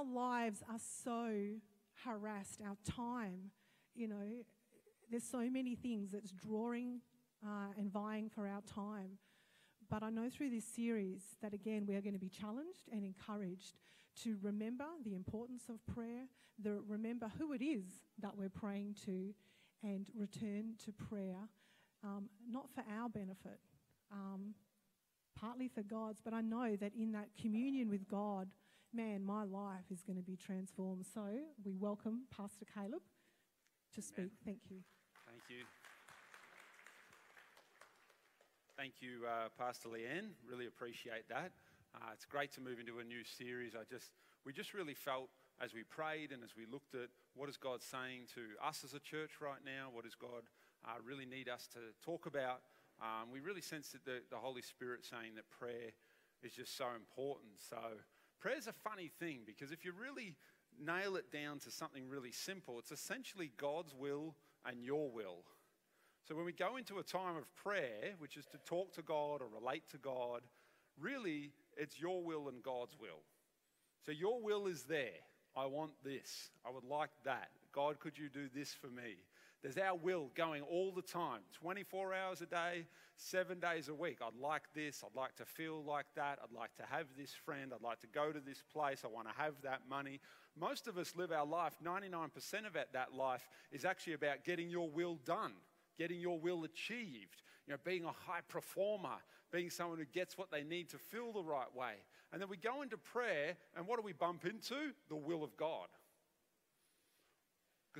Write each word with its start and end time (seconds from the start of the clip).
our 0.00 0.06
lives 0.06 0.62
are 0.68 0.78
so 1.04 1.30
harassed, 2.04 2.60
our 2.66 2.76
time, 2.90 3.50
you 3.94 4.08
know, 4.08 4.44
there's 5.10 5.24
so 5.24 5.50
many 5.50 5.74
things 5.74 6.12
that's 6.12 6.30
drawing 6.30 7.00
uh, 7.44 7.72
and 7.76 7.92
vying 7.92 8.28
for 8.28 8.46
our 8.46 8.62
time. 8.62 9.18
But 9.90 10.02
I 10.02 10.10
know 10.10 10.28
through 10.30 10.50
this 10.50 10.64
series 10.64 11.22
that 11.42 11.52
again 11.52 11.84
we 11.86 11.96
are 11.96 12.00
going 12.00 12.14
to 12.14 12.20
be 12.20 12.28
challenged 12.28 12.88
and 12.92 13.04
encouraged 13.04 13.76
to 14.22 14.36
remember 14.42 14.84
the 15.04 15.14
importance 15.14 15.64
of 15.68 15.84
prayer, 15.92 16.26
the, 16.62 16.80
remember 16.86 17.30
who 17.38 17.52
it 17.52 17.62
is 17.62 17.84
that 18.20 18.36
we're 18.36 18.48
praying 18.48 18.96
to, 19.04 19.34
and 19.82 20.08
return 20.16 20.74
to 20.84 20.92
prayer, 20.92 21.48
um, 22.04 22.28
not 22.48 22.68
for 22.70 22.84
our 22.98 23.08
benefit, 23.08 23.58
um, 24.12 24.54
partly 25.38 25.68
for 25.68 25.82
God's, 25.82 26.20
but 26.22 26.34
I 26.34 26.40
know 26.40 26.76
that 26.76 26.92
in 26.94 27.12
that 27.12 27.28
communion 27.40 27.88
with 27.88 28.06
God, 28.08 28.48
man, 28.92 29.24
my 29.24 29.44
life 29.44 29.86
is 29.90 30.02
going 30.02 30.16
to 30.16 30.22
be 30.22 30.36
transformed. 30.36 31.06
So 31.12 31.22
we 31.64 31.74
welcome 31.76 32.22
Pastor 32.34 32.66
Caleb 32.72 33.02
to 33.94 34.02
speak. 34.02 34.18
Amen. 34.18 34.30
Thank 34.44 34.58
you. 34.68 34.80
Thank 35.26 35.42
you. 35.48 35.64
Thank 38.76 38.94
you, 39.00 39.26
uh, 39.26 39.48
Pastor 39.58 39.90
Leanne. 39.90 40.30
Really 40.48 40.66
appreciate 40.66 41.28
that. 41.28 41.52
Uh, 41.94 42.10
it's 42.12 42.24
great 42.24 42.52
to 42.54 42.60
move 42.60 42.78
into 42.80 42.98
a 42.98 43.04
new 43.04 43.22
series. 43.24 43.74
I 43.74 43.84
just, 43.88 44.10
we 44.44 44.52
just 44.52 44.74
really 44.74 44.94
felt 44.94 45.28
as 45.60 45.74
we 45.74 45.82
prayed 45.82 46.32
and 46.32 46.42
as 46.42 46.56
we 46.56 46.64
looked 46.66 46.94
at 46.94 47.10
what 47.34 47.48
is 47.48 47.56
God 47.56 47.82
saying 47.82 48.26
to 48.34 48.42
us 48.64 48.82
as 48.84 48.94
a 48.94 49.00
church 49.00 49.40
right 49.40 49.60
now, 49.64 49.90
what 49.92 50.04
does 50.04 50.14
God 50.14 50.48
uh, 50.84 50.96
really 51.04 51.26
need 51.26 51.48
us 51.48 51.68
to 51.74 51.78
talk 52.02 52.26
about. 52.26 52.62
Um, 53.00 53.30
we 53.32 53.40
really 53.40 53.60
sense 53.60 53.90
that 53.92 54.04
the, 54.04 54.20
the 54.30 54.36
Holy 54.36 54.62
Spirit 54.62 55.04
saying 55.04 55.34
that 55.36 55.48
prayer 55.50 55.92
is 56.42 56.52
just 56.52 56.76
so 56.76 56.86
important. 56.96 57.60
So 57.60 57.76
prayer 58.40 58.56
is 58.56 58.66
a 58.66 58.72
funny 58.72 59.10
thing 59.18 59.40
because 59.46 59.72
if 59.72 59.84
you 59.84 59.92
really 59.92 60.36
nail 60.82 61.16
it 61.16 61.30
down 61.30 61.58
to 61.60 61.70
something 61.70 62.08
really 62.08 62.32
simple, 62.32 62.78
it's 62.78 62.92
essentially 62.92 63.52
God's 63.56 63.94
will 63.94 64.34
and 64.64 64.82
your 64.82 65.10
will. 65.10 65.44
So 66.26 66.34
when 66.34 66.44
we 66.44 66.52
go 66.52 66.76
into 66.76 66.98
a 66.98 67.02
time 67.02 67.36
of 67.36 67.54
prayer, 67.54 68.14
which 68.18 68.36
is 68.36 68.46
to 68.46 68.58
talk 68.58 68.92
to 68.94 69.02
God 69.02 69.40
or 69.42 69.48
relate 69.52 69.88
to 69.90 69.98
God, 69.98 70.42
really 70.98 71.52
it's 71.76 72.00
your 72.00 72.22
will 72.22 72.48
and 72.48 72.62
God's 72.62 72.96
will. 72.98 73.22
So 74.04 74.12
your 74.12 74.40
will 74.42 74.66
is 74.66 74.84
there. 74.84 75.20
I 75.56 75.66
want 75.66 75.92
this. 76.04 76.50
I 76.64 76.70
would 76.70 76.84
like 76.84 77.10
that. 77.24 77.48
God, 77.72 77.98
could 77.98 78.16
you 78.18 78.28
do 78.28 78.48
this 78.54 78.72
for 78.72 78.88
me? 78.88 79.16
There's 79.62 79.76
our 79.76 79.94
will 79.94 80.30
going 80.34 80.62
all 80.62 80.90
the 80.90 81.02
time, 81.02 81.40
24 81.60 82.14
hours 82.14 82.40
a 82.40 82.46
day, 82.46 82.86
seven 83.16 83.60
days 83.60 83.88
a 83.88 83.94
week. 83.94 84.18
I'd 84.22 84.40
like 84.40 84.62
this. 84.74 85.04
I'd 85.04 85.18
like 85.18 85.36
to 85.36 85.44
feel 85.44 85.84
like 85.84 86.06
that. 86.16 86.38
I'd 86.42 86.56
like 86.56 86.74
to 86.76 86.84
have 86.84 87.06
this 87.16 87.32
friend. 87.32 87.72
I'd 87.74 87.82
like 87.82 88.00
to 88.00 88.06
go 88.06 88.32
to 88.32 88.40
this 88.40 88.62
place. 88.72 89.02
I 89.04 89.08
want 89.08 89.28
to 89.28 89.34
have 89.36 89.54
that 89.62 89.82
money. 89.88 90.20
Most 90.58 90.88
of 90.88 90.96
us 90.96 91.14
live 91.14 91.30
our 91.30 91.44
life, 91.44 91.74
99% 91.84 92.66
of 92.66 92.72
that 92.72 93.14
life 93.14 93.46
is 93.70 93.84
actually 93.84 94.14
about 94.14 94.44
getting 94.44 94.70
your 94.70 94.88
will 94.88 95.18
done, 95.26 95.52
getting 95.98 96.20
your 96.20 96.38
will 96.38 96.64
achieved, 96.64 97.42
you 97.66 97.74
know, 97.74 97.78
being 97.84 98.04
a 98.04 98.12
high 98.12 98.40
performer, 98.48 99.18
being 99.52 99.68
someone 99.68 99.98
who 99.98 100.06
gets 100.06 100.38
what 100.38 100.50
they 100.50 100.62
need 100.62 100.88
to 100.88 100.98
feel 100.98 101.32
the 101.32 101.42
right 101.42 101.74
way. 101.74 101.94
And 102.32 102.40
then 102.40 102.48
we 102.48 102.56
go 102.56 102.80
into 102.80 102.96
prayer, 102.96 103.56
and 103.76 103.86
what 103.86 103.96
do 103.96 104.02
we 104.02 104.12
bump 104.12 104.46
into? 104.46 104.92
The 105.10 105.16
will 105.16 105.44
of 105.44 105.56
God. 105.56 105.88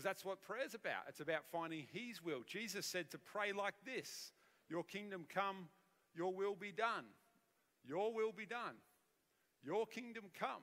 Because 0.00 0.16
that's 0.16 0.24
what 0.24 0.40
prayer's 0.40 0.72
about. 0.72 1.02
It's 1.08 1.20
about 1.20 1.44
finding 1.52 1.84
His 1.92 2.24
will. 2.24 2.40
Jesus 2.46 2.86
said 2.86 3.10
to 3.10 3.18
pray 3.18 3.52
like 3.52 3.74
this 3.84 4.32
Your 4.70 4.82
kingdom 4.82 5.26
come, 5.28 5.68
your 6.14 6.32
will 6.32 6.54
be 6.54 6.72
done. 6.72 7.04
Your 7.84 8.10
will 8.14 8.32
be 8.32 8.46
done. 8.46 8.76
Your 9.62 9.84
kingdom 9.84 10.24
come. 10.38 10.62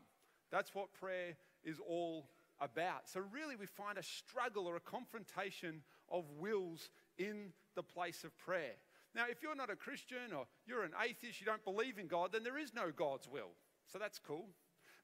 That's 0.52 0.74
what 0.74 0.92
prayer 0.92 1.38
is 1.64 1.78
all 1.88 2.32
about. 2.60 3.08
So, 3.08 3.22
really, 3.32 3.56
we 3.56 3.68
find 3.68 4.00
a 4.00 4.04
struggle 4.04 4.66
or 4.66 4.76
a 4.76 4.80
confrontation 4.80 5.84
of 6.10 6.24
wills 6.40 6.90
in 7.20 7.54
the 7.76 7.84
place 7.84 8.24
of 8.24 8.36
prayer. 8.40 8.74
Now, 9.14 9.26
if 9.30 9.44
you're 9.44 9.56
not 9.56 9.70
a 9.70 9.76
Christian 9.76 10.34
or 10.36 10.48
you're 10.66 10.84
an 10.84 10.94
atheist, 11.00 11.42
you 11.42 11.46
don't 11.46 11.64
believe 11.64 12.00
in 12.00 12.08
God, 12.08 12.32
then 12.32 12.44
there 12.44 12.58
is 12.58 12.74
no 12.74 12.90
God's 12.90 13.28
will. 13.30 13.52
So, 13.86 14.00
that's 14.00 14.18
cool. 14.18 14.48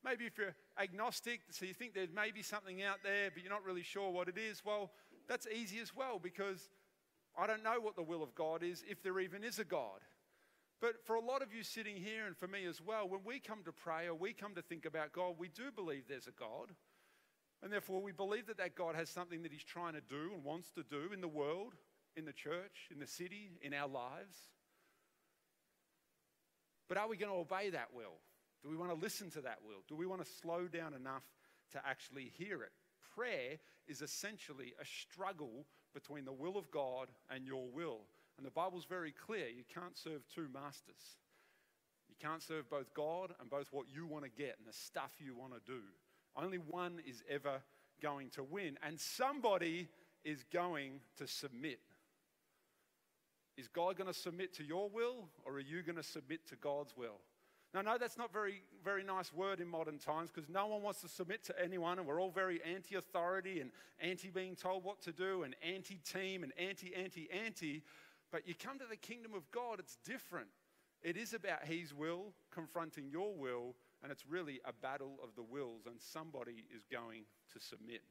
Maybe 0.03 0.25
if 0.25 0.37
you're 0.37 0.55
agnostic, 0.77 1.41
so 1.49 1.65
you 1.65 1.73
think 1.73 1.93
there 1.93 2.07
may 2.13 2.31
be 2.31 2.41
something 2.41 2.83
out 2.83 2.99
there, 3.03 3.31
but 3.33 3.41
you're 3.41 3.51
not 3.51 3.63
really 3.63 3.83
sure 3.83 4.11
what 4.11 4.27
it 4.27 4.37
is, 4.37 4.63
well, 4.65 4.91
that's 5.27 5.47
easy 5.47 5.79
as 5.79 5.95
well 5.95 6.19
because 6.21 6.69
I 7.37 7.47
don't 7.47 7.63
know 7.63 7.79
what 7.79 7.95
the 7.95 8.03
will 8.03 8.21
of 8.21 8.35
God 8.35 8.63
is, 8.63 8.83
if 8.87 9.01
there 9.01 9.19
even 9.19 9.43
is 9.43 9.59
a 9.59 9.63
God. 9.63 10.01
But 10.81 11.05
for 11.05 11.15
a 11.15 11.21
lot 11.21 11.41
of 11.41 11.53
you 11.53 11.63
sitting 11.63 11.95
here, 11.95 12.27
and 12.27 12.35
for 12.35 12.47
me 12.47 12.65
as 12.65 12.81
well, 12.81 13.07
when 13.07 13.21
we 13.23 13.39
come 13.39 13.63
to 13.63 13.71
pray 13.71 14.07
or 14.07 14.15
we 14.15 14.33
come 14.33 14.53
to 14.55 14.61
think 14.61 14.85
about 14.85 15.13
God, 15.13 15.35
we 15.37 15.47
do 15.47 15.71
believe 15.73 16.03
there's 16.09 16.27
a 16.27 16.31
God. 16.31 16.73
And 17.63 17.71
therefore, 17.71 18.01
we 18.01 18.11
believe 18.11 18.47
that 18.47 18.57
that 18.57 18.75
God 18.75 18.93
has 18.95 19.09
something 19.09 19.41
that 19.43 19.53
He's 19.53 19.63
trying 19.63 19.93
to 19.93 20.01
do 20.01 20.31
and 20.33 20.43
wants 20.43 20.71
to 20.71 20.83
do 20.83 21.13
in 21.13 21.21
the 21.21 21.27
world, 21.29 21.75
in 22.17 22.25
the 22.25 22.33
church, 22.33 22.89
in 22.91 22.99
the 22.99 23.07
city, 23.07 23.51
in 23.61 23.73
our 23.73 23.87
lives. 23.87 24.35
But 26.89 26.97
are 26.97 27.07
we 27.07 27.15
going 27.15 27.31
to 27.31 27.37
obey 27.37 27.69
that 27.69 27.87
will? 27.95 28.19
Do 28.63 28.69
we 28.69 28.77
want 28.77 28.91
to 28.91 28.97
listen 28.97 29.29
to 29.31 29.41
that 29.41 29.59
will? 29.65 29.83
Do 29.87 29.95
we 29.95 30.05
want 30.05 30.23
to 30.23 30.31
slow 30.41 30.67
down 30.67 30.93
enough 30.93 31.23
to 31.73 31.81
actually 31.85 32.31
hear 32.37 32.63
it? 32.63 32.71
Prayer 33.15 33.59
is 33.87 34.01
essentially 34.01 34.73
a 34.81 34.85
struggle 34.85 35.65
between 35.93 36.25
the 36.25 36.31
will 36.31 36.57
of 36.57 36.71
God 36.71 37.09
and 37.29 37.45
your 37.45 37.67
will. 37.67 38.01
And 38.37 38.45
the 38.45 38.51
Bible's 38.51 38.85
very 38.85 39.11
clear 39.11 39.47
you 39.47 39.63
can't 39.73 39.97
serve 39.97 40.23
two 40.33 40.47
masters. 40.53 41.17
You 42.09 42.15
can't 42.19 42.41
serve 42.41 42.69
both 42.69 42.93
God 42.93 43.33
and 43.39 43.49
both 43.49 43.67
what 43.71 43.87
you 43.93 44.07
want 44.07 44.23
to 44.23 44.29
get 44.29 44.55
and 44.57 44.67
the 44.67 44.73
stuff 44.73 45.11
you 45.19 45.35
want 45.35 45.53
to 45.53 45.59
do. 45.65 45.81
Only 46.35 46.57
one 46.57 46.99
is 47.05 47.21
ever 47.29 47.61
going 48.01 48.29
to 48.31 48.43
win, 48.43 48.77
and 48.85 48.99
somebody 48.99 49.87
is 50.23 50.43
going 50.51 50.99
to 51.17 51.27
submit. 51.27 51.79
Is 53.55 53.67
God 53.67 53.97
going 53.97 54.11
to 54.11 54.17
submit 54.17 54.53
to 54.55 54.63
your 54.63 54.89
will, 54.89 55.27
or 55.45 55.53
are 55.53 55.59
you 55.59 55.83
going 55.83 55.95
to 55.95 56.03
submit 56.03 56.47
to 56.47 56.55
God's 56.55 56.95
will? 56.97 57.19
Now, 57.73 57.81
no, 57.81 57.97
that's 57.97 58.17
not 58.17 58.31
very, 58.31 58.61
very 58.83 59.03
nice 59.03 59.33
word 59.33 59.59
in 59.59 59.67
modern 59.67 59.97
times 59.97 60.29
because 60.31 60.47
no 60.47 60.67
one 60.67 60.83
wants 60.83 61.01
to 61.01 61.07
submit 61.07 61.43
to 61.45 61.59
anyone, 61.59 61.97
and 61.97 62.07
we're 62.07 62.21
all 62.21 62.29
very 62.29 62.61
anti-authority 62.63 63.61
and 63.61 63.71
anti 63.99 64.29
being 64.29 64.55
told 64.55 64.83
what 64.83 65.01
to 65.01 65.11
do, 65.11 65.41
and 65.41 65.55
anti-team 65.67 66.43
and 66.43 66.53
anti, 66.57 66.93
anti, 66.95 67.27
anti. 67.31 67.81
But 68.31 68.47
you 68.47 68.53
come 68.53 68.77
to 68.77 68.85
the 68.87 68.95
kingdom 68.95 69.33
of 69.33 69.49
God, 69.49 69.79
it's 69.79 69.97
different. 70.05 70.49
It 71.01 71.17
is 71.17 71.33
about 71.33 71.65
His 71.65 71.95
will 71.95 72.33
confronting 72.51 73.09
your 73.09 73.35
will, 73.35 73.75
and 74.03 74.11
it's 74.11 74.25
really 74.27 74.61
a 74.65 74.73
battle 74.73 75.17
of 75.23 75.35
the 75.35 75.43
wills, 75.43 75.87
and 75.87 75.99
somebody 75.99 76.65
is 76.75 76.85
going 76.91 77.23
to 77.53 77.59
submit. 77.59 78.03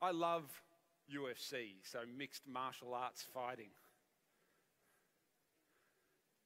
I 0.00 0.12
love 0.12 0.44
UFC, 1.12 1.82
so 1.82 2.00
mixed 2.16 2.46
martial 2.46 2.94
arts 2.94 3.26
fighting. 3.34 3.70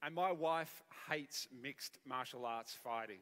And 0.03 0.15
my 0.15 0.31
wife 0.31 0.83
hates 1.11 1.49
mixed 1.63 1.99
martial 2.07 2.47
arts 2.47 2.77
fighting 2.85 3.19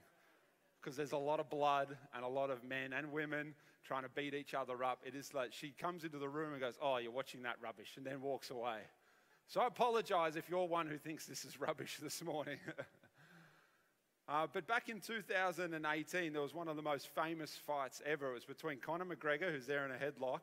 because 0.80 0.96
there's 0.96 1.12
a 1.12 1.16
lot 1.16 1.40
of 1.40 1.48
blood 1.48 1.96
and 2.14 2.24
a 2.24 2.28
lot 2.28 2.50
of 2.50 2.62
men 2.62 2.92
and 2.92 3.12
women 3.12 3.54
trying 3.84 4.02
to 4.02 4.08
beat 4.08 4.34
each 4.34 4.52
other 4.54 4.84
up. 4.84 5.00
It 5.04 5.14
is 5.14 5.32
like 5.32 5.52
she 5.52 5.70
comes 5.70 6.04
into 6.04 6.18
the 6.18 6.28
room 6.28 6.52
and 6.52 6.60
goes, 6.60 6.78
Oh, 6.82 6.98
you're 6.98 7.12
watching 7.12 7.42
that 7.42 7.56
rubbish, 7.62 7.94
and 7.96 8.04
then 8.04 8.20
walks 8.20 8.50
away. 8.50 8.78
So 9.48 9.60
I 9.60 9.68
apologize 9.68 10.36
if 10.36 10.48
you're 10.48 10.66
one 10.66 10.88
who 10.88 10.98
thinks 10.98 11.24
this 11.24 11.44
is 11.44 11.60
rubbish 11.60 11.98
this 12.02 12.22
morning. 12.22 12.58
uh, 14.28 14.46
but 14.52 14.66
back 14.66 14.88
in 14.88 15.00
2018, 15.00 16.32
there 16.32 16.42
was 16.42 16.54
one 16.54 16.68
of 16.68 16.76
the 16.76 16.82
most 16.82 17.08
famous 17.14 17.56
fights 17.66 18.02
ever. 18.04 18.30
It 18.30 18.34
was 18.34 18.44
between 18.44 18.78
Conor 18.80 19.04
McGregor, 19.04 19.52
who's 19.52 19.66
there 19.66 19.84
in 19.84 19.92
a 19.92 19.94
headlock, 19.94 20.40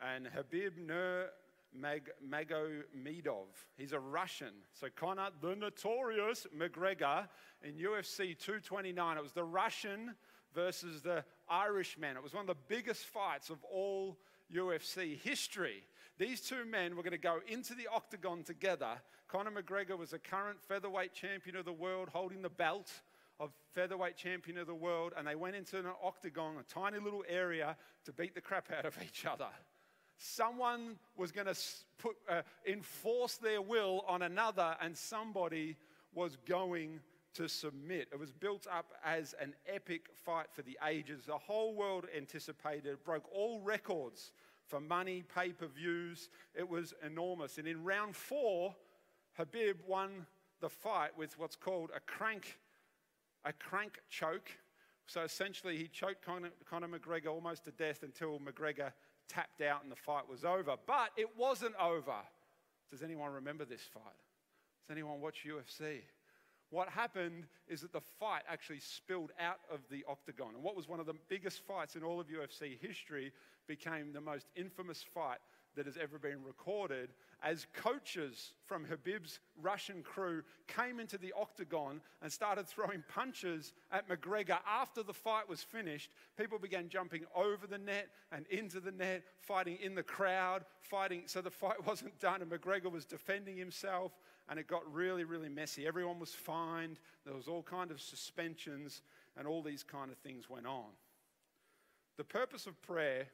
and 0.00 0.26
Khabib 0.26 0.76
Nur 0.84 1.30
Mag- 1.74 2.12
Magomedov. 2.26 3.46
He's 3.76 3.92
a 3.92 4.00
Russian. 4.00 4.52
So 4.72 4.88
Conor, 4.94 5.28
the 5.40 5.56
notorious 5.56 6.46
McGregor 6.56 7.28
in 7.62 7.74
UFC 7.74 8.38
229. 8.38 9.16
It 9.16 9.22
was 9.22 9.32
the 9.32 9.44
Russian 9.44 10.14
versus 10.54 11.02
the 11.02 11.24
Irishman. 11.48 12.16
It 12.16 12.22
was 12.22 12.34
one 12.34 12.42
of 12.42 12.46
the 12.46 12.62
biggest 12.68 13.06
fights 13.06 13.50
of 13.50 13.62
all 13.64 14.18
UFC 14.54 15.18
history. 15.20 15.84
These 16.18 16.42
two 16.42 16.64
men 16.64 16.94
were 16.94 17.02
going 17.02 17.12
to 17.12 17.18
go 17.18 17.40
into 17.48 17.74
the 17.74 17.88
octagon 17.92 18.44
together. 18.44 19.00
Conor 19.26 19.50
McGregor 19.50 19.98
was 19.98 20.12
a 20.12 20.18
current 20.18 20.62
featherweight 20.62 21.12
champion 21.12 21.56
of 21.56 21.64
the 21.64 21.72
world, 21.72 22.08
holding 22.12 22.42
the 22.42 22.48
belt 22.48 22.92
of 23.40 23.50
featherweight 23.72 24.16
champion 24.16 24.58
of 24.58 24.68
the 24.68 24.74
world, 24.74 25.12
and 25.16 25.26
they 25.26 25.34
went 25.34 25.56
into 25.56 25.78
an 25.78 25.86
octagon, 26.02 26.56
a 26.58 26.62
tiny 26.62 26.98
little 26.98 27.24
area, 27.28 27.76
to 28.04 28.12
beat 28.12 28.34
the 28.34 28.40
crap 28.40 28.70
out 28.70 28.84
of 28.84 28.96
each 29.02 29.26
other. 29.26 29.48
Someone 30.26 30.96
was 31.18 31.32
going 31.32 31.48
to 31.48 31.54
uh, 32.30 32.40
enforce 32.66 33.36
their 33.36 33.60
will 33.60 34.06
on 34.08 34.22
another, 34.22 34.74
and 34.80 34.96
somebody 34.96 35.76
was 36.14 36.38
going 36.46 37.00
to 37.34 37.46
submit. 37.46 38.08
It 38.10 38.18
was 38.18 38.32
built 38.32 38.66
up 38.72 38.94
as 39.04 39.34
an 39.38 39.54
epic 39.66 40.06
fight 40.24 40.46
for 40.50 40.62
the 40.62 40.78
ages. 40.88 41.24
The 41.26 41.36
whole 41.36 41.74
world 41.74 42.06
anticipated, 42.16 43.04
broke 43.04 43.24
all 43.34 43.60
records 43.60 44.32
for 44.66 44.80
money, 44.80 45.24
pay 45.34 45.50
per 45.50 45.66
views. 45.66 46.30
It 46.54 46.66
was 46.66 46.94
enormous. 47.04 47.58
And 47.58 47.68
in 47.68 47.84
round 47.84 48.16
four, 48.16 48.74
Khabib 49.38 49.74
won 49.86 50.24
the 50.62 50.70
fight 50.70 51.10
with 51.18 51.38
what's 51.38 51.56
called 51.56 51.90
a 51.94 52.00
crank, 52.00 52.58
a 53.44 53.52
crank 53.52 54.00
choke, 54.08 54.50
So 55.06 55.20
essentially, 55.20 55.76
he 55.76 55.86
choked 55.86 56.24
Conor, 56.24 56.48
Conor 56.64 56.88
McGregor 56.88 57.26
almost 57.26 57.64
to 57.66 57.72
death 57.72 58.02
until 58.02 58.40
McGregor 58.40 58.92
tapped 59.28 59.60
out 59.60 59.82
and 59.82 59.90
the 59.90 59.96
fight 59.96 60.28
was 60.28 60.44
over. 60.44 60.74
But 60.86 61.10
it 61.16 61.28
wasn't 61.36 61.74
over. 61.80 62.16
Does 62.90 63.02
anyone 63.02 63.32
remember 63.32 63.64
this 63.64 63.82
fight? 63.92 64.02
Does 64.86 64.92
anyone 64.92 65.20
watch 65.20 65.44
UFC? 65.46 66.00
What 66.70 66.88
happened 66.88 67.46
is 67.68 67.82
that 67.82 67.92
the 67.92 68.00
fight 68.00 68.42
actually 68.48 68.80
spilled 68.80 69.30
out 69.38 69.60
of 69.70 69.80
the 69.90 70.04
octagon. 70.08 70.54
And 70.54 70.62
what 70.62 70.76
was 70.76 70.88
one 70.88 71.00
of 71.00 71.06
the 71.06 71.14
biggest 71.28 71.62
fights 71.66 71.94
in 71.94 72.02
all 72.02 72.20
of 72.20 72.26
UFC 72.26 72.78
history 72.80 73.32
became 73.66 74.12
the 74.12 74.20
most 74.20 74.46
infamous 74.56 75.04
fight 75.14 75.38
that 75.76 75.86
has 75.86 75.96
ever 75.96 76.18
been 76.18 76.42
recorded 76.44 77.10
as 77.42 77.66
coaches 77.74 78.52
from 78.64 78.86
Khabib's 78.86 79.40
Russian 79.60 80.02
crew 80.02 80.42
came 80.66 80.98
into 80.98 81.18
the 81.18 81.32
octagon 81.38 82.00
and 82.22 82.32
started 82.32 82.66
throwing 82.66 83.04
punches 83.12 83.72
at 83.92 84.08
McGregor 84.08 84.58
after 84.66 85.02
the 85.02 85.12
fight 85.12 85.48
was 85.48 85.62
finished. 85.62 86.10
People 86.38 86.58
began 86.58 86.88
jumping 86.88 87.24
over 87.34 87.66
the 87.66 87.78
net 87.78 88.08
and 88.32 88.46
into 88.48 88.80
the 88.80 88.92
net, 88.92 89.24
fighting 89.40 89.78
in 89.82 89.94
the 89.94 90.02
crowd, 90.02 90.64
fighting. 90.80 91.22
So 91.26 91.40
the 91.40 91.50
fight 91.50 91.86
wasn't 91.86 92.18
done, 92.20 92.40
and 92.42 92.50
McGregor 92.50 92.90
was 92.90 93.04
defending 93.04 93.56
himself, 93.56 94.12
and 94.48 94.58
it 94.58 94.66
got 94.66 94.82
really, 94.92 95.24
really 95.24 95.48
messy. 95.48 95.86
Everyone 95.86 96.18
was 96.18 96.34
fined. 96.34 96.98
There 97.24 97.34
was 97.34 97.48
all 97.48 97.62
kind 97.62 97.90
of 97.90 98.00
suspensions, 98.00 99.02
and 99.36 99.46
all 99.46 99.62
these 99.62 99.82
kind 99.82 100.10
of 100.10 100.18
things 100.18 100.48
went 100.48 100.66
on. 100.66 100.90
The 102.16 102.24
purpose 102.24 102.66
of 102.66 102.80
prayer 102.82 103.26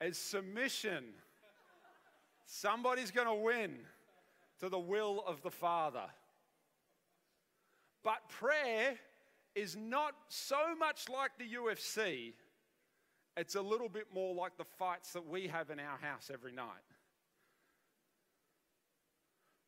is 0.00 0.18
submission. 0.18 1.04
Somebody's 2.46 3.10
going 3.10 3.26
to 3.26 3.34
win 3.34 3.78
to 4.60 4.68
the 4.68 4.78
will 4.78 5.22
of 5.26 5.42
the 5.42 5.50
Father. 5.50 6.06
But 8.02 8.28
prayer 8.28 8.96
is 9.54 9.76
not 9.76 10.14
so 10.28 10.74
much 10.78 11.08
like 11.08 11.32
the 11.38 11.44
UFC, 11.56 12.32
it's 13.36 13.54
a 13.54 13.62
little 13.62 13.88
bit 13.88 14.06
more 14.12 14.34
like 14.34 14.56
the 14.58 14.64
fights 14.64 15.12
that 15.12 15.26
we 15.26 15.46
have 15.48 15.70
in 15.70 15.78
our 15.78 15.98
house 15.98 16.30
every 16.32 16.52
night. 16.52 16.66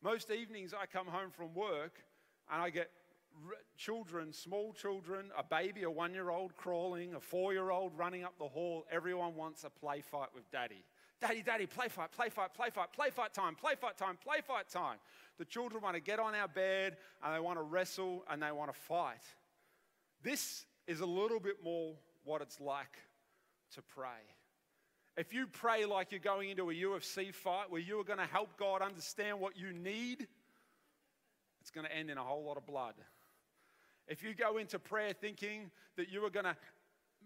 Most 0.01 0.31
evenings 0.31 0.73
I 0.73 0.85
come 0.85 1.07
home 1.07 1.31
from 1.31 1.53
work 1.53 1.99
and 2.51 2.61
I 2.61 2.69
get 2.69 2.91
children, 3.77 4.31
small 4.33 4.73
children, 4.73 5.31
a 5.37 5.43
baby, 5.43 5.83
a 5.83 5.89
one 5.89 6.13
year 6.13 6.29
old 6.29 6.55
crawling, 6.55 7.15
a 7.15 7.19
four 7.19 7.53
year 7.53 7.71
old 7.71 7.97
running 7.97 8.23
up 8.23 8.33
the 8.37 8.47
hall. 8.47 8.85
Everyone 8.91 9.35
wants 9.35 9.63
a 9.63 9.69
play 9.69 10.01
fight 10.01 10.29
with 10.33 10.49
daddy. 10.51 10.83
Daddy, 11.21 11.41
daddy, 11.41 11.65
play 11.65 11.87
fight, 11.87 12.11
play 12.11 12.29
fight, 12.29 12.53
play 12.53 12.69
fight, 12.69 12.91
play 12.93 13.09
fight 13.09 13.33
time, 13.33 13.55
play 13.55 13.75
fight 13.79 13.97
time, 13.97 14.17
play 14.21 14.39
fight 14.45 14.67
time. 14.69 14.97
The 15.37 15.45
children 15.45 15.81
want 15.81 15.95
to 15.95 16.01
get 16.01 16.19
on 16.19 16.35
our 16.35 16.47
bed 16.47 16.97
and 17.23 17.33
they 17.33 17.39
want 17.39 17.57
to 17.57 17.63
wrestle 17.63 18.25
and 18.29 18.41
they 18.41 18.51
want 18.51 18.73
to 18.73 18.79
fight. 18.79 19.23
This 20.21 20.65
is 20.87 20.99
a 20.99 21.05
little 21.05 21.39
bit 21.39 21.63
more 21.63 21.93
what 22.23 22.41
it's 22.41 22.59
like 22.59 22.97
to 23.75 23.81
pray. 23.81 24.07
If 25.15 25.33
you 25.33 25.47
pray 25.47 25.85
like 25.85 26.11
you're 26.11 26.19
going 26.19 26.49
into 26.49 26.69
a 26.69 26.73
UFC 26.73 27.33
fight 27.33 27.69
where 27.69 27.81
you 27.81 27.99
are 27.99 28.03
going 28.03 28.19
to 28.19 28.25
help 28.25 28.57
God 28.57 28.81
understand 28.81 29.39
what 29.39 29.57
you 29.57 29.71
need, 29.71 30.27
it's 31.61 31.71
going 31.71 31.85
to 31.85 31.95
end 31.95 32.09
in 32.09 32.17
a 32.17 32.23
whole 32.23 32.43
lot 32.43 32.57
of 32.57 32.65
blood. 32.65 32.95
If 34.07 34.23
you 34.23 34.33
go 34.33 34.57
into 34.57 34.79
prayer 34.79 35.13
thinking 35.13 35.71
that 35.97 36.09
you 36.11 36.23
are 36.25 36.29
going 36.29 36.45
to 36.45 36.57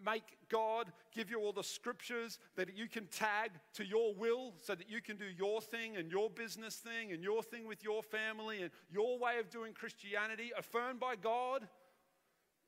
make 0.05 0.37
God 0.49 0.91
give 1.13 1.29
you 1.29 1.39
all 1.39 1.53
the 1.53 1.63
scriptures 1.63 2.39
that 2.55 2.77
you 2.77 2.87
can 2.87 3.07
tag 3.07 3.51
to 3.73 3.85
your 3.85 4.13
will 4.13 4.53
so 4.61 4.75
that 4.75 4.89
you 4.89 5.01
can 5.01 5.17
do 5.17 5.25
your 5.25 5.61
thing 5.61 5.97
and 5.97 6.11
your 6.11 6.29
business 6.29 6.75
thing 6.75 7.11
and 7.11 7.23
your 7.23 7.41
thing 7.41 7.67
with 7.67 7.83
your 7.83 8.03
family 8.03 8.61
and 8.61 8.71
your 8.91 9.17
way 9.17 9.39
of 9.39 9.49
doing 9.49 9.73
Christianity 9.73 10.51
affirmed 10.57 10.99
by 10.99 11.15
God, 11.15 11.67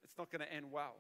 it's 0.04 0.18
not 0.18 0.32
going 0.32 0.42
to 0.42 0.54
end 0.54 0.72
well. 0.72 0.96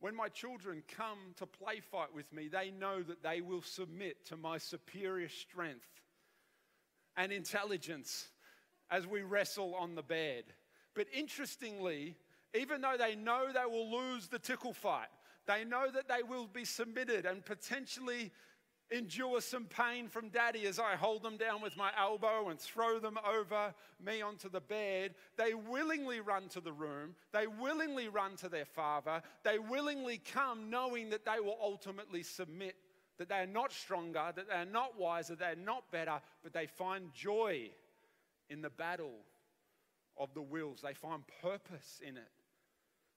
When 0.00 0.14
my 0.14 0.28
children 0.28 0.82
come 0.88 1.18
to 1.36 1.46
play 1.46 1.80
fight 1.80 2.14
with 2.14 2.32
me, 2.32 2.48
they 2.48 2.70
know 2.70 3.02
that 3.02 3.22
they 3.22 3.42
will 3.42 3.62
submit 3.62 4.24
to 4.26 4.36
my 4.36 4.56
superior 4.56 5.28
strength 5.28 5.88
and 7.16 7.30
intelligence 7.30 8.28
as 8.90 9.06
we 9.06 9.22
wrestle 9.22 9.74
on 9.74 9.94
the 9.94 10.02
bed. 10.02 10.44
But 10.94 11.06
interestingly, 11.12 12.16
even 12.54 12.80
though 12.80 12.96
they 12.98 13.14
know 13.14 13.52
they 13.52 13.64
will 13.64 13.90
lose 13.90 14.28
the 14.28 14.38
tickle 14.38 14.72
fight, 14.72 15.08
they 15.46 15.64
know 15.64 15.90
that 15.90 16.08
they 16.08 16.22
will 16.22 16.46
be 16.46 16.64
submitted 16.64 17.26
and 17.26 17.44
potentially 17.44 18.30
endure 18.90 19.40
some 19.40 19.66
pain 19.66 20.08
from 20.08 20.28
daddy 20.30 20.66
as 20.66 20.78
I 20.78 20.96
hold 20.96 21.22
them 21.22 21.36
down 21.36 21.62
with 21.62 21.76
my 21.76 21.90
elbow 21.96 22.48
and 22.48 22.58
throw 22.58 22.98
them 22.98 23.18
over 23.24 23.72
me 24.04 24.20
onto 24.20 24.48
the 24.48 24.60
bed. 24.60 25.14
They 25.36 25.54
willingly 25.54 26.20
run 26.20 26.48
to 26.48 26.60
the 26.60 26.72
room. 26.72 27.14
They 27.32 27.46
willingly 27.46 28.08
run 28.08 28.36
to 28.36 28.48
their 28.48 28.64
father. 28.64 29.22
They 29.44 29.58
willingly 29.58 30.18
come 30.18 30.70
knowing 30.70 31.10
that 31.10 31.24
they 31.24 31.40
will 31.40 31.58
ultimately 31.62 32.22
submit, 32.22 32.74
that 33.18 33.28
they 33.28 33.36
are 33.36 33.46
not 33.46 33.72
stronger, 33.72 34.32
that 34.34 34.48
they 34.48 34.56
are 34.56 34.64
not 34.64 34.98
wiser, 34.98 35.36
they 35.36 35.46
are 35.46 35.54
not 35.54 35.90
better, 35.92 36.20
but 36.42 36.52
they 36.52 36.66
find 36.66 37.12
joy 37.14 37.70
in 38.48 38.60
the 38.60 38.70
battle 38.70 39.20
of 40.20 40.32
the 40.34 40.42
wills. 40.42 40.82
They 40.82 40.94
find 40.94 41.22
purpose 41.42 42.00
in 42.06 42.16
it. 42.16 42.28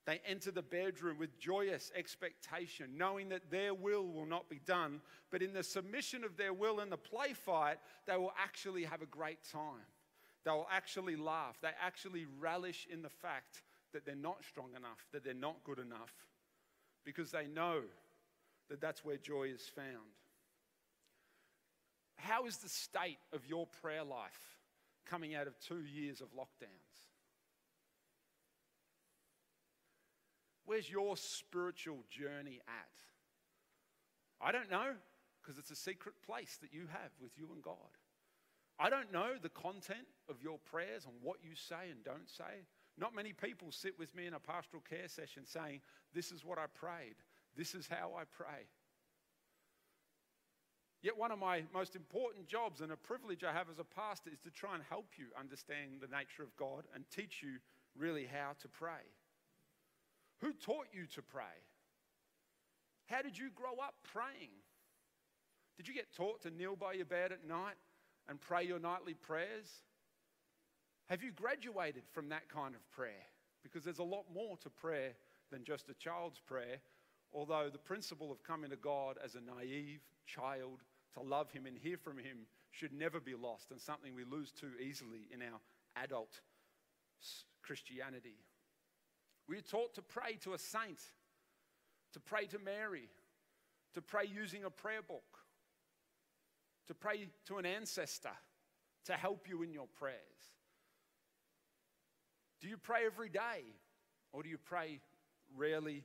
They 0.05 0.19
enter 0.25 0.51
the 0.51 0.63
bedroom 0.63 1.17
with 1.17 1.39
joyous 1.39 1.91
expectation, 1.95 2.97
knowing 2.97 3.29
that 3.29 3.51
their 3.51 3.73
will 3.73 4.05
will 4.05 4.25
not 4.25 4.50
be 4.50 4.59
done, 4.65 5.00
but 5.31 5.41
in 5.41 5.53
the 5.53 5.63
submission 5.63 6.23
of 6.23 6.35
their 6.35 6.53
will 6.53 6.79
in 6.81 6.89
the 6.89 6.97
play 6.97 7.33
fight, 7.33 7.77
they 8.05 8.17
will 8.17 8.33
actually 8.38 8.83
have 8.83 9.01
a 9.01 9.05
great 9.05 9.39
time. 9.50 9.85
They 10.44 10.51
will 10.51 10.67
actually 10.69 11.15
laugh. 11.15 11.57
They 11.61 11.69
actually 11.81 12.25
relish 12.39 12.85
in 12.91 13.01
the 13.01 13.09
fact 13.09 13.61
that 13.94 14.05
they're 14.05 14.15
not 14.15 14.44
strong 14.44 14.71
enough, 14.75 15.07
that 15.13 15.23
they're 15.23 15.33
not 15.33 15.63
good 15.63 15.79
enough, 15.79 16.13
because 17.05 17.31
they 17.31 17.47
know 17.47 17.81
that 18.69 18.81
that's 18.81 19.05
where 19.05 19.17
joy 19.17 19.44
is 19.44 19.69
found. 19.73 19.88
How 22.17 22.45
is 22.45 22.57
the 22.57 22.69
state 22.69 23.19
of 23.31 23.45
your 23.47 23.67
prayer 23.81 24.03
life 24.03 24.57
coming 25.05 25.33
out 25.35 25.47
of 25.47 25.57
two 25.59 25.83
years 25.83 26.21
of 26.21 26.27
lockdowns? 26.33 26.92
Where's 30.73 30.89
your 30.89 31.15
spiritual 31.15 31.99
journey 32.09 32.59
at? 32.67 32.95
I 34.41 34.51
don't 34.51 34.71
know 34.71 34.93
because 35.39 35.59
it's 35.59 35.69
a 35.69 35.75
secret 35.75 36.15
place 36.25 36.57
that 36.63 36.73
you 36.73 36.87
have 36.91 37.11
with 37.21 37.29
you 37.37 37.47
and 37.53 37.61
God. 37.61 37.75
I 38.79 38.89
don't 38.89 39.13
know 39.13 39.33
the 39.39 39.49
content 39.49 40.07
of 40.27 40.41
your 40.41 40.57
prayers 40.57 41.05
and 41.05 41.13
what 41.21 41.37
you 41.43 41.53
say 41.53 41.91
and 41.91 42.03
don't 42.03 42.27
say. 42.27 42.65
Not 42.98 43.13
many 43.13 43.33
people 43.33 43.71
sit 43.71 44.00
with 44.00 44.15
me 44.15 44.25
in 44.25 44.33
a 44.33 44.39
pastoral 44.39 44.81
care 44.89 45.07
session 45.07 45.45
saying, 45.45 45.81
This 46.12 46.31
is 46.31 46.43
what 46.43 46.57
I 46.57 46.65
prayed, 46.74 47.17
this 47.55 47.75
is 47.75 47.88
how 47.88 48.13
I 48.17 48.24
pray. 48.24 48.65
Yet, 51.03 51.19
one 51.19 51.31
of 51.31 51.38
my 51.38 51.65
most 51.71 51.95
important 51.95 52.48
jobs 52.48 52.81
and 52.81 52.91
a 52.91 52.98
privilege 52.98 53.43
I 53.43 53.53
have 53.53 53.69
as 53.69 53.77
a 53.77 53.83
pastor 53.83 54.31
is 54.33 54.39
to 54.39 54.50
try 54.50 54.74
and 54.74 54.83
help 54.89 55.05
you 55.17 55.25
understand 55.39 56.01
the 56.01 56.07
nature 56.07 56.41
of 56.41 56.55
God 56.55 56.86
and 56.95 57.03
teach 57.12 57.43
you 57.43 57.59
really 57.95 58.25
how 58.25 58.53
to 58.59 58.67
pray. 58.67 59.05
Who 60.43 60.51
taught 60.51 60.88
you 60.91 61.05
to 61.15 61.21
pray? 61.21 61.55
How 63.05 63.21
did 63.21 63.38
you 63.38 63.50
grow 63.55 63.75
up 63.81 63.95
praying? 64.12 64.51
Did 65.77 65.88
you 65.88 65.93
get 65.93 66.13
taught 66.13 66.41
to 66.41 66.51
kneel 66.51 66.75
by 66.75 66.93
your 66.93 67.05
bed 67.05 67.31
at 67.31 67.47
night 67.47 67.75
and 68.27 68.41
pray 68.41 68.65
your 68.65 68.79
nightly 68.79 69.13
prayers? 69.13 69.69
Have 71.05 71.23
you 71.23 71.31
graduated 71.31 72.03
from 72.12 72.27
that 72.29 72.50
kind 72.50 72.75
of 72.75 72.91
prayer? 72.91 73.23
Because 73.63 73.85
there's 73.85 74.00
a 74.00 74.03
lot 74.03 74.25
more 74.33 74.57
to 74.57 74.69
prayer 74.69 75.13
than 75.50 75.63
just 75.63 75.88
a 75.88 75.93
child's 75.93 76.39
prayer, 76.39 76.79
although 77.31 77.69
the 77.71 77.77
principle 77.77 78.29
of 78.29 78.43
coming 78.43 78.71
to 78.71 78.75
God 78.75 79.17
as 79.23 79.35
a 79.35 79.41
naive 79.41 80.01
child, 80.25 80.81
to 81.13 81.21
love 81.21 81.51
Him 81.51 81.65
and 81.67 81.77
hear 81.77 81.97
from 81.97 82.17
Him, 82.17 82.39
should 82.71 82.91
never 82.91 83.21
be 83.21 83.33
lost 83.33 83.71
and 83.71 83.79
something 83.79 84.13
we 84.13 84.25
lose 84.25 84.51
too 84.51 84.71
easily 84.81 85.29
in 85.33 85.41
our 85.41 85.59
adult 86.03 86.41
Christianity. 87.62 88.35
We 89.47 89.57
are 89.57 89.62
taught 89.62 89.95
to 89.95 90.01
pray 90.01 90.38
to 90.41 90.53
a 90.53 90.57
saint, 90.57 91.00
to 92.13 92.19
pray 92.19 92.45
to 92.47 92.59
Mary, 92.59 93.09
to 93.93 94.01
pray 94.01 94.25
using 94.25 94.63
a 94.63 94.69
prayer 94.69 95.01
book, 95.01 95.39
to 96.88 96.93
pray 96.93 97.27
to 97.45 97.57
an 97.57 97.65
ancestor 97.65 98.35
to 99.05 99.13
help 99.13 99.47
you 99.50 99.63
in 99.63 99.73
your 99.73 99.88
prayers. 99.88 100.17
Do 102.62 102.69
you 102.69 102.77
pray 102.77 103.05
every 103.05 103.29
day 103.29 103.63
or 104.31 104.43
do 104.43 104.50
you 104.50 104.57
pray 104.57 105.00
rarely 105.55 106.03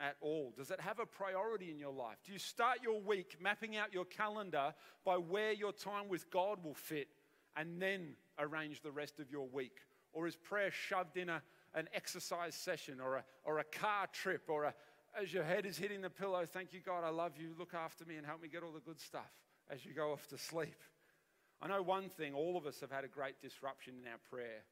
at 0.00 0.16
all? 0.20 0.52
Does 0.56 0.70
it 0.70 0.80
have 0.80 0.98
a 0.98 1.06
priority 1.06 1.70
in 1.70 1.78
your 1.78 1.92
life? 1.92 2.16
Do 2.24 2.32
you 2.32 2.38
start 2.38 2.78
your 2.82 3.00
week 3.00 3.36
mapping 3.40 3.76
out 3.76 3.92
your 3.92 4.04
calendar 4.04 4.74
by 5.04 5.16
where 5.16 5.52
your 5.52 5.72
time 5.72 6.08
with 6.08 6.28
God 6.30 6.64
will 6.64 6.74
fit 6.74 7.08
and 7.56 7.80
then 7.80 8.14
arrange 8.38 8.82
the 8.82 8.90
rest 8.90 9.20
of 9.20 9.30
your 9.30 9.46
week? 9.46 9.78
Or 10.12 10.26
is 10.26 10.34
prayer 10.34 10.72
shoved 10.72 11.16
in 11.16 11.28
a 11.28 11.42
an 11.74 11.88
exercise 11.94 12.54
session 12.54 13.00
or 13.00 13.16
a, 13.16 13.24
or 13.44 13.58
a 13.58 13.64
car 13.64 14.06
trip 14.12 14.44
or 14.48 14.64
a, 14.64 14.74
as 15.20 15.32
your 15.32 15.44
head 15.44 15.66
is 15.66 15.76
hitting 15.76 16.00
the 16.02 16.10
pillow, 16.10 16.44
thank 16.46 16.72
you, 16.72 16.80
God, 16.80 17.04
I 17.04 17.10
love 17.10 17.32
you, 17.36 17.54
look 17.58 17.74
after 17.74 18.04
me 18.04 18.16
and 18.16 18.26
help 18.26 18.42
me 18.42 18.48
get 18.48 18.62
all 18.62 18.72
the 18.72 18.80
good 18.80 19.00
stuff 19.00 19.30
as 19.68 19.84
you 19.84 19.92
go 19.92 20.12
off 20.12 20.26
to 20.28 20.38
sleep. 20.38 20.82
I 21.62 21.68
know 21.68 21.82
one 21.82 22.08
thing, 22.08 22.34
all 22.34 22.56
of 22.56 22.66
us 22.66 22.80
have 22.80 22.90
had 22.90 23.04
a 23.04 23.08
great 23.08 23.40
disruption 23.40 23.94
in 24.00 24.10
our 24.10 24.18
prayer 24.30 24.64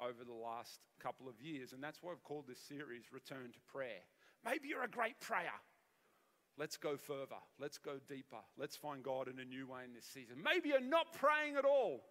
over 0.00 0.24
the 0.24 0.32
last 0.32 0.80
couple 1.00 1.28
of 1.28 1.40
years, 1.40 1.72
and 1.72 1.82
that's 1.82 2.02
why 2.02 2.12
I've 2.12 2.24
called 2.24 2.46
this 2.48 2.58
series 2.58 3.12
Return 3.12 3.52
to 3.52 3.60
Prayer. 3.72 4.02
Maybe 4.44 4.68
you're 4.68 4.82
a 4.82 4.88
great 4.88 5.20
prayer. 5.20 5.52
Let's 6.58 6.76
go 6.76 6.96
further. 6.96 7.40
Let's 7.58 7.78
go 7.78 7.98
deeper. 8.08 8.42
Let's 8.58 8.76
find 8.76 9.02
God 9.02 9.28
in 9.28 9.38
a 9.38 9.44
new 9.44 9.68
way 9.68 9.84
in 9.84 9.94
this 9.94 10.04
season. 10.04 10.36
Maybe 10.42 10.70
you're 10.70 10.80
not 10.80 11.12
praying 11.12 11.56
at 11.56 11.64
all. 11.64 12.02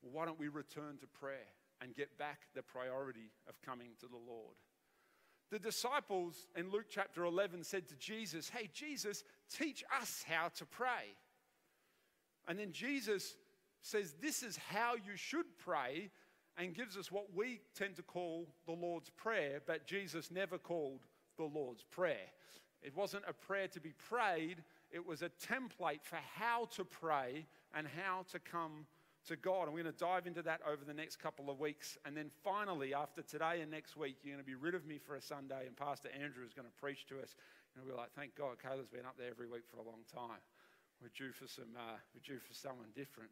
Why 0.00 0.26
don't 0.26 0.38
we 0.38 0.48
return 0.48 0.98
to 1.00 1.06
prayer 1.06 1.48
and 1.80 1.94
get 1.94 2.18
back 2.18 2.40
the 2.54 2.62
priority 2.62 3.30
of 3.48 3.60
coming 3.62 3.90
to 4.00 4.06
the 4.06 4.16
Lord? 4.16 4.56
The 5.50 5.58
disciples 5.58 6.46
in 6.56 6.70
Luke 6.70 6.86
chapter 6.90 7.24
11 7.24 7.64
said 7.64 7.88
to 7.88 7.96
Jesus, 7.96 8.50
Hey, 8.50 8.68
Jesus, 8.72 9.24
teach 9.50 9.82
us 10.00 10.24
how 10.28 10.48
to 10.56 10.66
pray. 10.66 11.16
And 12.46 12.58
then 12.58 12.72
Jesus 12.72 13.34
says, 13.80 14.14
This 14.20 14.42
is 14.42 14.58
how 14.68 14.94
you 14.94 15.16
should 15.16 15.46
pray, 15.64 16.10
and 16.58 16.74
gives 16.74 16.96
us 16.96 17.10
what 17.10 17.34
we 17.34 17.60
tend 17.74 17.96
to 17.96 18.02
call 18.02 18.48
the 18.66 18.72
Lord's 18.72 19.10
Prayer, 19.10 19.60
but 19.66 19.86
Jesus 19.86 20.30
never 20.30 20.58
called 20.58 21.00
the 21.38 21.44
Lord's 21.44 21.84
Prayer. 21.84 22.28
It 22.82 22.96
wasn't 22.96 23.24
a 23.26 23.32
prayer 23.32 23.68
to 23.68 23.80
be 23.80 23.92
prayed, 24.08 24.62
it 24.90 25.04
was 25.04 25.22
a 25.22 25.30
template 25.30 26.02
for 26.02 26.18
how 26.34 26.66
to 26.76 26.84
pray 26.84 27.46
and 27.74 27.86
how 27.86 28.24
to 28.32 28.38
come 28.38 28.86
to 29.28 29.36
God. 29.36 29.64
And 29.64 29.72
we're 29.72 29.82
going 29.82 29.94
to 29.94 29.98
dive 29.98 30.26
into 30.26 30.42
that 30.42 30.60
over 30.66 30.84
the 30.84 30.94
next 30.94 31.16
couple 31.16 31.48
of 31.50 31.60
weeks. 31.60 31.96
And 32.04 32.16
then 32.16 32.30
finally, 32.42 32.92
after 32.94 33.22
today 33.22 33.60
and 33.62 33.70
next 33.70 33.96
week, 33.96 34.16
you're 34.22 34.34
going 34.34 34.44
to 34.44 34.46
be 34.46 34.54
rid 34.54 34.74
of 34.74 34.86
me 34.86 34.98
for 34.98 35.14
a 35.14 35.22
Sunday, 35.22 35.66
and 35.66 35.76
Pastor 35.76 36.08
Andrew 36.12 36.44
is 36.44 36.52
going 36.52 36.66
to 36.66 36.80
preach 36.80 37.06
to 37.06 37.20
us. 37.20 37.36
And 37.74 37.84
we'll 37.84 37.94
be 37.94 38.00
like, 38.00 38.12
thank 38.12 38.34
God, 38.34 38.56
Caleb's 38.60 38.88
been 38.88 39.06
up 39.06 39.16
there 39.16 39.30
every 39.30 39.46
week 39.46 39.62
for 39.70 39.76
a 39.76 39.82
long 39.84 40.00
time. 40.12 40.40
We're 41.00 41.14
due 41.16 41.32
for 41.32 41.46
some, 41.46 41.76
uh, 41.76 41.96
we're 42.14 42.34
due 42.34 42.40
for 42.40 42.54
someone 42.54 42.88
different. 42.94 43.30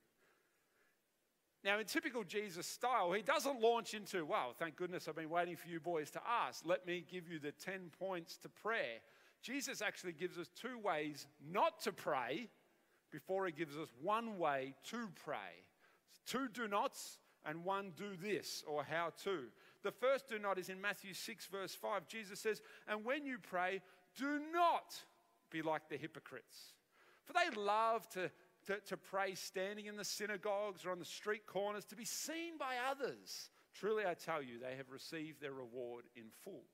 Now, 1.65 1.81
in 1.81 1.87
typical 1.87 2.23
Jesus 2.23 2.67
style, 2.67 3.13
he 3.13 3.23
doesn't 3.23 3.61
launch 3.61 3.95
into, 3.95 4.25
wow, 4.25 4.53
thank 4.57 4.77
goodness 4.77 5.09
I've 5.09 5.17
been 5.17 5.31
waiting 5.31 5.57
for 5.57 5.69
you 5.69 5.81
boys 5.81 6.11
to 6.13 6.21
ask. 6.25 6.65
Let 6.65 6.87
me 6.87 7.05
give 7.11 7.29
you 7.29 7.41
the 7.41 7.51
10 7.53 7.91
points 7.99 8.37
to 8.39 8.49
prayer. 8.49 9.01
Jesus 9.43 9.83
actually 9.83 10.13
gives 10.13 10.39
us 10.39 10.49
two 10.55 10.79
ways 10.79 11.27
not 11.51 11.81
to 11.81 11.93
pray 11.93 12.49
before 13.11 13.47
he 13.47 13.53
gives 13.53 13.77
us 13.77 13.89
one 14.01 14.39
way 14.39 14.75
to 14.91 15.09
pray. 15.25 15.66
Two 16.27 16.49
do 16.53 16.69
nots 16.69 17.19
and 17.45 17.65
one 17.65 17.93
do 17.97 18.17
this 18.21 18.65
or 18.67 18.85
how 18.85 19.13
to. 19.25 19.45
The 19.83 19.93
first 19.93 20.29
do 20.29 20.39
not 20.39 20.59
is 20.59 20.69
in 20.69 20.81
Matthew 20.81 21.15
6, 21.15 21.47
verse 21.47 21.75
5. 21.75 22.09
Jesus 22.09 22.41
says, 22.41 22.61
And 22.89 23.05
when 23.05 23.25
you 23.25 23.39
pray, 23.39 23.81
do 24.17 24.41
not 24.53 24.97
be 25.51 25.63
like 25.63 25.89
the 25.89 25.97
hypocrites. 25.97 26.73
For 27.25 27.33
they 27.33 27.61
love 27.61 28.09
to, 28.11 28.31
to, 28.67 28.81
to 28.87 28.97
pray 28.97 29.35
standing 29.35 29.87
in 29.87 29.97
the 29.97 30.05
synagogues 30.05 30.85
or 30.85 30.91
on 30.91 30.99
the 30.99 31.05
street 31.05 31.47
corners 31.47 31.85
to 31.87 31.97
be 31.97 32.05
seen 32.05 32.59
by 32.59 32.75
others. 32.91 33.51
Truly, 33.75 34.05
I 34.07 34.15
tell 34.15 34.43
you, 34.43 34.59
they 34.59 34.77
have 34.77 34.91
received 34.91 35.41
their 35.41 35.53
reward 35.53 36.05
in 36.17 36.25
full. 36.45 36.65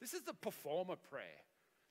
This 0.00 0.14
is 0.14 0.22
the 0.22 0.32
performer 0.32 0.96
prayer. 0.96 1.44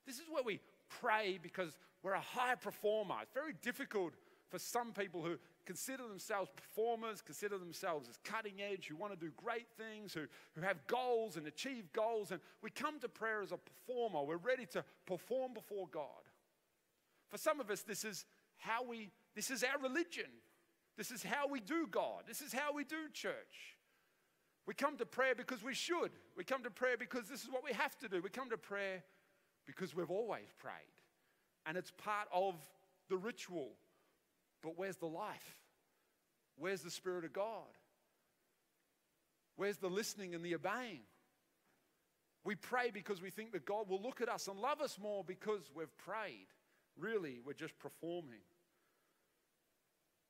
This 0.07 0.15
is 0.15 0.25
where 0.29 0.43
we 0.43 0.59
pray 1.01 1.37
because 1.41 1.77
we're 2.01 2.13
a 2.13 2.19
high 2.19 2.55
performer. 2.55 3.15
It's 3.21 3.33
very 3.33 3.53
difficult 3.61 4.13
for 4.49 4.57
some 4.57 4.93
people 4.93 5.21
who 5.21 5.37
consider 5.69 6.07
themselves 6.07 6.49
performers, 6.55 7.21
consider 7.21 7.59
themselves 7.59 8.09
as 8.09 8.17
cutting 8.23 8.59
edge, 8.59 8.87
who 8.87 8.95
want 8.95 9.13
to 9.13 9.19
do 9.19 9.31
great 9.37 9.67
things, 9.77 10.15
who, 10.15 10.21
who 10.55 10.61
have 10.61 10.77
goals 10.87 11.37
and 11.37 11.45
achieve 11.45 11.93
goals. 11.93 12.31
And 12.31 12.41
we 12.63 12.71
come 12.71 12.99
to 13.01 13.07
prayer 13.07 13.43
as 13.43 13.51
a 13.51 13.57
performer. 13.57 14.23
We're 14.23 14.37
ready 14.37 14.65
to 14.71 14.83
perform 15.05 15.53
before 15.53 15.87
God. 15.91 16.23
For 17.29 17.37
some 17.37 17.59
of 17.59 17.69
us, 17.69 17.83
this 17.83 18.03
is 18.03 18.25
how 18.57 18.83
we, 18.83 19.11
this 19.35 19.51
is 19.51 19.63
our 19.63 19.79
religion. 19.79 20.31
This 20.97 21.11
is 21.11 21.21
how 21.21 21.47
we 21.47 21.59
do 21.59 21.85
God. 21.85 22.23
This 22.27 22.41
is 22.41 22.51
how 22.51 22.73
we 22.73 22.83
do 22.83 23.07
church. 23.13 23.77
We 24.65 24.73
come 24.73 24.97
to 24.97 25.05
prayer 25.05 25.35
because 25.35 25.61
we 25.63 25.75
should. 25.75 26.09
We 26.35 26.45
come 26.45 26.63
to 26.63 26.71
prayer 26.71 26.97
because 26.97 27.29
this 27.29 27.43
is 27.43 27.49
what 27.51 27.63
we 27.63 27.73
have 27.73 27.95
to 27.99 28.09
do. 28.09 28.23
We 28.23 28.31
come 28.31 28.49
to 28.49 28.57
prayer 28.57 29.03
because 29.67 29.95
we've 29.95 30.09
always 30.09 30.47
prayed. 30.57 30.73
And 31.67 31.77
it's 31.77 31.91
part 31.91 32.27
of 32.33 32.55
the 33.07 33.17
ritual. 33.17 33.73
But 34.63 34.73
where's 34.75 34.97
the 34.97 35.05
life? 35.05 35.58
Where's 36.59 36.81
the 36.81 36.91
Spirit 36.91 37.25
of 37.25 37.33
God? 37.33 37.63
Where's 39.55 39.77
the 39.77 39.89
listening 39.89 40.35
and 40.35 40.43
the 40.43 40.55
obeying? 40.55 41.01
We 42.43 42.55
pray 42.55 42.91
because 42.91 43.21
we 43.21 43.29
think 43.29 43.51
that 43.53 43.65
God 43.65 43.89
will 43.89 44.01
look 44.01 44.21
at 44.21 44.29
us 44.29 44.47
and 44.47 44.59
love 44.59 44.81
us 44.81 44.97
more 45.01 45.23
because 45.23 45.71
we've 45.75 45.97
prayed. 45.97 46.47
Really, 46.97 47.39
we're 47.45 47.53
just 47.53 47.77
performing. 47.79 48.39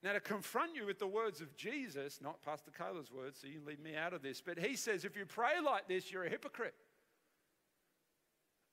Now, 0.01 0.13
to 0.13 0.19
confront 0.19 0.75
you 0.75 0.85
with 0.85 0.99
the 0.99 1.07
words 1.07 1.41
of 1.41 1.55
Jesus, 1.57 2.19
not 2.21 2.41
Pastor 2.41 2.71
Caleb's 2.71 3.11
words, 3.11 3.39
so 3.41 3.47
you 3.47 3.61
leave 3.65 3.79
me 3.79 3.95
out 3.95 4.13
of 4.13 4.21
this, 4.21 4.41
but 4.41 4.57
he 4.57 4.75
says, 4.75 5.03
if 5.03 5.17
you 5.17 5.25
pray 5.25 5.59
like 5.63 5.87
this, 5.87 6.11
you're 6.11 6.23
a 6.23 6.29
hypocrite. 6.29 6.75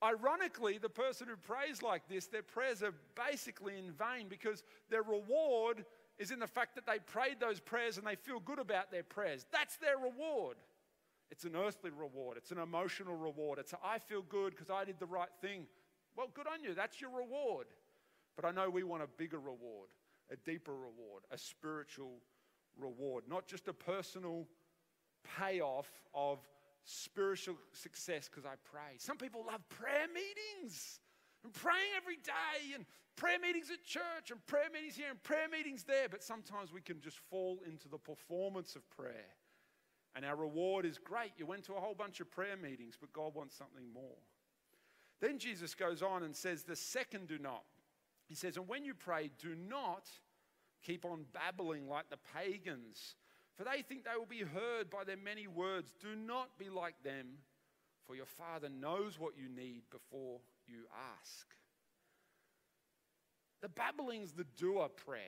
Ironically, 0.04 0.78
the 0.78 0.88
person 0.88 1.26
who 1.26 1.36
prays 1.36 1.82
like 1.82 2.08
this, 2.08 2.26
their 2.26 2.42
prayers 2.42 2.82
are 2.82 2.94
basically 3.14 3.76
in 3.78 3.92
vain 3.92 4.28
because 4.28 4.62
their 4.88 5.02
reward 5.02 5.84
is 6.18 6.30
in 6.30 6.38
the 6.38 6.46
fact 6.46 6.74
that 6.74 6.86
they 6.86 6.98
prayed 6.98 7.40
those 7.40 7.60
prayers 7.60 7.98
and 7.98 8.06
they 8.06 8.16
feel 8.16 8.40
good 8.40 8.58
about 8.58 8.90
their 8.90 9.02
prayers. 9.02 9.46
That's 9.52 9.76
their 9.76 9.98
reward. 9.98 10.56
It's 11.30 11.44
an 11.44 11.56
earthly 11.56 11.90
reward, 11.90 12.36
it's 12.36 12.52
an 12.52 12.58
emotional 12.58 13.16
reward. 13.16 13.58
It's 13.58 13.72
a, 13.72 13.78
I 13.84 13.98
feel 13.98 14.22
good 14.22 14.50
because 14.50 14.70
I 14.70 14.84
did 14.84 14.98
the 14.98 15.06
right 15.06 15.28
thing. 15.40 15.66
Well, 16.16 16.28
good 16.32 16.46
on 16.46 16.62
you. 16.62 16.74
That's 16.74 17.00
your 17.00 17.10
reward. 17.10 17.66
But 18.36 18.44
I 18.44 18.50
know 18.52 18.70
we 18.70 18.84
want 18.84 19.02
a 19.02 19.08
bigger 19.18 19.38
reward, 19.38 19.88
a 20.30 20.36
deeper 20.36 20.72
reward, 20.72 21.24
a 21.30 21.38
spiritual 21.38 22.20
reward, 22.78 23.24
not 23.28 23.46
just 23.46 23.68
a 23.68 23.72
personal 23.72 24.46
payoff 25.38 25.90
of 26.14 26.38
spiritual 26.84 27.56
success 27.72 28.28
because 28.28 28.44
I 28.44 28.54
pray. 28.70 28.96
Some 28.98 29.16
people 29.16 29.44
love 29.46 29.66
prayer 29.68 30.06
meetings 30.08 31.00
and 31.46 31.54
praying 31.54 31.94
every 31.96 32.16
day 32.16 32.74
and 32.74 32.84
prayer 33.14 33.38
meetings 33.38 33.70
at 33.70 33.84
church 33.84 34.30
and 34.30 34.44
prayer 34.46 34.68
meetings 34.72 34.96
here 34.96 35.10
and 35.10 35.22
prayer 35.22 35.48
meetings 35.50 35.84
there. 35.84 36.08
But 36.10 36.22
sometimes 36.22 36.72
we 36.72 36.80
can 36.80 37.00
just 37.00 37.18
fall 37.30 37.60
into 37.64 37.88
the 37.88 37.98
performance 37.98 38.74
of 38.74 38.88
prayer. 38.90 39.30
And 40.14 40.24
our 40.24 40.36
reward 40.36 40.84
is 40.84 40.98
great. 40.98 41.32
You 41.36 41.46
went 41.46 41.64
to 41.64 41.74
a 41.74 41.80
whole 41.80 41.94
bunch 41.94 42.20
of 42.20 42.30
prayer 42.30 42.56
meetings, 42.56 42.96
but 43.00 43.12
God 43.12 43.34
wants 43.34 43.56
something 43.56 43.92
more. 43.94 44.18
Then 45.20 45.38
Jesus 45.38 45.74
goes 45.74 46.02
on 46.02 46.24
and 46.24 46.34
says, 46.34 46.64
The 46.64 46.76
second 46.76 47.28
do 47.28 47.38
not. 47.38 47.64
He 48.26 48.34
says, 48.34 48.56
And 48.56 48.66
when 48.66 48.84
you 48.84 48.94
pray, 48.94 49.30
do 49.38 49.54
not 49.54 50.10
keep 50.84 51.04
on 51.04 51.26
babbling 51.32 51.88
like 51.88 52.10
the 52.10 52.18
pagans 52.34 53.14
for 53.56 53.64
they 53.64 53.82
think 53.82 54.04
they 54.04 54.16
will 54.16 54.26
be 54.26 54.42
heard 54.44 54.90
by 54.90 55.04
their 55.04 55.16
many 55.16 55.46
words. 55.46 55.94
Do 55.98 56.14
not 56.14 56.58
be 56.58 56.68
like 56.68 57.02
them, 57.02 57.38
for 58.06 58.14
your 58.14 58.26
Father 58.26 58.68
knows 58.68 59.18
what 59.18 59.32
you 59.36 59.48
need 59.48 59.82
before 59.90 60.40
you 60.68 60.84
ask. 61.18 61.46
The 63.62 63.68
babbling's 63.68 64.32
the 64.32 64.46
doer 64.56 64.88
prayer. 64.88 65.20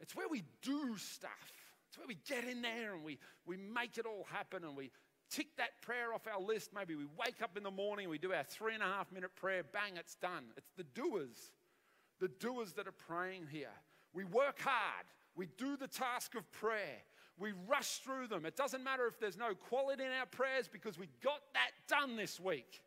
It's 0.00 0.14
where 0.14 0.28
we 0.28 0.44
do 0.62 0.96
stuff. 0.96 1.52
It's 1.88 1.98
where 1.98 2.06
we 2.06 2.18
get 2.28 2.44
in 2.44 2.62
there 2.62 2.94
and 2.94 3.02
we, 3.02 3.18
we 3.46 3.56
make 3.56 3.98
it 3.98 4.06
all 4.06 4.26
happen 4.30 4.64
and 4.64 4.76
we 4.76 4.90
tick 5.30 5.48
that 5.56 5.80
prayer 5.82 6.12
off 6.14 6.26
our 6.26 6.40
list. 6.40 6.70
Maybe 6.74 6.94
we 6.94 7.06
wake 7.18 7.42
up 7.42 7.56
in 7.56 7.62
the 7.62 7.70
morning, 7.70 8.08
we 8.08 8.18
do 8.18 8.32
our 8.32 8.44
three 8.44 8.74
and 8.74 8.82
a 8.82 8.86
half 8.86 9.10
minute 9.12 9.34
prayer, 9.36 9.62
bang, 9.62 9.96
it's 9.96 10.14
done. 10.16 10.44
It's 10.56 10.70
the 10.76 10.84
doers, 10.84 11.50
the 12.20 12.28
doers 12.28 12.72
that 12.74 12.86
are 12.86 12.92
praying 12.92 13.48
here. 13.50 13.74
We 14.12 14.24
work 14.24 14.60
hard, 14.60 15.06
we 15.34 15.48
do 15.56 15.76
the 15.76 15.88
task 15.88 16.34
of 16.34 16.50
prayer. 16.52 17.02
We 17.40 17.52
rush 17.68 17.98
through 17.98 18.26
them. 18.26 18.44
It 18.44 18.56
doesn't 18.56 18.82
matter 18.82 19.06
if 19.06 19.20
there's 19.20 19.36
no 19.36 19.54
quality 19.54 20.02
in 20.02 20.10
our 20.10 20.26
prayers 20.26 20.66
because 20.66 20.98
we 20.98 21.08
got 21.22 21.40
that 21.54 21.70
done 21.86 22.16
this 22.16 22.40
week. 22.40 22.80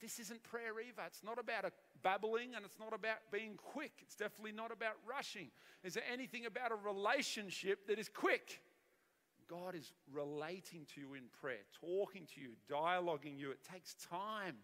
This 0.00 0.18
isn't 0.18 0.42
prayer 0.42 0.72
either. 0.80 1.02
It's 1.06 1.22
not 1.22 1.38
about 1.38 1.64
a 1.64 1.72
babbling 2.02 2.54
and 2.54 2.64
it's 2.64 2.78
not 2.78 2.94
about 2.94 3.18
being 3.30 3.54
quick. 3.56 3.92
It's 4.00 4.16
definitely 4.16 4.52
not 4.52 4.72
about 4.72 4.94
rushing. 5.06 5.50
Is 5.84 5.94
there 5.94 6.04
anything 6.10 6.46
about 6.46 6.72
a 6.72 6.76
relationship 6.76 7.86
that 7.86 7.98
is 7.98 8.08
quick? 8.08 8.60
God 9.48 9.74
is 9.74 9.92
relating 10.12 10.86
to 10.94 11.00
you 11.00 11.14
in 11.14 11.24
prayer, 11.40 11.64
talking 11.80 12.26
to 12.34 12.40
you, 12.40 12.50
dialoguing 12.70 13.38
you. 13.38 13.50
It 13.50 13.64
takes 13.70 13.94
time, 14.08 14.54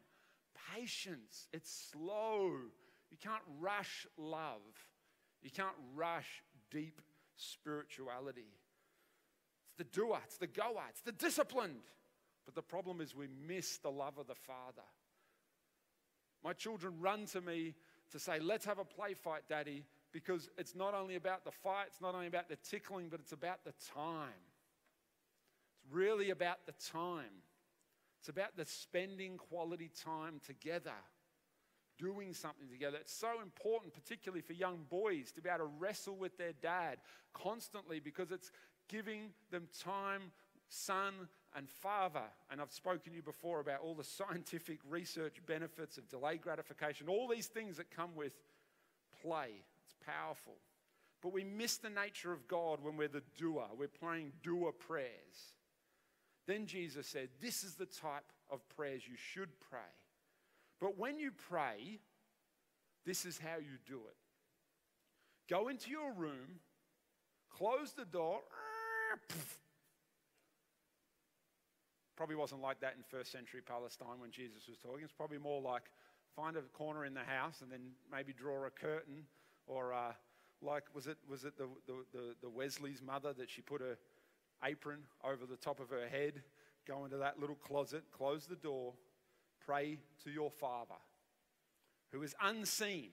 patience. 0.74 1.48
It's 1.52 1.90
slow. 1.92 2.52
You 3.10 3.16
can't 3.22 3.42
rush 3.60 4.06
love. 4.16 4.62
You 5.42 5.50
can't 5.50 5.76
rush 5.94 6.42
deep 6.70 7.02
spirituality. 7.36 8.48
It's 9.66 9.76
the 9.76 9.84
doer, 9.84 10.18
it's 10.24 10.38
the 10.38 10.46
goer, 10.46 10.84
it's 10.88 11.02
the 11.02 11.12
disciplined. 11.12 11.90
But 12.44 12.54
the 12.54 12.62
problem 12.62 13.00
is 13.00 13.14
we 13.14 13.26
miss 13.46 13.78
the 13.78 13.90
love 13.90 14.18
of 14.18 14.28
the 14.28 14.34
Father. 14.34 14.86
My 16.44 16.52
children 16.52 16.94
run 17.00 17.26
to 17.26 17.40
me 17.40 17.74
to 18.12 18.18
say, 18.18 18.38
Let's 18.38 18.64
have 18.64 18.78
a 18.78 18.84
play 18.84 19.14
fight, 19.14 19.42
Daddy, 19.48 19.84
because 20.12 20.48
it's 20.56 20.74
not 20.74 20.94
only 20.94 21.16
about 21.16 21.44
the 21.44 21.50
fight, 21.50 21.86
it's 21.88 22.00
not 22.00 22.14
only 22.14 22.26
about 22.26 22.48
the 22.48 22.56
tickling, 22.56 23.08
but 23.10 23.20
it's 23.20 23.32
about 23.32 23.64
the 23.64 23.72
time. 23.94 24.28
It's 25.84 25.92
really 25.92 26.30
about 26.30 26.66
the 26.66 26.74
time. 26.90 27.42
It's 28.20 28.28
about 28.28 28.56
the 28.56 28.64
spending 28.64 29.36
quality 29.36 29.90
time 30.04 30.40
together. 30.46 30.96
doing 31.98 32.34
something 32.34 32.68
together. 32.68 32.98
It's 33.00 33.14
so 33.14 33.40
important, 33.42 33.94
particularly 33.94 34.42
for 34.42 34.52
young 34.52 34.84
boys, 34.90 35.32
to 35.32 35.40
be 35.40 35.48
able 35.48 35.60
to 35.60 35.72
wrestle 35.78 36.14
with 36.14 36.36
their 36.36 36.52
dad 36.52 36.98
constantly 37.32 38.00
because 38.00 38.30
it's 38.30 38.50
giving 38.88 39.32
them 39.50 39.66
time, 39.82 40.30
son, 40.68 41.14
and 41.56 41.68
father. 41.68 42.22
And 42.50 42.60
I've 42.60 42.72
spoken 42.72 43.10
to 43.10 43.16
you 43.16 43.22
before 43.22 43.60
about 43.60 43.80
all 43.80 43.94
the 43.94 44.04
scientific 44.04 44.78
research 44.88 45.38
benefits 45.46 45.96
of 45.98 46.08
delayed 46.08 46.42
gratification, 46.42 47.08
all 47.08 47.26
these 47.26 47.46
things 47.46 47.78
that 47.78 47.90
come 47.90 48.14
with 48.14 48.32
play. 49.22 49.64
It's 49.84 49.96
powerful. 50.04 50.56
But 51.22 51.32
we 51.32 51.44
miss 51.44 51.78
the 51.78 51.90
nature 51.90 52.32
of 52.32 52.46
God 52.46 52.78
when 52.82 52.96
we're 52.96 53.08
the 53.08 53.22
doer. 53.38 53.66
We're 53.76 53.88
praying 53.88 54.32
doer 54.42 54.72
prayers. 54.72 55.54
Then 56.46 56.66
Jesus 56.66 57.06
said, 57.08 57.30
This 57.40 57.64
is 57.64 57.74
the 57.74 57.86
type 57.86 58.32
of 58.50 58.68
prayers 58.76 59.02
you 59.08 59.16
should 59.16 59.48
pray. 59.70 59.80
But 60.80 60.98
when 60.98 61.18
you 61.18 61.32
pray, 61.48 61.98
this 63.04 63.24
is 63.24 63.38
how 63.38 63.56
you 63.58 63.78
do 63.86 63.96
it 64.08 64.16
go 65.48 65.68
into 65.68 65.90
your 65.90 66.12
room, 66.12 66.60
close 67.56 67.92
the 67.92 68.04
door. 68.04 68.40
Probably 72.16 72.36
wasn't 72.36 72.62
like 72.62 72.80
that 72.80 72.94
in 72.96 73.02
first 73.02 73.30
century 73.30 73.60
Palestine 73.60 74.20
when 74.20 74.30
Jesus 74.30 74.68
was 74.68 74.78
talking. 74.78 75.04
It's 75.04 75.12
probably 75.12 75.38
more 75.38 75.60
like 75.60 75.84
find 76.34 76.56
a 76.56 76.62
corner 76.62 77.04
in 77.04 77.14
the 77.14 77.20
house 77.20 77.60
and 77.62 77.70
then 77.70 77.80
maybe 78.10 78.32
draw 78.32 78.64
a 78.66 78.70
curtain 78.70 79.24
or 79.66 79.92
uh, 79.92 80.12
like 80.62 80.84
was 80.94 81.06
it 81.06 81.16
was 81.28 81.44
it 81.44 81.56
the, 81.56 81.68
the, 81.86 82.34
the, 82.42 82.48
Wesley's 82.48 83.02
mother 83.02 83.32
that 83.32 83.50
she 83.50 83.62
put 83.62 83.80
a 83.80 83.96
apron 84.66 85.00
over 85.24 85.46
the 85.46 85.56
top 85.56 85.80
of 85.80 85.90
her 85.90 86.08
head, 86.08 86.42
go 86.86 87.04
into 87.04 87.18
that 87.18 87.38
little 87.38 87.56
closet, 87.56 88.04
close 88.10 88.46
the 88.46 88.56
door, 88.56 88.94
pray 89.64 89.98
to 90.24 90.30
your 90.30 90.50
Father 90.50 90.94
who 92.12 92.22
is 92.22 92.34
unseen. 92.42 93.10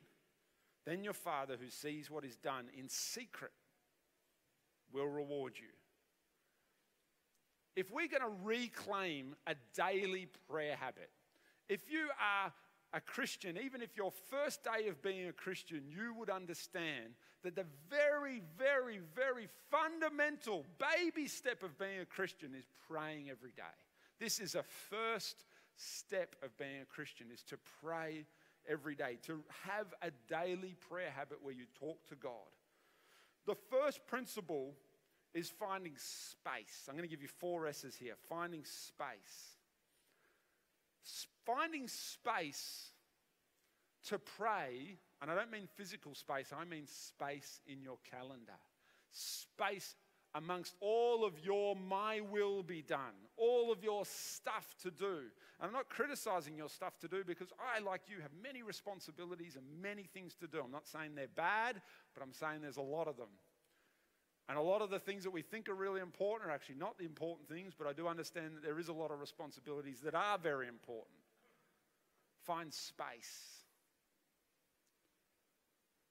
Then 0.85 1.03
your 1.03 1.13
Father 1.13 1.57
who 1.59 1.69
sees 1.69 2.09
what 2.09 2.25
is 2.25 2.35
done 2.35 2.65
in 2.77 2.89
secret 2.89 3.51
will 4.91 5.07
reward 5.07 5.53
you. 5.57 5.69
If 7.75 7.91
we're 7.91 8.07
going 8.07 8.21
to 8.21 8.43
reclaim 8.43 9.35
a 9.47 9.55
daily 9.75 10.27
prayer 10.49 10.75
habit, 10.75 11.09
if 11.69 11.91
you 11.91 12.09
are 12.21 12.51
a 12.93 13.01
Christian, 13.01 13.57
even 13.57 13.81
if 13.81 13.97
your 13.97 14.11
first 14.29 14.63
day 14.63 14.87
of 14.87 15.01
being 15.01 15.27
a 15.27 15.33
Christian, 15.33 15.81
you 15.87 16.13
would 16.13 16.29
understand 16.29 17.15
that 17.43 17.55
the 17.55 17.65
very, 17.89 18.43
very, 18.57 18.99
very 19.15 19.47
fundamental 19.71 20.63
baby 20.77 21.27
step 21.27 21.63
of 21.63 21.77
being 21.79 21.99
a 21.99 22.05
Christian 22.05 22.53
is 22.53 22.65
praying 22.87 23.29
every 23.29 23.51
day. 23.51 23.63
This 24.19 24.39
is 24.39 24.53
a 24.53 24.63
first 24.63 25.45
step 25.75 26.35
of 26.43 26.55
being 26.57 26.81
a 26.81 26.85
Christian 26.85 27.27
is 27.33 27.41
to 27.43 27.57
pray 27.81 28.25
every 28.69 28.95
day, 28.95 29.17
to 29.23 29.43
have 29.65 29.87
a 30.01 30.11
daily 30.29 30.75
prayer 30.89 31.11
habit 31.13 31.39
where 31.41 31.53
you 31.53 31.65
talk 31.79 32.05
to 32.07 32.15
God. 32.15 32.31
The 33.45 33.55
first 33.55 34.05
principle 34.07 34.75
is 35.33 35.49
finding 35.49 35.93
space. 35.97 36.85
I'm 36.87 36.95
going 36.95 37.07
to 37.07 37.13
give 37.13 37.21
you 37.21 37.27
four 37.27 37.67
S's 37.67 37.95
here. 37.95 38.15
Finding 38.29 38.63
space. 38.65 39.57
Finding 41.45 41.87
space 41.87 42.91
to 44.07 44.19
pray, 44.19 44.97
and 45.21 45.31
I 45.31 45.35
don't 45.35 45.51
mean 45.51 45.67
physical 45.75 46.13
space, 46.13 46.51
I 46.55 46.65
mean 46.65 46.87
space 46.87 47.61
in 47.67 47.81
your 47.81 47.97
calendar. 48.09 48.53
Space 49.11 49.95
amongst 50.35 50.75
all 50.79 51.23
of 51.23 51.33
your 51.43 51.75
my 51.75 52.21
will 52.21 52.63
be 52.63 52.81
done, 52.81 53.13
all 53.37 53.71
of 53.71 53.83
your 53.83 54.05
stuff 54.05 54.75
to 54.81 54.91
do. 54.91 55.17
And 55.59 55.67
I'm 55.67 55.73
not 55.73 55.89
criticizing 55.89 56.57
your 56.57 56.69
stuff 56.69 56.97
to 56.99 57.07
do 57.07 57.23
because 57.25 57.49
I, 57.59 57.79
like 57.79 58.01
you, 58.07 58.21
have 58.21 58.31
many 58.41 58.63
responsibilities 58.63 59.55
and 59.55 59.65
many 59.81 60.03
things 60.03 60.35
to 60.35 60.47
do. 60.47 60.59
I'm 60.63 60.71
not 60.71 60.87
saying 60.87 61.15
they're 61.15 61.27
bad, 61.27 61.81
but 62.13 62.23
I'm 62.23 62.33
saying 62.33 62.61
there's 62.61 62.77
a 62.77 62.81
lot 62.81 63.07
of 63.07 63.15
them. 63.17 63.29
And 64.49 64.57
a 64.57 64.61
lot 64.61 64.81
of 64.81 64.89
the 64.89 64.99
things 64.99 65.23
that 65.23 65.31
we 65.31 65.41
think 65.41 65.69
are 65.69 65.75
really 65.75 66.01
important 66.01 66.49
are 66.49 66.53
actually 66.53 66.75
not 66.75 66.97
the 66.97 67.05
important 67.05 67.47
things, 67.47 67.73
but 67.77 67.87
I 67.87 67.93
do 67.93 68.07
understand 68.07 68.55
that 68.55 68.63
there 68.63 68.77
is 68.77 68.89
a 68.89 68.93
lot 68.93 69.11
of 69.11 69.19
responsibilities 69.19 70.01
that 70.01 70.15
are 70.15 70.37
very 70.37 70.67
important. 70.67 71.15
Find 72.43 72.73
space. 72.73 73.63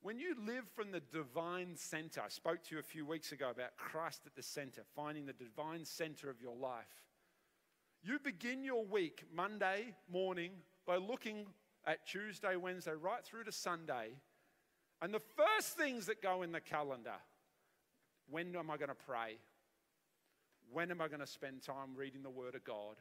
When 0.01 0.19
you 0.19 0.35
live 0.47 0.65
from 0.75 0.91
the 0.91 1.01
divine 1.01 1.77
center, 1.77 2.23
I 2.25 2.29
spoke 2.29 2.65
to 2.65 2.75
you 2.75 2.81
a 2.81 2.83
few 2.83 3.05
weeks 3.05 3.33
ago 3.33 3.51
about 3.51 3.77
Christ 3.77 4.23
at 4.27 4.35
the 4.35 4.43
center, 4.43 4.83
finding 4.97 5.27
the 5.27 5.33
divine 5.33 5.85
center 5.85 6.31
of 6.31 6.41
your 6.41 6.57
life. 6.57 7.05
You 8.03 8.19
begin 8.19 8.65
your 8.65 8.85
week 8.85 9.25
Monday 9.33 9.95
morning 10.11 10.53
by 10.87 10.97
looking 10.97 11.47
at 11.87 12.05
Tuesday, 12.07 12.57
Wednesday, 12.57 12.95
right 13.01 13.25
through 13.25 13.45
to 13.45 13.53
Sunday. 13.53 14.17
And 15.01 15.15
the 15.15 15.21
first 15.21 15.77
things 15.77 16.07
that 16.07 16.21
go 16.23 16.43
in 16.43 16.51
the 16.51 16.61
calendar 16.61 17.15
when 18.33 18.57
am 18.57 18.71
I 18.71 18.77
going 18.79 18.89
to 18.89 18.95
pray? 18.95 19.37
When 20.73 20.91
am 20.91 21.03
I 21.03 21.09
going 21.09 21.21
to 21.21 21.27
spend 21.27 21.63
time 21.63 21.95
reading 21.95 22.23
the 22.23 22.31
Word 22.31 22.55
of 22.55 22.65
God? 22.65 22.97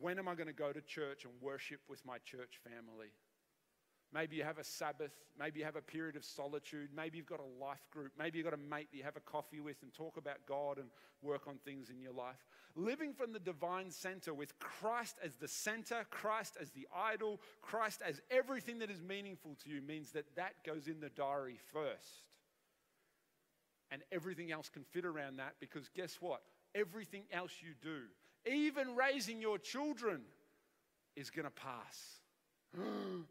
When 0.00 0.18
am 0.18 0.26
I 0.26 0.34
going 0.34 0.46
to 0.46 0.54
go 0.54 0.72
to 0.72 0.80
church 0.80 1.24
and 1.24 1.34
worship 1.42 1.80
with 1.86 2.04
my 2.06 2.16
church 2.24 2.58
family? 2.64 3.12
Maybe 4.10 4.36
you 4.36 4.44
have 4.44 4.58
a 4.58 4.64
Sabbath. 4.64 5.12
Maybe 5.38 5.60
you 5.60 5.66
have 5.66 5.76
a 5.76 5.82
period 5.82 6.16
of 6.16 6.24
solitude. 6.24 6.88
Maybe 6.94 7.18
you've 7.18 7.26
got 7.26 7.40
a 7.40 7.64
life 7.64 7.86
group. 7.90 8.12
Maybe 8.18 8.38
you've 8.38 8.46
got 8.46 8.54
a 8.54 8.70
mate 8.70 8.88
that 8.90 8.96
you 8.96 9.04
have 9.04 9.16
a 9.16 9.20
coffee 9.20 9.60
with 9.60 9.76
and 9.82 9.92
talk 9.92 10.16
about 10.16 10.46
God 10.46 10.78
and 10.78 10.88
work 11.22 11.46
on 11.46 11.56
things 11.64 11.90
in 11.90 12.00
your 12.00 12.12
life. 12.12 12.46
Living 12.74 13.12
from 13.12 13.32
the 13.32 13.38
divine 13.38 13.90
center 13.90 14.32
with 14.32 14.58
Christ 14.58 15.16
as 15.22 15.36
the 15.36 15.48
center, 15.48 16.06
Christ 16.10 16.56
as 16.60 16.70
the 16.70 16.88
idol, 16.94 17.40
Christ 17.60 18.02
as 18.06 18.20
everything 18.30 18.78
that 18.78 18.90
is 18.90 19.02
meaningful 19.02 19.56
to 19.64 19.70
you 19.70 19.82
means 19.82 20.12
that 20.12 20.36
that 20.36 20.54
goes 20.64 20.88
in 20.88 21.00
the 21.00 21.10
diary 21.10 21.58
first. 21.72 22.31
And 23.92 24.02
everything 24.10 24.50
else 24.50 24.70
can 24.70 24.84
fit 24.84 25.04
around 25.04 25.36
that 25.36 25.56
because 25.60 25.90
guess 25.94 26.16
what? 26.18 26.40
Everything 26.74 27.24
else 27.30 27.52
you 27.60 27.74
do, 27.82 28.04
even 28.50 28.96
raising 28.96 29.38
your 29.38 29.58
children, 29.58 30.22
is 31.14 31.28
going 31.28 31.44
to 31.44 31.50
pass. 31.50 32.20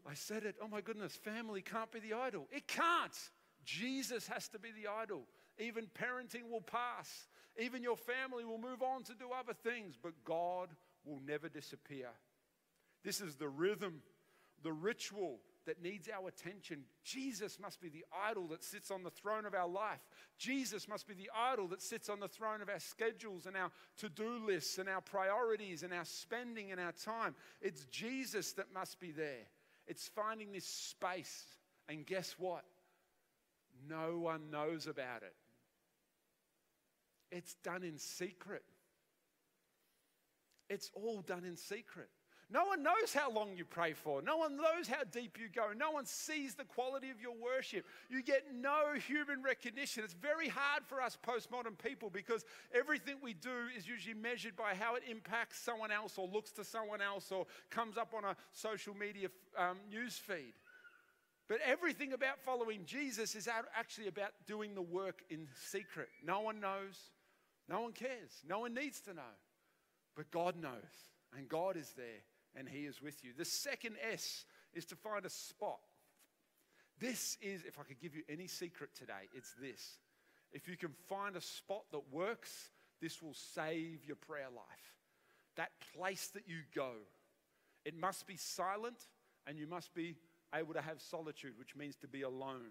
I 0.08 0.14
said 0.14 0.44
it. 0.44 0.54
Oh 0.62 0.68
my 0.68 0.80
goodness, 0.80 1.16
family 1.16 1.62
can't 1.62 1.90
be 1.90 1.98
the 1.98 2.14
idol. 2.14 2.46
It 2.52 2.68
can't. 2.68 3.18
Jesus 3.64 4.28
has 4.28 4.46
to 4.50 4.60
be 4.60 4.70
the 4.70 4.88
idol. 4.88 5.24
Even 5.58 5.88
parenting 6.00 6.48
will 6.48 6.60
pass. 6.60 7.26
Even 7.58 7.82
your 7.82 7.96
family 7.96 8.44
will 8.44 8.58
move 8.58 8.82
on 8.82 9.02
to 9.04 9.14
do 9.14 9.30
other 9.36 9.52
things, 9.52 9.96
but 10.00 10.12
God 10.24 10.68
will 11.04 11.20
never 11.26 11.48
disappear. 11.48 12.08
This 13.04 13.20
is 13.20 13.34
the 13.34 13.48
rhythm, 13.48 14.00
the 14.62 14.72
ritual 14.72 15.40
that 15.66 15.82
needs 15.82 16.08
our 16.08 16.28
attention. 16.28 16.84
Jesus 17.04 17.58
must 17.60 17.80
be 17.80 17.88
the 17.88 18.04
idol 18.28 18.48
that 18.48 18.64
sits 18.64 18.90
on 18.90 19.02
the 19.02 19.10
throne 19.10 19.46
of 19.46 19.54
our 19.54 19.68
life. 19.68 20.00
Jesus 20.38 20.88
must 20.88 21.06
be 21.06 21.14
the 21.14 21.30
idol 21.36 21.68
that 21.68 21.82
sits 21.82 22.08
on 22.08 22.20
the 22.20 22.28
throne 22.28 22.62
of 22.62 22.68
our 22.68 22.80
schedules 22.80 23.46
and 23.46 23.56
our 23.56 23.70
to 23.98 24.08
do 24.08 24.46
lists 24.46 24.78
and 24.78 24.88
our 24.88 25.00
priorities 25.00 25.82
and 25.82 25.92
our 25.92 26.04
spending 26.04 26.72
and 26.72 26.80
our 26.80 26.92
time. 26.92 27.34
It's 27.60 27.84
Jesus 27.86 28.52
that 28.54 28.72
must 28.74 29.00
be 29.00 29.12
there. 29.12 29.46
It's 29.86 30.08
finding 30.08 30.52
this 30.52 30.66
space. 30.66 31.44
And 31.88 32.06
guess 32.06 32.36
what? 32.38 32.64
No 33.88 34.18
one 34.18 34.50
knows 34.50 34.86
about 34.86 35.22
it. 35.22 35.34
It's 37.30 37.54
done 37.64 37.82
in 37.82 37.98
secret. 37.98 38.62
It's 40.68 40.90
all 40.94 41.22
done 41.22 41.44
in 41.44 41.56
secret. 41.56 42.08
No 42.52 42.66
one 42.66 42.82
knows 42.82 43.14
how 43.14 43.30
long 43.30 43.56
you 43.56 43.64
pray 43.64 43.94
for. 43.94 44.20
No 44.20 44.36
one 44.36 44.58
knows 44.58 44.86
how 44.86 45.04
deep 45.10 45.38
you 45.40 45.48
go. 45.48 45.68
No 45.74 45.90
one 45.90 46.04
sees 46.04 46.54
the 46.54 46.64
quality 46.64 47.08
of 47.08 47.18
your 47.18 47.32
worship. 47.32 47.86
You 48.10 48.22
get 48.22 48.44
no 48.54 48.92
human 49.08 49.42
recognition. 49.42 50.04
It's 50.04 50.12
very 50.12 50.48
hard 50.48 50.84
for 50.84 51.00
us 51.00 51.16
postmodern 51.26 51.78
people 51.82 52.10
because 52.10 52.44
everything 52.74 53.16
we 53.22 53.32
do 53.32 53.48
is 53.74 53.88
usually 53.88 54.14
measured 54.14 54.54
by 54.54 54.74
how 54.74 54.96
it 54.96 55.02
impacts 55.10 55.60
someone 55.60 55.90
else 55.90 56.18
or 56.18 56.28
looks 56.28 56.52
to 56.52 56.64
someone 56.64 57.00
else 57.00 57.32
or 57.32 57.46
comes 57.70 57.96
up 57.96 58.12
on 58.14 58.24
a 58.26 58.36
social 58.52 58.94
media 58.94 59.28
um, 59.56 59.78
news 59.90 60.18
feed. 60.18 60.52
But 61.48 61.60
everything 61.64 62.12
about 62.12 62.38
following 62.44 62.84
Jesus 62.84 63.34
is 63.34 63.48
actually 63.48 64.08
about 64.08 64.32
doing 64.46 64.74
the 64.74 64.82
work 64.82 65.22
in 65.30 65.48
secret. 65.70 66.08
No 66.22 66.40
one 66.40 66.60
knows. 66.60 66.98
No 67.66 67.80
one 67.80 67.92
cares. 67.92 68.42
No 68.46 68.58
one 68.60 68.74
needs 68.74 69.00
to 69.02 69.14
know. 69.14 69.22
But 70.14 70.30
God 70.30 70.56
knows. 70.60 71.08
And 71.34 71.48
God 71.48 71.78
is 71.78 71.94
there 71.96 72.20
and 72.56 72.68
He 72.68 72.80
is 72.80 73.00
with 73.00 73.24
you. 73.24 73.32
The 73.36 73.44
second 73.44 73.96
S 74.10 74.44
is 74.74 74.84
to 74.86 74.96
find 74.96 75.24
a 75.24 75.30
spot. 75.30 75.80
This 76.98 77.36
is, 77.42 77.62
if 77.64 77.78
I 77.78 77.82
could 77.82 78.00
give 78.00 78.14
you 78.14 78.22
any 78.28 78.46
secret 78.46 78.90
today, 78.94 79.28
it's 79.34 79.52
this. 79.60 79.98
If 80.52 80.68
you 80.68 80.76
can 80.76 80.92
find 81.08 81.36
a 81.36 81.40
spot 81.40 81.84
that 81.92 82.12
works, 82.12 82.70
this 83.00 83.22
will 83.22 83.34
save 83.34 84.04
your 84.06 84.16
prayer 84.16 84.48
life. 84.54 84.96
That 85.56 85.70
place 85.96 86.28
that 86.28 86.46
you 86.46 86.58
go, 86.74 86.92
it 87.84 87.94
must 87.96 88.26
be 88.26 88.36
silent 88.36 89.08
and 89.46 89.58
you 89.58 89.66
must 89.66 89.94
be 89.94 90.16
able 90.54 90.74
to 90.74 90.82
have 90.82 91.00
solitude, 91.00 91.58
which 91.58 91.74
means 91.74 91.96
to 91.96 92.08
be 92.08 92.22
alone. 92.22 92.70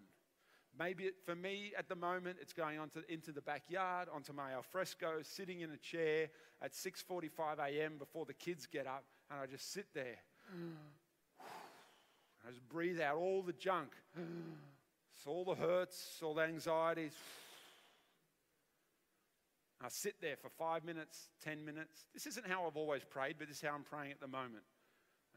Maybe 0.78 1.06
it, 1.06 1.16
for 1.26 1.36
me 1.36 1.74
at 1.78 1.90
the 1.90 1.96
moment, 1.96 2.38
it's 2.42 2.54
going 2.54 2.80
on 2.80 2.90
to, 2.92 3.04
into 3.12 3.32
the 3.32 3.42
backyard, 3.42 4.08
onto 4.14 4.32
my 4.32 4.54
alfresco, 4.54 5.22
sitting 5.22 5.62
in 5.62 5.72
a 5.72 5.78
chair 5.78 6.30
at 6.62 6.74
6:45 6.74 7.60
a.m. 7.60 7.98
before 7.98 8.26
the 8.26 8.34
kids 8.34 8.66
get 8.68 8.88
up, 8.88 9.04
and 9.32 9.40
I 9.42 9.46
just 9.46 9.72
sit 9.72 9.88
there 9.94 10.18
I 12.46 12.50
just 12.50 12.68
breathe 12.70 13.00
out 13.00 13.18
all 13.18 13.44
the 13.44 13.54
junk, 13.54 13.92
all 15.26 15.46
the 15.46 15.56
hurts, 15.56 16.20
all 16.24 16.34
the 16.34 16.42
anxieties. 16.42 17.14
I 19.84 19.90
sit 19.90 20.16
there 20.22 20.36
for 20.36 20.50
five 20.50 20.84
minutes, 20.84 21.30
10 21.44 21.64
minutes. 21.64 22.06
This 22.14 22.26
isn't 22.28 22.48
how 22.48 22.66
I've 22.66 22.78
always 22.78 23.04
prayed, 23.04 23.36
but 23.38 23.48
this 23.48 23.58
is 23.58 23.64
how 23.64 23.76
I'm 23.76 23.84
praying 23.84 24.12
at 24.12 24.20
the 24.20 24.28
moment. 24.28 24.64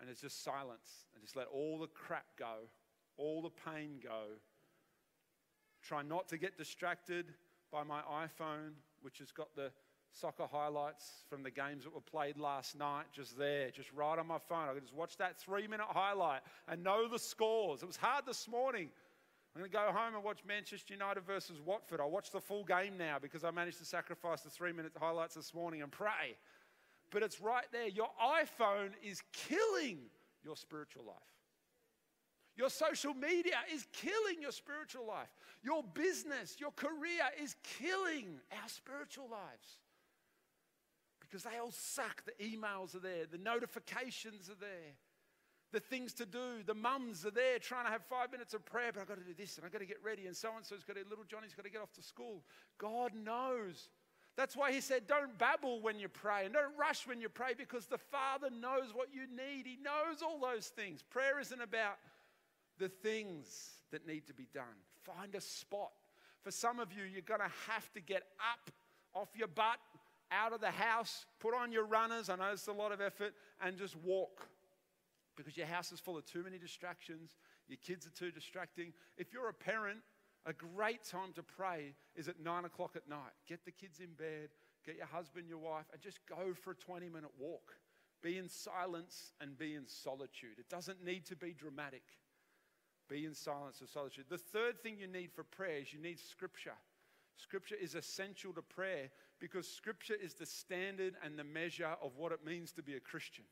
And 0.00 0.08
it's 0.10 0.20
just 0.20 0.42
silence. 0.42 1.06
And 1.14 1.22
just 1.22 1.36
let 1.36 1.46
all 1.46 1.78
the 1.78 1.86
crap 1.86 2.26
go, 2.38 2.68
all 3.16 3.42
the 3.42 3.50
pain 3.70 4.00
go. 4.02 4.24
Try 5.82 6.02
not 6.02 6.28
to 6.28 6.38
get 6.38 6.58
distracted 6.58 7.26
by 7.70 7.84
my 7.84 8.00
iPhone, 8.00 8.72
which 9.02 9.18
has 9.18 9.30
got 9.30 9.54
the 9.54 9.70
soccer 10.14 10.46
highlights 10.50 11.24
from 11.28 11.42
the 11.42 11.50
games 11.50 11.84
that 11.84 11.92
were 11.92 12.00
played 12.00 12.38
last 12.38 12.78
night 12.78 13.06
just 13.12 13.36
there, 13.36 13.70
just 13.70 13.92
right 13.92 14.18
on 14.18 14.26
my 14.26 14.38
phone. 14.38 14.68
I 14.68 14.72
could 14.72 14.82
just 14.82 14.94
watch 14.94 15.16
that 15.18 15.38
three 15.38 15.66
minute 15.66 15.86
highlight 15.88 16.40
and 16.68 16.82
know 16.82 17.08
the 17.08 17.18
scores. 17.18 17.82
It 17.82 17.86
was 17.86 17.96
hard 17.96 18.24
this 18.26 18.48
morning. 18.48 18.90
I'm 19.54 19.60
going 19.60 19.70
to 19.70 19.76
go 19.76 19.92
home 19.92 20.14
and 20.14 20.24
watch 20.24 20.40
Manchester 20.46 20.94
United 20.94 21.24
versus 21.24 21.60
Watford. 21.64 22.00
I'll 22.00 22.10
watch 22.10 22.30
the 22.30 22.40
full 22.40 22.64
game 22.64 22.96
now 22.98 23.18
because 23.20 23.44
I 23.44 23.50
managed 23.50 23.78
to 23.78 23.84
sacrifice 23.84 24.40
the 24.42 24.50
three 24.50 24.72
minute 24.72 24.92
highlights 24.98 25.34
this 25.34 25.52
morning 25.52 25.82
and 25.82 25.90
pray. 25.90 26.36
But 27.10 27.22
it's 27.22 27.40
right 27.40 27.66
there. 27.72 27.88
Your 27.88 28.08
iPhone 28.20 28.90
is 29.02 29.22
killing 29.32 29.98
your 30.44 30.56
spiritual 30.56 31.04
life. 31.04 31.16
Your 32.56 32.70
social 32.70 33.14
media 33.14 33.56
is 33.72 33.86
killing 33.92 34.40
your 34.40 34.52
spiritual 34.52 35.06
life. 35.06 35.28
Your 35.62 35.82
business, 35.82 36.56
your 36.60 36.70
career 36.70 37.24
is 37.40 37.56
killing 37.64 38.38
our 38.52 38.68
spiritual 38.68 39.28
lives 39.28 39.78
because 41.34 41.50
they 41.50 41.58
all 41.58 41.72
suck. 41.72 42.22
The 42.24 42.44
emails 42.44 42.94
are 42.94 43.00
there, 43.00 43.26
the 43.28 43.38
notifications 43.38 44.48
are 44.48 44.60
there, 44.60 44.94
the 45.72 45.80
things 45.80 46.12
to 46.14 46.26
do. 46.26 46.62
The 46.64 46.74
mums 46.74 47.26
are 47.26 47.32
there 47.32 47.58
trying 47.58 47.86
to 47.86 47.90
have 47.90 48.04
five 48.04 48.30
minutes 48.30 48.54
of 48.54 48.64
prayer, 48.64 48.92
but 48.94 49.00
I've 49.00 49.08
got 49.08 49.18
to 49.18 49.24
do 49.24 49.34
this 49.36 49.56
and 49.56 49.66
I've 49.66 49.72
got 49.72 49.80
to 49.80 49.86
get 49.86 49.96
ready, 50.04 50.26
and 50.26 50.36
so 50.36 50.50
and 50.56 50.64
so's 50.64 50.84
got 50.84 50.94
to, 50.94 51.02
little 51.10 51.24
Johnny's 51.24 51.52
got 51.52 51.64
to 51.64 51.72
get 51.72 51.82
off 51.82 51.92
to 51.94 52.02
school. 52.02 52.44
God 52.78 53.14
knows. 53.16 53.88
That's 54.36 54.56
why 54.56 54.70
he 54.70 54.80
said, 54.80 55.08
Don't 55.08 55.36
babble 55.36 55.80
when 55.80 55.98
you 55.98 56.08
pray 56.08 56.44
and 56.44 56.54
don't 56.54 56.78
rush 56.78 57.04
when 57.04 57.20
you 57.20 57.28
pray 57.28 57.54
because 57.58 57.86
the 57.86 57.98
Father 57.98 58.48
knows 58.48 58.94
what 58.94 59.08
you 59.12 59.22
need. 59.22 59.66
He 59.66 59.76
knows 59.82 60.22
all 60.22 60.38
those 60.38 60.68
things. 60.68 61.02
Prayer 61.02 61.40
isn't 61.40 61.60
about 61.60 61.96
the 62.78 62.88
things 62.88 63.70
that 63.90 64.06
need 64.06 64.28
to 64.28 64.34
be 64.34 64.46
done. 64.54 64.78
Find 65.02 65.34
a 65.34 65.40
spot. 65.40 65.90
For 66.44 66.52
some 66.52 66.78
of 66.78 66.92
you, 66.92 67.02
you're 67.02 67.22
going 67.22 67.40
to 67.40 67.72
have 67.72 67.92
to 67.94 68.00
get 68.00 68.22
up 68.38 68.70
off 69.14 69.28
your 69.36 69.48
butt, 69.48 69.78
out 70.30 70.52
of 70.52 70.60
the 70.60 70.70
house, 70.70 71.26
put 71.40 71.54
on 71.54 71.72
your 71.72 71.84
runners. 71.84 72.28
I 72.28 72.36
know 72.36 72.50
it's 72.52 72.66
a 72.66 72.72
lot 72.72 72.92
of 72.92 73.00
effort, 73.00 73.34
and 73.60 73.76
just 73.76 73.96
walk 73.96 74.46
because 75.36 75.56
your 75.56 75.66
house 75.66 75.92
is 75.92 76.00
full 76.00 76.16
of 76.16 76.24
too 76.24 76.42
many 76.42 76.58
distractions. 76.58 77.36
Your 77.68 77.78
kids 77.78 78.06
are 78.06 78.10
too 78.10 78.30
distracting. 78.30 78.92
If 79.16 79.32
you're 79.32 79.48
a 79.48 79.54
parent, 79.54 79.98
a 80.46 80.52
great 80.52 81.04
time 81.04 81.32
to 81.34 81.42
pray 81.42 81.94
is 82.14 82.28
at 82.28 82.40
nine 82.40 82.64
o'clock 82.64 82.96
at 82.96 83.08
night. 83.08 83.32
Get 83.48 83.64
the 83.64 83.72
kids 83.72 84.00
in 84.00 84.12
bed, 84.14 84.50
get 84.84 84.96
your 84.96 85.06
husband, 85.06 85.48
your 85.48 85.58
wife, 85.58 85.86
and 85.92 86.00
just 86.00 86.20
go 86.28 86.52
for 86.54 86.72
a 86.72 86.74
20 86.74 87.08
minute 87.08 87.30
walk. 87.38 87.76
Be 88.22 88.38
in 88.38 88.48
silence 88.48 89.32
and 89.40 89.56
be 89.56 89.74
in 89.74 89.86
solitude. 89.86 90.58
It 90.58 90.68
doesn't 90.68 91.04
need 91.04 91.26
to 91.26 91.36
be 91.36 91.52
dramatic. 91.52 92.02
Be 93.08 93.26
in 93.26 93.34
silence 93.34 93.80
and 93.80 93.88
solitude. 93.88 94.26
The 94.30 94.38
third 94.38 94.82
thing 94.82 94.96
you 94.98 95.06
need 95.06 95.30
for 95.32 95.44
prayer 95.44 95.78
is 95.78 95.92
you 95.92 96.00
need 96.00 96.18
scripture. 96.18 96.72
Scripture 97.36 97.76
is 97.80 97.94
essential 97.94 98.52
to 98.52 98.62
prayer 98.62 99.10
because 99.40 99.68
scripture 99.68 100.14
is 100.14 100.34
the 100.34 100.46
standard 100.46 101.14
and 101.24 101.38
the 101.38 101.44
measure 101.44 101.96
of 102.02 102.16
what 102.16 102.32
it 102.32 102.44
means 102.44 102.72
to 102.72 102.82
be 102.82 102.94
a 102.94 103.00
Christian. 103.00 103.44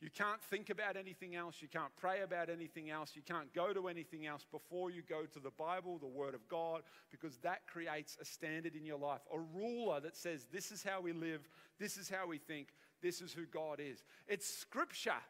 You 0.00 0.10
can't 0.10 0.42
think 0.42 0.68
about 0.68 0.96
anything 0.96 1.36
else. 1.36 1.62
You 1.62 1.68
can't 1.68 1.94
pray 1.96 2.22
about 2.22 2.50
anything 2.50 2.90
else. 2.90 3.12
You 3.14 3.22
can't 3.22 3.54
go 3.54 3.72
to 3.72 3.86
anything 3.86 4.26
else 4.26 4.44
before 4.50 4.90
you 4.90 5.00
go 5.08 5.26
to 5.26 5.38
the 5.38 5.52
Bible, 5.52 5.98
the 5.98 6.08
Word 6.08 6.34
of 6.34 6.48
God, 6.48 6.82
because 7.12 7.38
that 7.38 7.68
creates 7.68 8.18
a 8.20 8.24
standard 8.24 8.74
in 8.74 8.84
your 8.84 8.98
life, 8.98 9.20
a 9.32 9.38
ruler 9.38 10.00
that 10.00 10.16
says, 10.16 10.48
This 10.52 10.72
is 10.72 10.82
how 10.82 11.00
we 11.00 11.12
live, 11.12 11.48
this 11.78 11.96
is 11.96 12.08
how 12.08 12.26
we 12.26 12.38
think, 12.38 12.70
this 13.00 13.20
is 13.20 13.32
who 13.32 13.46
God 13.46 13.78
is. 13.78 14.02
It's 14.26 14.46
Scripture 14.46 15.22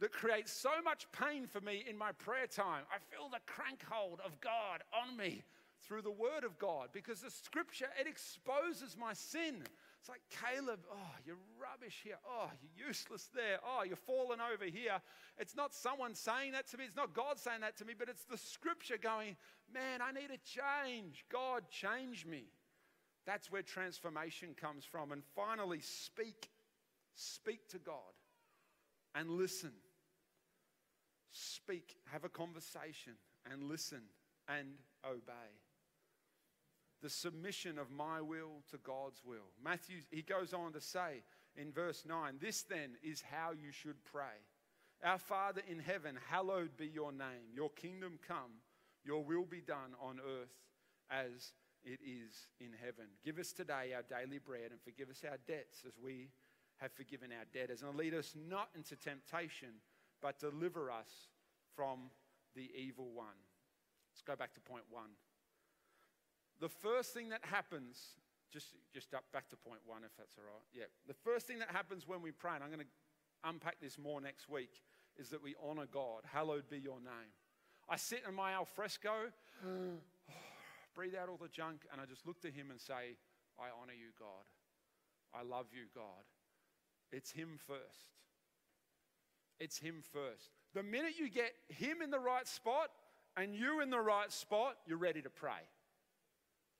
that 0.00 0.12
creates 0.12 0.50
so 0.50 0.70
much 0.82 1.06
pain 1.12 1.46
for 1.46 1.60
me 1.60 1.84
in 1.88 1.96
my 1.96 2.10
prayer 2.10 2.48
time. 2.48 2.82
I 2.90 2.98
feel 3.14 3.28
the 3.28 3.38
crank 3.46 3.84
hold 3.88 4.20
of 4.26 4.40
God 4.40 4.82
on 4.92 5.16
me 5.16 5.44
through 5.86 6.02
the 6.02 6.10
Word 6.10 6.44
of 6.44 6.58
God 6.58 6.88
because 6.92 7.20
the 7.20 7.30
Scripture, 7.30 7.88
it 8.00 8.06
exposes 8.06 8.96
my 8.98 9.12
sin. 9.12 9.62
It's 10.00 10.08
like, 10.08 10.22
Caleb, 10.30 10.80
oh, 10.90 11.14
you're 11.26 11.36
rubbish 11.60 12.00
here. 12.02 12.16
Oh, 12.26 12.50
you're 12.62 12.88
useless 12.88 13.28
there. 13.34 13.58
Oh, 13.64 13.82
you're 13.84 13.96
fallen 13.96 14.38
over 14.40 14.64
here. 14.64 15.00
It's 15.38 15.54
not 15.54 15.74
someone 15.74 16.14
saying 16.14 16.52
that 16.52 16.68
to 16.70 16.78
me. 16.78 16.84
It's 16.84 16.96
not 16.96 17.14
God 17.14 17.38
saying 17.38 17.60
that 17.60 17.76
to 17.78 17.84
me, 17.84 17.92
but 17.98 18.08
it's 18.08 18.24
the 18.24 18.38
scripture 18.38 18.96
going, 18.96 19.36
man, 19.72 20.00
I 20.00 20.12
need 20.12 20.30
a 20.30 20.38
change. 20.38 21.24
God, 21.30 21.64
change 21.70 22.24
me. 22.24 22.44
That's 23.26 23.52
where 23.52 23.62
transformation 23.62 24.54
comes 24.58 24.84
from. 24.84 25.12
And 25.12 25.22
finally, 25.36 25.80
speak. 25.80 26.50
Speak 27.14 27.68
to 27.68 27.78
God 27.78 27.94
and 29.14 29.30
listen. 29.30 29.72
Speak, 31.32 31.96
have 32.10 32.24
a 32.24 32.28
conversation 32.28 33.14
and 33.50 33.64
listen 33.64 34.02
and 34.48 34.68
obey 35.04 35.50
the 37.02 37.10
submission 37.10 37.78
of 37.78 37.90
my 37.90 38.20
will 38.20 38.62
to 38.70 38.78
God's 38.78 39.22
will. 39.24 39.52
Matthew, 39.62 39.96
he 40.10 40.22
goes 40.22 40.52
on 40.52 40.72
to 40.72 40.80
say 40.80 41.22
in 41.56 41.72
verse 41.72 42.04
9, 42.06 42.36
This 42.40 42.62
then 42.62 42.96
is 43.02 43.22
how 43.22 43.52
you 43.52 43.72
should 43.72 44.04
pray. 44.04 44.44
Our 45.02 45.18
Father 45.18 45.62
in 45.68 45.78
heaven, 45.78 46.18
hallowed 46.28 46.76
be 46.76 46.86
your 46.86 47.12
name. 47.12 47.54
Your 47.54 47.70
kingdom 47.70 48.18
come, 48.26 48.60
your 49.04 49.24
will 49.24 49.46
be 49.46 49.60
done 49.60 49.94
on 50.00 50.18
earth 50.20 50.52
as 51.10 51.52
it 51.82 52.00
is 52.04 52.48
in 52.60 52.72
heaven. 52.78 53.06
Give 53.24 53.38
us 53.38 53.52
today 53.52 53.92
our 53.94 54.02
daily 54.02 54.38
bread 54.38 54.70
and 54.70 54.80
forgive 54.82 55.08
us 55.08 55.22
our 55.28 55.38
debts 55.48 55.84
as 55.86 55.94
we 56.02 56.28
have 56.76 56.92
forgiven 56.92 57.30
our 57.32 57.46
debtors. 57.52 57.82
And 57.82 57.96
lead 57.96 58.14
us 58.14 58.34
not 58.48 58.68
into 58.76 58.94
temptation, 58.96 59.80
but 60.20 60.38
deliver 60.38 60.90
us 60.90 61.28
from 61.74 62.10
the 62.54 62.70
evil 62.76 63.08
one. 63.14 63.40
Let's 64.12 64.22
go 64.22 64.36
back 64.36 64.52
to 64.54 64.60
point 64.60 64.84
one 64.90 65.10
the 66.60 66.68
first 66.68 67.12
thing 67.14 67.30
that 67.30 67.40
happens, 67.42 67.98
just, 68.52 68.74
just 68.92 69.14
up 69.14 69.24
back 69.32 69.48
to 69.48 69.56
point 69.56 69.80
one, 69.86 70.02
if 70.04 70.16
that's 70.16 70.36
all 70.36 70.44
right. 70.44 70.64
Yeah. 70.72 70.84
The 71.08 71.14
first 71.14 71.46
thing 71.46 71.58
that 71.58 71.70
happens 71.70 72.06
when 72.06 72.22
we 72.22 72.30
pray, 72.30 72.52
and 72.54 72.62
I'm 72.62 72.70
going 72.70 72.84
to 72.84 73.48
unpack 73.48 73.80
this 73.80 73.98
more 73.98 74.20
next 74.20 74.48
week, 74.48 74.82
is 75.16 75.30
that 75.30 75.42
we 75.42 75.54
honor 75.62 75.86
God. 75.90 76.22
Hallowed 76.30 76.68
be 76.68 76.78
your 76.78 77.00
name. 77.00 77.32
I 77.88 77.96
sit 77.96 78.22
in 78.28 78.34
my 78.34 78.52
alfresco, 78.52 79.32
breathe 80.94 81.14
out 81.14 81.28
all 81.28 81.38
the 81.40 81.48
junk, 81.48 81.86
and 81.90 82.00
I 82.00 82.04
just 82.04 82.26
look 82.26 82.40
to 82.42 82.50
Him 82.50 82.70
and 82.70 82.80
say, 82.80 83.16
I 83.58 83.68
honor 83.80 83.92
you, 83.92 84.10
God. 84.18 84.46
I 85.34 85.42
love 85.42 85.66
you, 85.72 85.84
God. 85.94 86.24
It's 87.12 87.32
Him 87.32 87.58
first. 87.66 88.14
It's 89.58 89.78
Him 89.78 90.02
first. 90.12 90.50
The 90.74 90.82
minute 90.82 91.12
you 91.18 91.28
get 91.28 91.52
Him 91.68 92.02
in 92.02 92.10
the 92.10 92.18
right 92.18 92.46
spot 92.46 92.90
and 93.36 93.54
you 93.54 93.80
in 93.80 93.90
the 93.90 94.00
right 94.00 94.30
spot, 94.30 94.76
you're 94.86 94.98
ready 94.98 95.22
to 95.22 95.30
pray. 95.30 95.66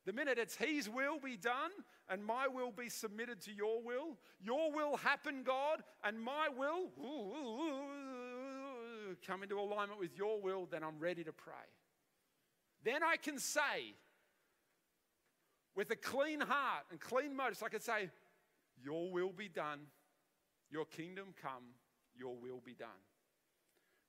The 0.06 0.12
minute 0.12 0.38
it's 0.38 0.56
His 0.56 0.88
will 0.88 1.18
be 1.18 1.36
done 1.36 1.70
and 2.08 2.24
my 2.24 2.48
will 2.48 2.72
be 2.72 2.88
submitted 2.88 3.40
to 3.42 3.52
your 3.52 3.82
will, 3.82 4.16
your 4.40 4.72
will 4.72 4.96
happen, 4.96 5.42
God, 5.44 5.82
and 6.02 6.20
my 6.20 6.48
will 6.56 6.90
come 9.26 9.42
into 9.42 9.58
alignment 9.58 10.00
with 10.00 10.16
your 10.16 10.40
will, 10.40 10.66
then 10.70 10.82
I'm 10.82 10.98
ready 10.98 11.24
to 11.24 11.32
pray. 11.32 11.54
Then 12.84 13.02
I 13.02 13.16
can 13.16 13.38
say, 13.38 13.94
with 15.76 15.90
a 15.90 15.96
clean 15.96 16.40
heart 16.40 16.84
and 16.90 17.00
clean 17.00 17.36
motives, 17.36 17.62
I 17.62 17.68
can 17.68 17.80
say, 17.80 18.10
Your 18.82 19.10
will 19.10 19.32
be 19.32 19.48
done, 19.48 19.80
your 20.70 20.84
kingdom 20.86 21.34
come, 21.40 21.74
your 22.16 22.36
will 22.36 22.60
be 22.64 22.74
done. 22.74 22.88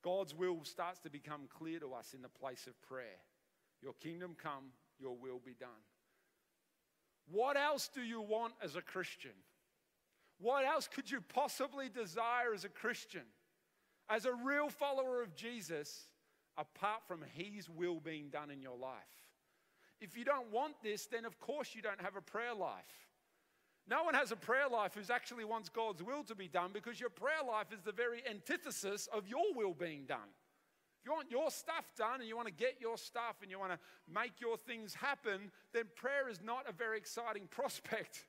God's 0.04 0.34
will 0.34 0.64
starts 0.64 1.00
to 1.02 1.10
become 1.10 1.42
clear 1.48 1.80
to 1.80 1.94
us 1.94 2.14
in 2.14 2.22
the 2.22 2.30
place 2.30 2.66
of 2.66 2.82
prayer. 2.82 3.20
Your 3.82 3.94
kingdom 3.94 4.36
come, 4.42 4.72
your 5.02 5.16
will 5.16 5.42
be 5.44 5.56
done. 5.60 5.70
What 7.30 7.58
else 7.58 7.90
do 7.94 8.02
you 8.02 8.22
want 8.22 8.54
as 8.64 8.76
a 8.76 8.82
Christian? 8.82 9.32
What 10.40 10.66
else 10.66 10.88
could 10.88 11.10
you 11.10 11.22
possibly 11.22 11.90
desire 11.90 12.54
as 12.54 12.66
a 12.66 12.70
Christian? 12.70 13.24
As 14.10 14.26
a 14.26 14.34
real 14.34 14.70
follower 14.70 15.22
of 15.22 15.36
Jesus, 15.36 16.08
apart 16.58 17.02
from 17.08 17.24
His 17.34 17.70
will 17.70 18.00
being 18.00 18.30
done 18.30 18.52
in 18.52 18.62
your 18.62 18.78
life. 18.78 18.94
If 20.00 20.18
you 20.18 20.26
don't 20.26 20.52
want 20.52 20.74
this, 20.84 21.06
then 21.06 21.26
of 21.26 21.40
course 21.40 21.76
you 21.76 21.82
don't 21.82 22.02
have 22.02 22.16
a 22.16 22.22
prayer 22.22 22.56
life. 22.56 23.08
No 23.88 24.04
one 24.04 24.14
has 24.14 24.32
a 24.32 24.36
prayer 24.36 24.68
life 24.72 24.94
who 24.96 25.14
actually 25.14 25.46
wants 25.46 25.70
God's 25.70 26.04
will 26.04 26.24
to 26.24 26.36
be 26.36 26.48
done 26.48 26.72
because 26.74 27.00
your 27.00 27.10
prayer 27.10 27.44
life 27.48 27.72
is 27.74 27.82
the 27.82 27.92
very 27.92 28.22
antithesis 28.30 29.08
of 29.12 29.28
your 29.28 29.54
will 29.56 29.74
being 29.74 30.06
done. 30.06 30.30
If 31.02 31.08
you 31.08 31.14
want 31.14 31.32
your 31.32 31.50
stuff 31.50 31.92
done 31.98 32.20
and 32.20 32.30
you 32.30 32.36
want 32.36 32.48
to 32.48 32.54
get 32.54 32.76
your 32.80 32.96
stuff 32.96 33.38
and 33.42 33.50
you 33.50 33.58
want 33.58 33.72
to 33.72 33.80
make 34.14 34.40
your 34.40 34.56
things 34.56 34.94
happen, 34.94 35.52
then 35.74 35.86
prayer 35.96 36.30
is 36.30 36.40
not 36.44 36.70
a 36.70 36.72
very 36.72 36.98
exciting 36.98 37.48
prospect. 37.50 38.26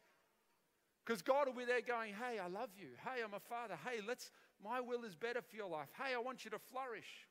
Because 1.05 1.21
God 1.21 1.49
will 1.49 1.55
be 1.55 1.67
there 1.67 1.83
going, 1.83 2.15
Hey, 2.15 2.39
I 2.39 2.49
love 2.49 2.71
you. 2.75 2.89
Hey, 3.05 3.23
I'm 3.23 3.35
a 3.35 3.41
father. 3.41 3.75
Hey, 3.85 4.01
let's, 4.07 4.31
my 4.65 4.81
will 4.81 5.05
is 5.05 5.15
better 5.15 5.43
for 5.43 5.55
your 5.55 5.69
life. 5.69 5.89
Hey, 6.03 6.15
I 6.15 6.19
want 6.19 6.47
you 6.47 6.51
to 6.53 6.59
flourish. 6.59 7.29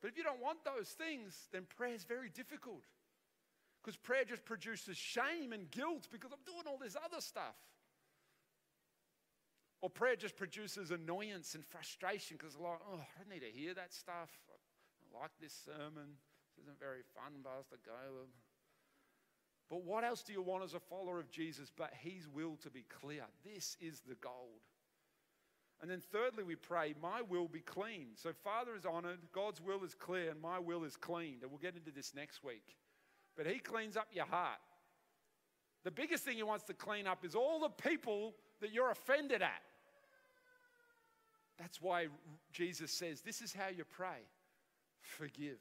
But 0.00 0.12
if 0.12 0.16
you 0.16 0.22
don't 0.22 0.40
want 0.40 0.58
those 0.64 0.90
things, 0.90 1.48
then 1.52 1.66
prayer 1.76 1.94
is 1.94 2.04
very 2.04 2.28
difficult. 2.28 2.84
Because 3.82 3.96
prayer 3.96 4.24
just 4.24 4.44
produces 4.44 4.96
shame 4.96 5.52
and 5.52 5.68
guilt 5.72 6.06
because 6.12 6.30
I'm 6.30 6.44
doing 6.46 6.66
all 6.68 6.78
this 6.78 6.94
other 6.94 7.20
stuff. 7.20 7.56
Or 9.80 9.90
prayer 9.90 10.14
just 10.14 10.36
produces 10.36 10.90
annoyance 10.90 11.54
and 11.54 11.64
frustration 11.64 12.36
because, 12.38 12.56
like, 12.56 12.78
oh, 12.92 13.00
I 13.00 13.18
don't 13.18 13.30
need 13.30 13.46
to 13.46 13.50
hear 13.52 13.74
that 13.74 13.92
stuff. 13.92 14.30
I 14.50 14.57
like 15.12 15.30
this 15.40 15.54
sermon. 15.64 16.16
This 16.56 16.64
isn't 16.64 16.80
very 16.80 17.02
fun, 17.14 17.44
Pastor 17.44 17.78
Caleb. 17.84 18.28
But 19.70 19.84
what 19.84 20.04
else 20.04 20.22
do 20.22 20.32
you 20.32 20.42
want 20.42 20.64
as 20.64 20.74
a 20.74 20.80
follower 20.80 21.20
of 21.20 21.30
Jesus 21.30 21.70
but 21.74 21.92
His 21.92 22.26
will 22.28 22.56
to 22.62 22.70
be 22.70 22.84
clear? 22.88 23.24
This 23.44 23.76
is 23.80 24.00
the 24.00 24.14
gold. 24.16 24.64
And 25.80 25.90
then, 25.90 26.00
thirdly, 26.00 26.42
we 26.42 26.56
pray, 26.56 26.94
My 27.00 27.22
will 27.22 27.48
be 27.48 27.60
clean. 27.60 28.08
So, 28.14 28.32
Father 28.32 28.74
is 28.74 28.84
honored, 28.84 29.18
God's 29.32 29.60
will 29.60 29.84
is 29.84 29.94
clear, 29.94 30.30
and 30.30 30.40
my 30.40 30.58
will 30.58 30.84
is 30.84 30.96
cleaned. 30.96 31.42
And 31.42 31.50
we'll 31.50 31.60
get 31.60 31.76
into 31.76 31.92
this 31.92 32.14
next 32.14 32.42
week. 32.42 32.76
But 33.36 33.46
He 33.46 33.58
cleans 33.58 33.96
up 33.96 34.08
your 34.12 34.26
heart. 34.26 34.58
The 35.84 35.90
biggest 35.90 36.24
thing 36.24 36.36
He 36.36 36.42
wants 36.42 36.64
to 36.64 36.74
clean 36.74 37.06
up 37.06 37.24
is 37.24 37.34
all 37.34 37.60
the 37.60 37.68
people 37.68 38.34
that 38.60 38.72
you're 38.72 38.90
offended 38.90 39.42
at. 39.42 39.62
That's 41.58 41.80
why 41.80 42.06
Jesus 42.52 42.90
says, 42.90 43.20
This 43.20 43.42
is 43.42 43.52
how 43.52 43.68
you 43.68 43.84
pray 43.84 44.24
forgive. 45.00 45.58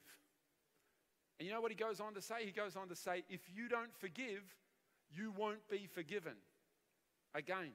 And 1.40 1.48
you 1.48 1.54
know 1.54 1.62
what 1.62 1.72
he 1.72 1.78
goes 1.78 2.00
on 2.00 2.14
to 2.16 2.22
say? 2.22 2.46
He 2.46 2.52
goes 2.52 2.76
on 2.76 2.90
to 2.90 2.96
say, 2.96 3.24
If 3.30 3.42
you 3.54 3.68
don't 3.68 3.96
forgive, 3.96 4.44
you 5.10 5.34
won't 5.38 5.68
be 5.70 5.88
forgiven. 5.88 6.34
Again, 7.36 7.72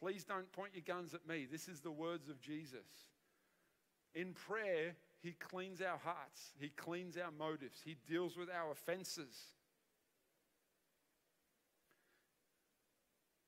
please 0.00 0.24
don't 0.24 0.50
point 0.52 0.72
your 0.74 0.84
guns 0.86 1.14
at 1.14 1.26
me. 1.28 1.46
This 1.50 1.68
is 1.68 1.80
the 1.80 1.90
words 1.90 2.28
of 2.28 2.40
Jesus. 2.40 2.86
In 4.14 4.32
prayer, 4.32 4.94
he 5.20 5.32
cleans 5.32 5.80
our 5.80 5.98
hearts, 5.98 6.52
he 6.58 6.68
cleans 6.68 7.16
our 7.16 7.30
motives, 7.30 7.80
he 7.84 7.96
deals 8.06 8.36
with 8.36 8.48
our 8.48 8.70
offenses. 8.70 9.36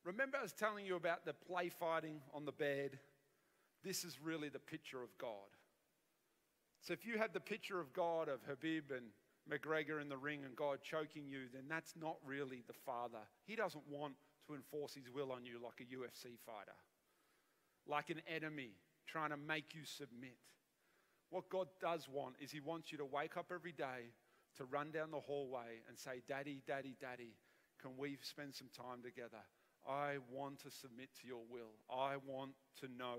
Remember, 0.04 0.38
I 0.38 0.42
was 0.42 0.52
telling 0.52 0.86
you 0.86 0.96
about 0.96 1.24
the 1.24 1.32
play 1.32 1.68
fighting 1.68 2.20
on 2.32 2.44
the 2.44 2.52
bed 2.52 2.98
this 3.86 4.04
is 4.04 4.18
really 4.20 4.48
the 4.48 4.58
picture 4.58 5.00
of 5.00 5.16
God. 5.16 5.30
So 6.86 6.92
if 6.92 7.04
you 7.04 7.18
had 7.18 7.34
the 7.34 7.40
picture 7.40 7.80
of 7.80 7.92
God 7.92 8.28
of 8.28 8.38
Khabib 8.46 8.96
and 8.96 9.06
McGregor 9.50 10.00
in 10.00 10.08
the 10.08 10.16
ring 10.16 10.44
and 10.44 10.54
God 10.54 10.78
choking 10.84 11.26
you, 11.26 11.40
then 11.52 11.64
that's 11.68 11.94
not 12.00 12.14
really 12.24 12.62
the 12.68 12.74
Father. 12.84 13.18
He 13.44 13.56
doesn't 13.56 13.82
want 13.90 14.14
to 14.46 14.54
enforce 14.54 14.94
his 14.94 15.10
will 15.12 15.32
on 15.32 15.44
you 15.44 15.58
like 15.60 15.80
a 15.80 15.96
UFC 15.96 16.38
fighter, 16.46 16.78
like 17.88 18.10
an 18.10 18.22
enemy 18.32 18.70
trying 19.08 19.30
to 19.30 19.36
make 19.36 19.74
you 19.74 19.80
submit. 19.84 20.36
What 21.30 21.50
God 21.50 21.66
does 21.80 22.06
want 22.08 22.36
is 22.40 22.52
He 22.52 22.60
wants 22.60 22.92
you 22.92 22.98
to 22.98 23.04
wake 23.04 23.36
up 23.36 23.46
every 23.52 23.72
day 23.72 24.12
to 24.56 24.64
run 24.64 24.92
down 24.92 25.10
the 25.10 25.18
hallway 25.18 25.82
and 25.88 25.98
say, 25.98 26.22
Daddy, 26.28 26.62
Daddy, 26.68 26.94
Daddy, 27.00 27.34
can 27.82 27.96
we 27.98 28.16
spend 28.22 28.54
some 28.54 28.68
time 28.68 29.02
together? 29.02 29.42
I 29.88 30.18
want 30.30 30.60
to 30.60 30.70
submit 30.70 31.08
to 31.20 31.26
your 31.26 31.42
will. 31.50 31.74
I 31.90 32.14
want 32.24 32.52
to 32.80 32.86
know 32.96 33.16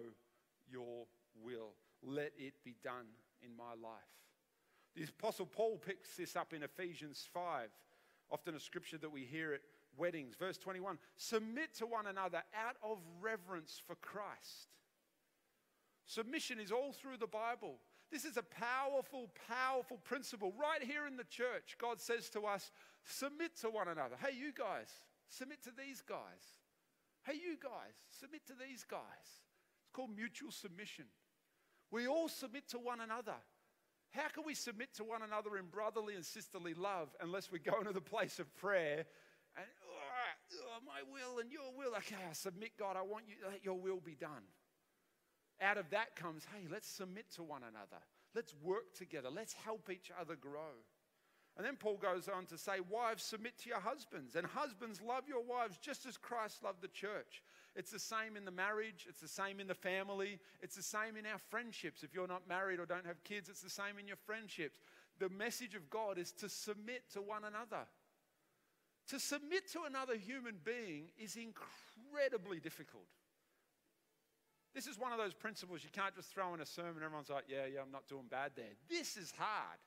your 0.71 1.06
will. 1.43 1.73
Let 2.01 2.32
it 2.38 2.53
be 2.63 2.77
done 2.82 3.08
in 3.43 3.56
my 3.56 3.71
life. 3.82 4.02
The 4.95 5.04
Apostle 5.04 5.45
Paul 5.45 5.78
picks 5.78 6.15
this 6.15 6.36
up 6.36 6.54
in 6.54 6.63
Ephesians 6.63 7.28
5, 7.34 7.69
often 8.32 8.56
a 8.56 8.60
scripture 8.60 8.97
that 8.97 9.12
we 9.12 9.21
hear 9.21 9.54
at 9.54 9.62
weddings. 9.97 10.36
Verse 10.36 10.58
21 10.58 10.97
Submit 11.15 11.73
to 11.76 11.86
one 11.86 12.08
another 12.08 12.43
out 12.56 12.76
of 12.84 12.97
reverence 13.21 13.82
for 13.86 13.95
Christ. 13.95 14.69
Submission 16.06 16.60
is 16.60 16.71
all 16.71 16.93
through 16.93 17.17
the 17.17 17.28
Bible. 17.28 17.80
This 18.12 18.23
is 18.23 18.38
a 18.38 18.43
powerful, 18.43 19.30
powerful 19.50 19.97
principle. 19.97 20.54
Right 20.58 20.82
here 20.82 21.06
in 21.06 21.17
the 21.17 21.26
church, 21.26 21.76
God 21.78 22.00
says 22.00 22.30
to 22.30 22.41
us, 22.45 22.71
Submit 23.04 23.58
to 23.62 23.69
one 23.69 23.89
another. 23.89 24.15
Hey, 24.19 24.36
you 24.38 24.52
guys, 24.58 24.88
submit 25.28 25.62
to 25.63 25.71
these 25.78 26.02
guys. 26.02 26.60
Hey, 27.23 27.34
you 27.34 27.58
guys, 27.62 27.95
submit 28.10 28.47
to 28.47 28.54
these 28.54 28.86
guys 28.86 29.43
It's 29.82 29.91
called 29.91 30.15
mutual 30.15 30.52
submission. 30.52 31.06
We 31.91 32.08
all 32.08 32.28
submit 32.28 32.67
to 32.69 32.80
one 32.80 33.02
another. 33.02 33.36
How 34.12 34.28
can 34.30 34.43
we 34.45 34.54
submit 34.54 34.93
to 34.95 35.04
one 35.04 35.21
another 35.21 35.58
in 35.58 35.65
brotherly 35.65 36.15
and 36.15 36.26
sisterly 36.26 36.73
love 36.73 37.10
unless 37.21 37.52
we 37.52 37.60
go 37.60 37.78
into 37.80 37.93
the 37.93 38.02
place 38.02 38.39
of 38.39 38.54
prayer 38.56 39.06
and, 39.56 39.65
oh, 39.86 40.58
oh, 40.63 40.80
my 40.86 41.02
will 41.12 41.39
and 41.39 41.52
your 41.52 41.71
will? 41.78 41.95
Okay, 41.97 42.15
I 42.30 42.34
submit, 42.34 42.71
God, 42.80 42.95
I 42.95 43.02
want 43.02 43.26
you, 43.28 43.36
let 43.50 43.63
your 43.63 43.80
will 43.80 44.00
be 44.00 44.15
done. 44.15 44.43
Out 45.62 45.78
of 45.78 45.89
that 45.89 46.15
comes, 46.15 46.45
hey, 46.54 46.67
let's 46.71 46.88
submit 46.88 47.32
to 47.36 47.43
one 47.43 47.63
another. 47.63 48.02
Let's 48.36 48.54
work 48.63 48.93
together. 48.93 49.30
Let's 49.34 49.54
help 49.54 49.89
each 49.91 50.12
other 50.19 50.36
grow. 50.36 50.86
And 51.58 51.65
then 51.65 51.76
Paul 51.76 51.97
goes 51.97 52.30
on 52.30 52.45
to 52.47 52.58
say, 52.58 52.78
Wives, 52.88 53.23
submit 53.23 53.58
to 53.63 53.69
your 53.69 53.80
husbands, 53.80 54.36
and 54.36 54.45
husbands, 54.45 55.02
love 55.02 55.23
your 55.28 55.43
wives 55.43 55.80
just 55.80 56.06
as 56.06 56.15
Christ 56.15 56.63
loved 56.63 56.84
the 56.84 56.88
church. 56.88 57.41
It's 57.78 57.92
the 57.92 58.00
same 58.00 58.36
in 58.36 58.44
the 58.44 58.52
marriage, 58.52 59.06
it's 59.08 59.22
the 59.22 59.28
same 59.28 59.60
in 59.60 59.68
the 59.68 59.76
family, 59.76 60.40
it's 60.63 60.76
the 60.76 60.82
same 60.82 61.16
in 61.16 61.28
our 61.28 61.38
friendships. 61.38 62.02
If 62.02 62.12
you're 62.12 62.28
not 62.28 62.48
married 62.50 62.80
or 62.80 62.88
don't 62.88 63.06
have 63.06 63.24
kids, 63.24 63.50
it's 63.50 63.62
the 63.62 63.70
same 63.70 64.00
in 64.00 64.08
your 64.08 64.18
friendships. 64.26 64.80
The 65.20 65.30
message 65.30 65.76
of 65.76 65.88
God 65.92 66.18
is 66.18 66.32
to 66.34 66.50
submit 66.50 67.04
to 67.13 67.22
one 67.22 67.44
another. 67.44 67.86
To 69.10 69.20
submit 69.20 69.72
to 69.74 69.84
another 69.84 70.18
human 70.18 70.56
being 70.66 71.12
is 71.20 71.38
incredibly 71.38 72.60
difficult. 72.60 73.06
This 74.74 74.88
is 74.88 74.98
one 74.98 75.12
of 75.12 75.20
those 75.20 75.36
principles 75.36 75.84
you 75.84 75.92
can't 75.94 76.16
just 76.16 76.32
throw 76.34 76.56
in 76.56 76.62
a 76.62 76.66
sermon. 76.66 77.04
Everyone's 77.04 77.30
like, 77.30 77.46
yeah, 77.48 77.68
yeah, 77.72 77.82
I'm 77.82 77.92
not 77.92 78.08
doing 78.08 78.26
bad 78.30 78.54
there. 78.56 78.66
This 78.90 79.18
is 79.18 79.32
hard. 79.38 79.78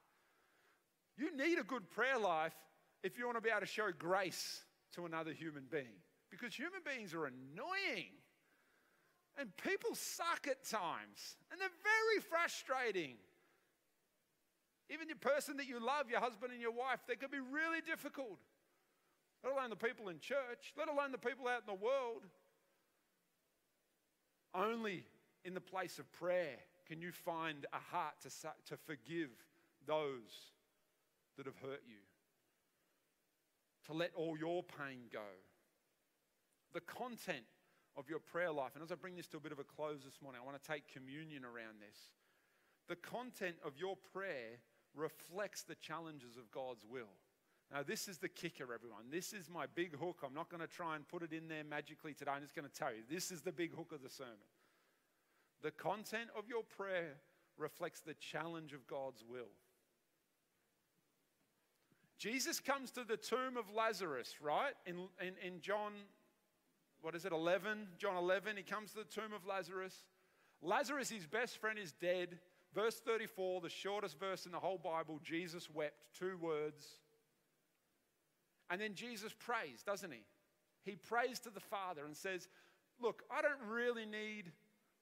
You 1.19 1.37
need 1.37 1.59
a 1.59 1.65
good 1.65 1.91
prayer 1.91 2.19
life 2.19 2.55
if 3.03 3.19
you 3.19 3.27
want 3.27 3.37
to 3.37 3.43
be 3.43 3.51
able 3.51 3.61
to 3.61 3.67
show 3.67 3.91
grace 3.99 4.63
to 4.95 5.07
another 5.07 5.33
human 5.33 5.65
being. 5.69 5.99
Because 6.31 6.55
human 6.55 6.81
beings 6.85 7.13
are 7.15 7.27
annoying. 7.27 8.15
And 9.39 9.55
people 9.57 9.95
suck 9.95 10.47
at 10.49 10.65
times. 10.65 11.37
And 11.51 11.61
they're 11.61 11.69
very 11.83 12.21
frustrating. 12.29 13.17
Even 14.91 15.09
the 15.09 15.15
person 15.15 15.57
that 15.59 15.69
you 15.69 15.85
love, 15.85 16.11
your 16.11 16.21
husband 16.21 16.53
and 16.53 16.61
your 16.61 16.73
wife, 16.73 17.01
they 17.07 17.15
can 17.17 17.31
be 17.31 17.39
really 17.39 17.81
difficult. 17.81 18.39
Let 19.45 19.55
alone 19.55 19.71
the 19.71 19.77
people 19.77 20.09
in 20.09 20.19
church, 20.19 20.75
let 20.77 20.89
alone 20.89 21.13
the 21.13 21.19
people 21.19 21.49
out 21.49 21.63
in 21.67 21.67
the 21.67 21.83
world. 21.83 22.27
Only 24.55 25.05
in 25.45 25.55
the 25.55 25.61
place 25.61 25.99
of 25.99 26.11
prayer 26.13 26.57
can 26.87 27.01
you 27.01 27.13
find 27.13 27.67
a 27.73 27.79
heart 27.79 28.15
to, 28.23 28.31
to 28.67 28.77
forgive 28.77 29.31
those 29.87 30.53
that 31.37 31.47
have 31.47 31.57
hurt 31.63 31.83
you, 31.87 32.03
to 33.87 33.93
let 33.93 34.11
all 34.17 34.37
your 34.37 34.63
pain 34.63 35.03
go. 35.13 35.21
The 36.73 36.81
content 36.81 37.45
of 37.97 38.09
your 38.09 38.21
prayer 38.21 38.53
life, 38.53 38.73
and 38.75 38.83
as 38.83 38.93
I 38.93 38.95
bring 38.95 39.17
this 39.17 39.27
to 39.29 39.37
a 39.37 39.41
bit 39.41 39.53
of 39.53 39.59
a 39.59 39.65
close 39.65 40.05
this 40.05 40.21
morning, 40.23 40.41
I 40.43 40.47
want 40.47 40.63
to 40.63 40.71
take 40.71 40.93
communion 40.93 41.45
around 41.45 41.81
this. 41.81 41.99
The 42.89 42.97
content 42.97 43.57
of 43.65 43.77
your 43.77 43.97
prayer 44.13 44.59
reflects 44.95 45.63
the 45.63 45.75
challenges 45.75 46.37
of 46.37 46.51
God's 46.51 46.85
will. 46.85 47.13
Now, 47.73 47.83
this 47.85 48.09
is 48.09 48.19
the 48.19 48.29
kicker, 48.29 48.73
everyone. 48.75 49.05
This 49.11 49.33
is 49.33 49.49
my 49.49 49.67
big 49.67 49.97
hook. 49.97 50.23
I'm 50.25 50.35
not 50.35 50.49
going 50.51 50.61
to 50.61 50.67
try 50.67 50.97
and 50.97 51.07
put 51.07 51.23
it 51.23 51.33
in 51.33 51.47
there 51.47 51.63
magically 51.63 52.15
today. 52.15 52.33
I'm 52.33 52.43
just 52.43 52.55
going 52.55 52.69
to 52.69 52.75
tell 52.75 52.91
you 52.91 53.03
this 53.09 53.31
is 53.31 53.43
the 53.43 53.53
big 53.53 53.75
hook 53.75 53.93
of 53.93 54.03
the 54.03 54.11
sermon. 54.11 54.35
The 55.63 55.71
content 55.71 56.31
of 56.37 56.49
your 56.49 56.65
prayer 56.65 57.15
reflects 57.57 58.01
the 58.01 58.15
challenge 58.15 58.73
of 58.73 58.87
God's 58.87 59.23
will. 59.29 59.53
Jesus 62.19 62.61
comes 62.61 62.91
to 62.93 63.05
the 63.05 63.17
tomb 63.17 63.57
of 63.57 63.73
Lazarus, 63.75 64.35
right? 64.41 64.75
In, 64.85 65.09
in, 65.21 65.35
in 65.43 65.61
John, 65.61 65.93
what 67.03 67.15
is 67.15 67.25
it, 67.25 67.33
11? 67.33 67.89
John 67.99 68.17
11, 68.17 68.57
he 68.57 68.63
comes 68.63 68.91
to 68.93 68.99
the 68.99 69.05
tomb 69.05 69.33
of 69.35 69.47
Lazarus. 69.47 69.95
Lazarus, 70.63 71.11
his 71.11 71.27
best 71.27 71.59
friend, 71.59 71.79
is 71.79 71.93
dead. 71.93 72.39
Verse 72.75 73.01
34, 73.01 73.63
the 73.63 73.69
shortest 73.69 74.19
verse 74.19 74.47
in 74.47 74.53
the 74.53 74.59
whole 74.59 74.79
Bible, 74.79 75.21
Jesus 75.25 75.69
wept, 75.71 75.97
two 76.19 76.37
words. 76.41 76.87
And 78.71 78.81
then 78.81 78.95
Jesus 78.95 79.33
prays, 79.33 79.83
doesn't 79.85 80.13
he? 80.13 80.23
He 80.85 80.97
prays 80.97 81.41
to 81.41 81.51
the 81.51 81.61
Father 81.61 82.05
and 82.05 82.17
says, 82.17 82.49
Look, 83.01 83.23
I 83.31 83.41
don't 83.41 83.69
really 83.69 84.05
need 84.05 84.53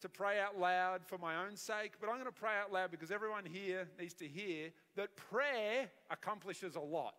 to 0.00 0.08
pray 0.08 0.38
out 0.38 0.58
loud 0.58 1.04
for 1.04 1.18
my 1.18 1.44
own 1.44 1.56
sake, 1.56 1.94
but 2.00 2.08
I'm 2.08 2.16
going 2.16 2.26
to 2.26 2.32
pray 2.32 2.52
out 2.62 2.72
loud 2.72 2.90
because 2.92 3.10
everyone 3.10 3.44
here 3.44 3.88
needs 3.98 4.14
to 4.14 4.28
hear 4.28 4.70
that 4.94 5.16
prayer 5.16 5.90
accomplishes 6.10 6.76
a 6.76 6.80
lot. 6.80 7.14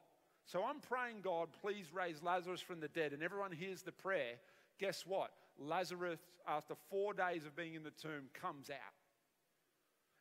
So 0.46 0.63
I'm 0.63 0.80
praying, 0.80 1.18
God, 1.22 1.50
please 1.62 1.94
raise 1.94 2.24
Lazarus 2.24 2.62
from 2.62 2.80
the 2.80 2.88
dead, 2.88 3.12
and 3.13 3.22
everyone 3.22 3.52
hears 3.52 3.82
the 3.82 3.92
prayer. 3.92 4.36
Guess 4.80 5.06
what? 5.06 5.32
Lazarus, 5.58 6.20
after 6.48 6.74
four 6.89 7.13
days 7.13 7.46
of 7.46 7.56
being 7.56 7.76
in 7.76 7.84
the 7.84 7.92
tomb, 7.92 8.30
comes 8.34 8.70
out. 8.70 8.78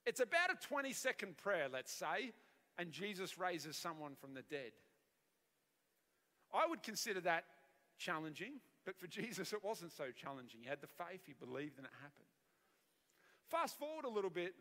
It's 0.04 0.20
about 0.20 0.50
a 0.50 0.66
20 0.66 0.92
second 0.92 1.36
prayer, 1.36 1.68
let's 1.72 1.92
say, 1.92 2.32
and 2.78 2.90
Jesus 2.92 3.38
raises 3.38 3.76
someone 3.76 4.14
from 4.20 4.34
the 4.34 4.42
dead. 4.42 4.72
I 6.52 6.66
would 6.66 6.82
consider 6.82 7.20
that 7.22 7.44
challenging, 7.98 8.54
but 8.84 8.98
for 8.98 9.06
Jesus, 9.08 9.52
it 9.52 9.62
wasn't 9.62 9.92
so 9.92 10.06
challenging. 10.14 10.60
He 10.62 10.68
had 10.68 10.80
the 10.80 10.86
faith, 10.86 11.20
he 11.26 11.34
believed, 11.34 11.78
and 11.78 11.86
it 11.86 11.92
happened. 12.00 12.26
Fast 13.48 13.78
forward 13.78 14.04
a 14.04 14.10
little 14.10 14.30
bit, 14.30 14.54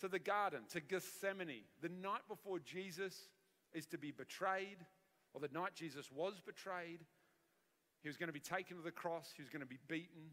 to 0.00 0.08
the 0.08 0.18
garden, 0.18 0.60
to 0.70 0.80
Gethsemane, 0.80 1.62
the 1.80 1.88
night 1.88 2.20
before 2.28 2.58
Jesus 2.58 3.28
is 3.72 3.86
to 3.86 3.98
be 3.98 4.10
betrayed, 4.10 4.78
or 5.32 5.40
the 5.40 5.48
night 5.52 5.74
Jesus 5.74 6.10
was 6.12 6.34
betrayed. 6.44 7.00
He 8.06 8.08
was 8.08 8.16
going 8.16 8.28
to 8.28 8.32
be 8.32 8.38
taken 8.38 8.76
to 8.76 8.84
the 8.84 8.92
cross, 8.92 9.32
he 9.34 9.42
was 9.42 9.50
going 9.50 9.62
to 9.62 9.66
be 9.66 9.80
beaten, 9.88 10.30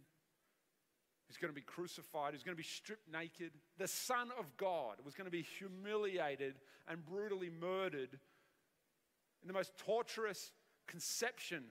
He's 1.27 1.37
going 1.37 1.49
to 1.49 1.55
be 1.55 1.61
crucified. 1.61 2.33
He's 2.35 2.43
going 2.43 2.55
to 2.55 2.61
be 2.61 2.67
stripped 2.67 3.11
naked. 3.11 3.53
The 3.79 3.87
Son 3.87 4.29
of 4.37 4.55
God 4.55 4.97
was 5.03 5.15
going 5.15 5.25
to 5.25 5.31
be 5.31 5.41
humiliated 5.41 6.53
and 6.87 7.03
brutally 7.03 7.49
murdered 7.49 8.19
in 9.41 9.47
the 9.47 9.53
most 9.53 9.75
torturous 9.79 10.51
conception 10.85 11.63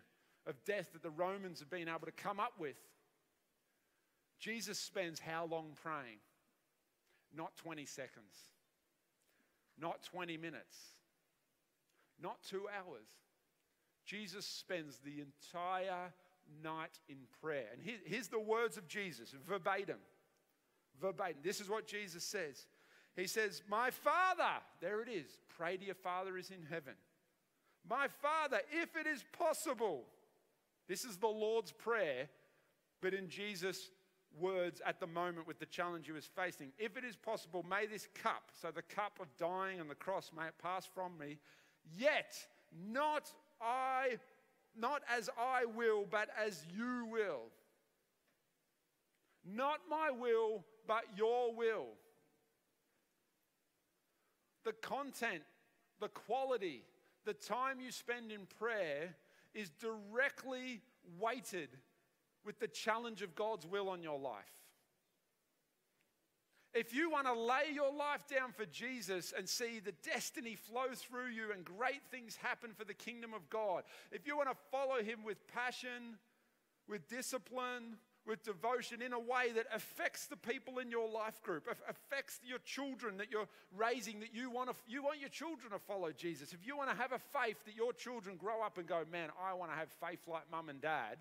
of 0.49 0.57
death 0.65 0.93
that 0.95 1.05
the 1.05 1.11
Romans 1.11 1.61
have 1.61 1.71
been 1.71 1.88
able 1.88 2.07
to 2.07 2.11
come 2.11 2.41
up 2.41 2.55
with. 2.59 2.75
Jesus 4.41 4.81
spends 4.81 5.21
how 5.21 5.47
long 5.47 5.77
praying? 5.81 6.19
Not 7.33 7.57
20 7.59 7.87
seconds, 7.87 8.35
not 9.81 10.03
20 10.03 10.38
minutes, 10.38 10.77
not 12.21 12.43
two 12.43 12.67
hours. 12.69 13.07
Jesus 14.05 14.47
spends 14.47 14.99
the 14.99 15.21
entire 15.21 16.12
night 16.62 16.99
in 17.09 17.17
prayer. 17.41 17.67
And 17.73 17.83
here, 17.83 17.99
here's 18.05 18.29
the 18.29 18.41
words 18.41 18.77
of 18.77 18.88
Jesus, 18.88 19.35
verbatim. 19.47 19.99
Verbatim. 21.01 21.38
This 21.43 21.61
is 21.61 21.69
what 21.69 21.87
Jesus 21.87 22.25
says. 22.25 22.67
He 23.17 23.27
says, 23.27 23.62
My 23.69 23.91
Father, 23.91 24.62
there 24.81 25.03
it 25.03 25.09
is. 25.09 25.38
Pray 25.57 25.77
to 25.77 25.85
your 25.85 25.95
Father 25.95 26.37
is 26.37 26.51
in 26.51 26.67
heaven. 26.69 26.95
My 27.88 28.09
Father, 28.09 28.61
if 28.71 28.97
it 28.97 29.07
is 29.07 29.25
possible. 29.37 30.05
This 30.88 31.05
is 31.05 31.17
the 31.17 31.29
Lord's 31.29 31.73
Prayer, 31.73 32.29
but 33.01 33.15
in 33.15 33.29
Jesus' 33.29 33.91
words 34.38 34.81
at 34.85 35.01
the 35.01 35.07
moment 35.07 35.47
with 35.47 35.59
the 35.59 35.67
challenge 35.67 36.07
he 36.07 36.12
was 36.12 36.27
facing. 36.27 36.73
If 36.79 36.97
it 36.97 37.05
is 37.05 37.17
possible, 37.17 37.65
may 37.69 37.87
this 37.87 38.09
cup, 38.15 38.51
so 38.61 38.71
the 38.71 38.83
cup 38.83 39.19
of 39.21 39.29
dying 39.37 39.81
on 39.81 39.88
the 39.88 39.95
cross, 39.95 40.31
may 40.37 40.47
it 40.47 40.55
pass 40.61 40.87
from 40.87 41.17
me. 41.19 41.38
Yet, 41.97 42.35
not 42.91 43.31
I 43.62 44.18
not 44.77 45.03
as 45.14 45.29
I 45.38 45.66
will, 45.66 46.07
but 46.11 46.29
as 46.42 46.64
you 46.75 47.07
will. 47.11 47.42
Not 49.44 49.81
my 49.90 50.11
will, 50.11 50.64
but 50.87 51.05
your 51.16 51.55
will. 51.55 51.88
The 54.64 54.72
content, 54.72 55.42
the 56.01 56.09
quality, 56.09 56.85
the 57.25 57.35
time 57.35 57.81
you 57.81 57.90
spend 57.90 58.31
in 58.31 58.46
prayer 58.59 59.14
is 59.55 59.70
directly 59.70 60.81
weighted 61.20 61.68
with 62.44 62.59
the 62.59 62.68
challenge 62.68 63.22
of 63.22 63.35
God's 63.35 63.66
will 63.66 63.88
on 63.88 64.03
your 64.03 64.18
life. 64.18 64.62
If 66.74 66.94
you 66.94 67.11
want 67.11 67.26
to 67.26 67.35
lay 67.35 67.74
your 67.74 67.92
life 67.92 68.26
down 68.26 68.52
for 68.52 68.64
Jesus 68.64 69.35
and 69.37 69.46
see 69.46 69.78
the 69.78 69.92
destiny 70.02 70.56
flow 70.56 70.94
through 70.94 71.28
you 71.28 71.52
and 71.52 71.64
great 71.64 72.02
things 72.11 72.37
happen 72.37 72.70
for 72.72 72.85
the 72.85 72.94
kingdom 72.94 73.35
of 73.35 73.50
God, 73.50 73.82
if 74.11 74.26
you 74.26 74.37
want 74.37 74.48
to 74.48 74.56
follow 74.70 75.02
Him 75.02 75.22
with 75.22 75.46
passion, 75.48 76.16
with 76.88 77.06
discipline, 77.08 77.98
with 78.26 78.42
devotion 78.42 79.02
in 79.02 79.12
a 79.12 79.18
way 79.18 79.52
that 79.54 79.66
affects 79.74 80.26
the 80.26 80.37
people 80.37 80.78
in 80.78 80.90
your 80.90 81.11
life 81.11 81.42
group, 81.42 81.68
affects 81.88 82.40
your 82.42 82.58
children 82.61 83.18
that 83.18 83.30
you're 83.30 83.48
raising, 83.76 84.20
that 84.20 84.35
you 84.35 84.50
want, 84.50 84.70
to, 84.70 84.76
you 84.88 85.02
want 85.02 85.20
your 85.20 85.28
children 85.28 85.72
to 85.72 85.78
follow 85.78 86.11
Jesus. 86.11 86.54
If 86.54 86.66
you 86.66 86.74
want 86.74 86.88
to 86.88 86.96
have 86.96 87.12
a 87.12 87.18
faith 87.18 87.58
that 87.66 87.76
your 87.76 87.92
children 87.92 88.37
grow 88.37 88.62
up 88.62 88.78
and 88.78 88.87
go, 88.87 89.02
man, 89.11 89.28
I 89.44 89.52
want 89.52 89.72
to 89.72 89.76
have 89.76 89.90
faith 89.90 90.26
like 90.26 90.50
mum 90.50 90.70
and 90.70 90.80
dad, 90.80 91.18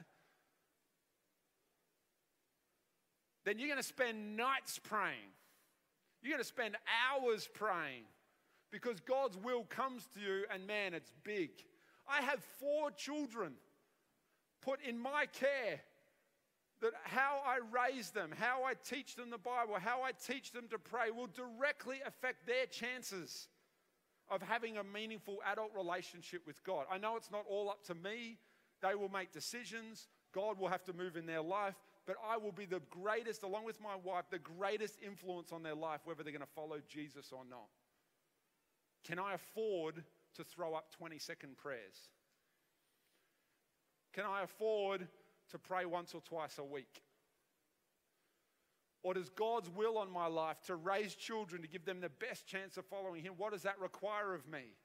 then 3.44 3.60
you're 3.60 3.68
going 3.68 3.82
to 3.82 3.84
spend 3.84 4.38
nights 4.38 4.80
praying 4.80 5.34
you're 6.22 6.32
going 6.32 6.44
to 6.44 6.48
spend 6.48 6.76
hours 7.10 7.50
praying 7.54 8.04
because 8.72 9.00
God's 9.00 9.38
will 9.38 9.64
comes 9.64 10.08
to 10.14 10.20
you, 10.20 10.46
and 10.54 10.66
man, 10.66 10.94
it's 10.94 11.14
big. 11.24 11.50
I 12.08 12.22
have 12.22 12.42
four 12.60 12.92
children 12.92 13.54
put 14.62 14.80
in 14.82 14.98
my 14.98 15.26
care 15.26 15.82
that 16.82 16.92
how 17.04 17.42
I 17.46 17.60
raise 17.72 18.10
them, 18.10 18.32
how 18.38 18.64
I 18.64 18.74
teach 18.74 19.16
them 19.16 19.30
the 19.30 19.38
Bible, 19.38 19.76
how 19.80 20.02
I 20.02 20.12
teach 20.12 20.52
them 20.52 20.68
to 20.72 20.80
pray 20.80 21.12
will 21.12 21.28
directly 21.28 21.98
affect 22.06 22.48
their 22.48 22.66
chances 22.66 23.48
of 24.30 24.42
having 24.42 24.78
a 24.78 24.84
meaningful 24.84 25.38
adult 25.46 25.72
relationship 25.76 26.48
with 26.48 26.64
God. 26.64 26.86
I 26.92 26.98
know 26.98 27.18
it's 27.18 27.32
not 27.32 27.46
all 27.50 27.70
up 27.70 27.84
to 27.86 27.96
me. 27.96 28.38
They 28.82 28.96
will 28.96 29.10
make 29.10 29.32
decisions. 29.32 30.08
God 30.34 30.58
will 30.58 30.70
have 30.70 30.84
to 30.86 30.94
move 30.94 31.18
in 31.18 31.26
their 31.26 31.42
life 31.42 31.76
but 32.06 32.16
I 32.28 32.38
will 32.38 32.52
be 32.52 32.66
the 32.66 32.82
greatest, 32.90 33.44
along 33.44 33.66
with 33.66 33.80
my 33.80 33.96
wife, 34.04 34.26
the 34.30 34.40
greatest 34.40 34.98
influence 35.06 35.52
on 35.52 35.64
their 35.64 35.76
life, 35.76 36.02
whether 36.04 36.24
they're 36.24 36.34
going 36.34 36.42
to 36.42 36.48
follow 36.56 36.78
Jesus 36.88 37.32
or 37.32 37.44
not. 37.50 37.70
Can 39.04 39.20
I 39.20 39.34
afford 39.34 40.04
to 40.36 40.44
throw 40.44 40.74
up 40.74 40.92
20 40.98 41.18
second 41.20 41.58
prayers? 41.58 42.10
Can 44.14 44.26
I 44.26 44.44
afford 44.44 45.08
to 45.52 45.60
pray 45.60 45.86
once 45.86 46.14
or 46.14 46.22
twice 46.22 46.58
a 46.58 46.64
week? 46.64 47.02
Or 49.04 49.14
does 49.14 49.30
God's 49.30 49.70
will 49.70 49.98
on 49.98 50.12
my 50.12 50.28
life 50.28 50.58
to 50.68 50.76
raise 50.76 51.16
children, 51.16 51.62
to 51.62 51.68
give 51.68 51.86
them 51.86 52.02
the 52.02 52.10
best 52.10 52.46
chance 52.46 52.78
of 52.78 52.86
following 52.86 53.24
Him, 53.24 53.34
what 53.38 53.52
does 53.52 53.64
that 53.64 53.80
require 53.80 54.34
of 54.34 54.48
me? 54.48 54.76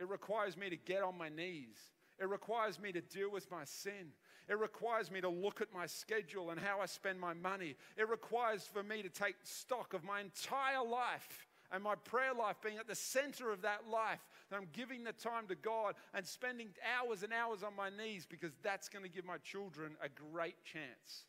It 0.00 0.08
requires 0.08 0.56
me 0.56 0.70
to 0.70 0.76
get 0.76 1.02
on 1.02 1.16
my 1.16 1.28
knees. 1.28 1.78
It 2.20 2.28
requires 2.28 2.80
me 2.80 2.90
to 2.92 3.00
deal 3.00 3.30
with 3.30 3.50
my 3.50 3.64
sin. 3.64 4.12
It 4.48 4.58
requires 4.58 5.10
me 5.10 5.20
to 5.20 5.28
look 5.28 5.60
at 5.60 5.72
my 5.74 5.86
schedule 5.86 6.50
and 6.50 6.58
how 6.58 6.80
I 6.80 6.86
spend 6.86 7.20
my 7.20 7.34
money. 7.34 7.76
It 7.96 8.08
requires 8.08 8.62
for 8.66 8.82
me 8.82 9.02
to 9.02 9.10
take 9.10 9.36
stock 9.42 9.92
of 9.92 10.04
my 10.04 10.20
entire 10.20 10.84
life 10.84 11.46
and 11.70 11.82
my 11.82 11.94
prayer 11.96 12.32
life 12.32 12.56
being 12.62 12.78
at 12.78 12.88
the 12.88 12.94
center 12.94 13.50
of 13.50 13.62
that 13.62 13.82
life. 13.90 14.20
That 14.48 14.56
I'm 14.56 14.68
giving 14.72 15.04
the 15.04 15.12
time 15.12 15.46
to 15.48 15.54
God 15.54 15.94
and 16.14 16.26
spending 16.26 16.68
hours 16.98 17.22
and 17.22 17.32
hours 17.32 17.62
on 17.62 17.76
my 17.76 17.90
knees 17.90 18.26
because 18.28 18.52
that's 18.62 18.88
going 18.88 19.04
to 19.04 19.10
give 19.10 19.26
my 19.26 19.36
children 19.38 19.96
a 20.02 20.08
great 20.08 20.64
chance. 20.64 21.26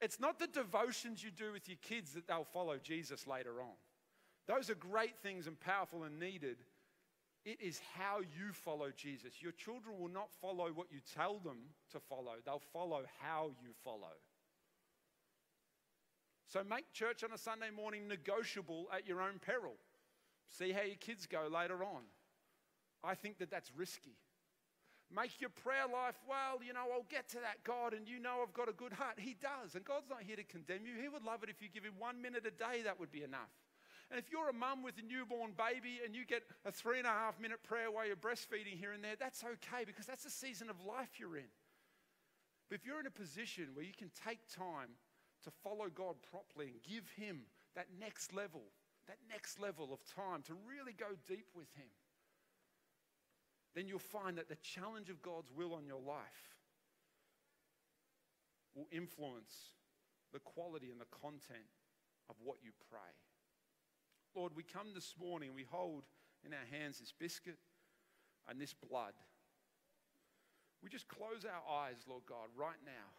It's 0.00 0.20
not 0.20 0.38
the 0.38 0.46
devotions 0.46 1.22
you 1.22 1.30
do 1.30 1.52
with 1.52 1.68
your 1.68 1.78
kids 1.82 2.12
that 2.12 2.28
they'll 2.28 2.44
follow 2.44 2.76
Jesus 2.76 3.26
later 3.26 3.60
on. 3.60 3.74
Those 4.46 4.70
are 4.70 4.74
great 4.74 5.18
things 5.18 5.46
and 5.46 5.58
powerful 5.58 6.04
and 6.04 6.18
needed. 6.18 6.58
It 7.44 7.60
is 7.60 7.80
how 7.96 8.20
you 8.20 8.52
follow 8.52 8.90
Jesus. 8.96 9.42
Your 9.42 9.52
children 9.52 9.98
will 9.98 10.08
not 10.08 10.30
follow 10.40 10.70
what 10.72 10.92
you 10.92 11.00
tell 11.14 11.38
them 11.38 11.58
to 11.90 11.98
follow, 11.98 12.34
they'll 12.44 12.62
follow 12.72 13.02
how 13.20 13.50
you 13.60 13.70
follow. 13.84 14.14
So 16.48 16.62
make 16.62 16.92
church 16.92 17.24
on 17.24 17.32
a 17.32 17.38
Sunday 17.38 17.70
morning 17.74 18.06
negotiable 18.06 18.86
at 18.94 19.06
your 19.06 19.22
own 19.22 19.40
peril. 19.44 19.74
See 20.50 20.70
how 20.70 20.82
your 20.82 20.96
kids 20.96 21.26
go 21.26 21.48
later 21.50 21.82
on. 21.82 22.02
I 23.02 23.14
think 23.14 23.38
that 23.38 23.50
that's 23.50 23.72
risky. 23.74 24.16
Make 25.14 25.40
your 25.40 25.50
prayer 25.50 25.86
life, 25.92 26.16
well, 26.28 26.62
you 26.64 26.72
know, 26.72 26.84
I'll 26.92 27.06
get 27.10 27.28
to 27.30 27.40
that, 27.40 27.64
God, 27.64 27.92
and 27.92 28.08
you 28.08 28.18
know 28.18 28.40
I've 28.42 28.54
got 28.54 28.68
a 28.68 28.72
good 28.72 28.92
heart. 28.92 29.18
He 29.18 29.34
does. 29.40 29.74
And 29.74 29.84
God's 29.84 30.08
not 30.08 30.22
here 30.22 30.36
to 30.36 30.44
condemn 30.44 30.86
you. 30.86 31.00
He 31.00 31.08
would 31.08 31.24
love 31.24 31.42
it 31.42 31.48
if 31.48 31.60
you 31.60 31.68
give 31.68 31.84
him 31.84 31.94
one 31.98 32.20
minute 32.20 32.44
a 32.46 32.50
day, 32.50 32.82
that 32.84 33.00
would 33.00 33.12
be 33.12 33.22
enough. 33.22 33.52
And 34.12 34.20
if 34.20 34.30
you're 34.30 34.50
a 34.50 34.52
mum 34.52 34.82
with 34.82 34.98
a 34.98 35.02
newborn 35.02 35.52
baby 35.56 36.04
and 36.04 36.14
you 36.14 36.26
get 36.26 36.42
a 36.66 36.70
three 36.70 36.98
and 36.98 37.06
a 37.06 37.10
half 37.10 37.40
minute 37.40 37.62
prayer 37.62 37.90
while 37.90 38.06
you're 38.06 38.14
breastfeeding 38.14 38.76
here 38.76 38.92
and 38.92 39.02
there, 39.02 39.16
that's 39.18 39.42
okay 39.42 39.86
because 39.86 40.04
that's 40.04 40.24
the 40.24 40.30
season 40.30 40.68
of 40.68 40.76
life 40.84 41.16
you're 41.16 41.38
in. 41.38 41.48
But 42.68 42.74
if 42.74 42.84
you're 42.84 43.00
in 43.00 43.06
a 43.06 43.10
position 43.10 43.68
where 43.72 43.86
you 43.86 43.96
can 43.96 44.10
take 44.28 44.40
time 44.54 45.00
to 45.44 45.50
follow 45.64 45.88
God 45.88 46.16
properly 46.30 46.68
and 46.68 46.82
give 46.84 47.08
Him 47.16 47.40
that 47.74 47.86
next 47.98 48.34
level, 48.34 48.60
that 49.08 49.16
next 49.30 49.58
level 49.58 49.94
of 49.94 50.04
time 50.04 50.42
to 50.42 50.52
really 50.68 50.92
go 50.92 51.16
deep 51.26 51.48
with 51.56 51.72
Him, 51.74 51.88
then 53.74 53.88
you'll 53.88 53.98
find 53.98 54.36
that 54.36 54.50
the 54.50 54.60
challenge 54.60 55.08
of 55.08 55.22
God's 55.22 55.50
will 55.56 55.72
on 55.72 55.86
your 55.86 56.00
life 56.06 56.52
will 58.74 58.88
influence 58.92 59.72
the 60.34 60.38
quality 60.38 60.90
and 60.90 61.00
the 61.00 61.08
content 61.22 61.72
of 62.28 62.36
what 62.44 62.58
you 62.62 62.72
pray. 62.90 63.16
Lord, 64.34 64.52
we 64.56 64.62
come 64.62 64.88
this 64.94 65.14
morning, 65.20 65.50
and 65.50 65.56
we 65.56 65.66
hold 65.70 66.04
in 66.44 66.52
our 66.52 66.78
hands 66.78 66.98
this 66.98 67.12
biscuit 67.18 67.58
and 68.48 68.60
this 68.60 68.72
blood. 68.72 69.12
We 70.82 70.88
just 70.90 71.06
close 71.08 71.44
our 71.44 71.82
eyes, 71.82 71.96
Lord 72.08 72.22
God, 72.26 72.48
right 72.56 72.80
now. 72.84 73.10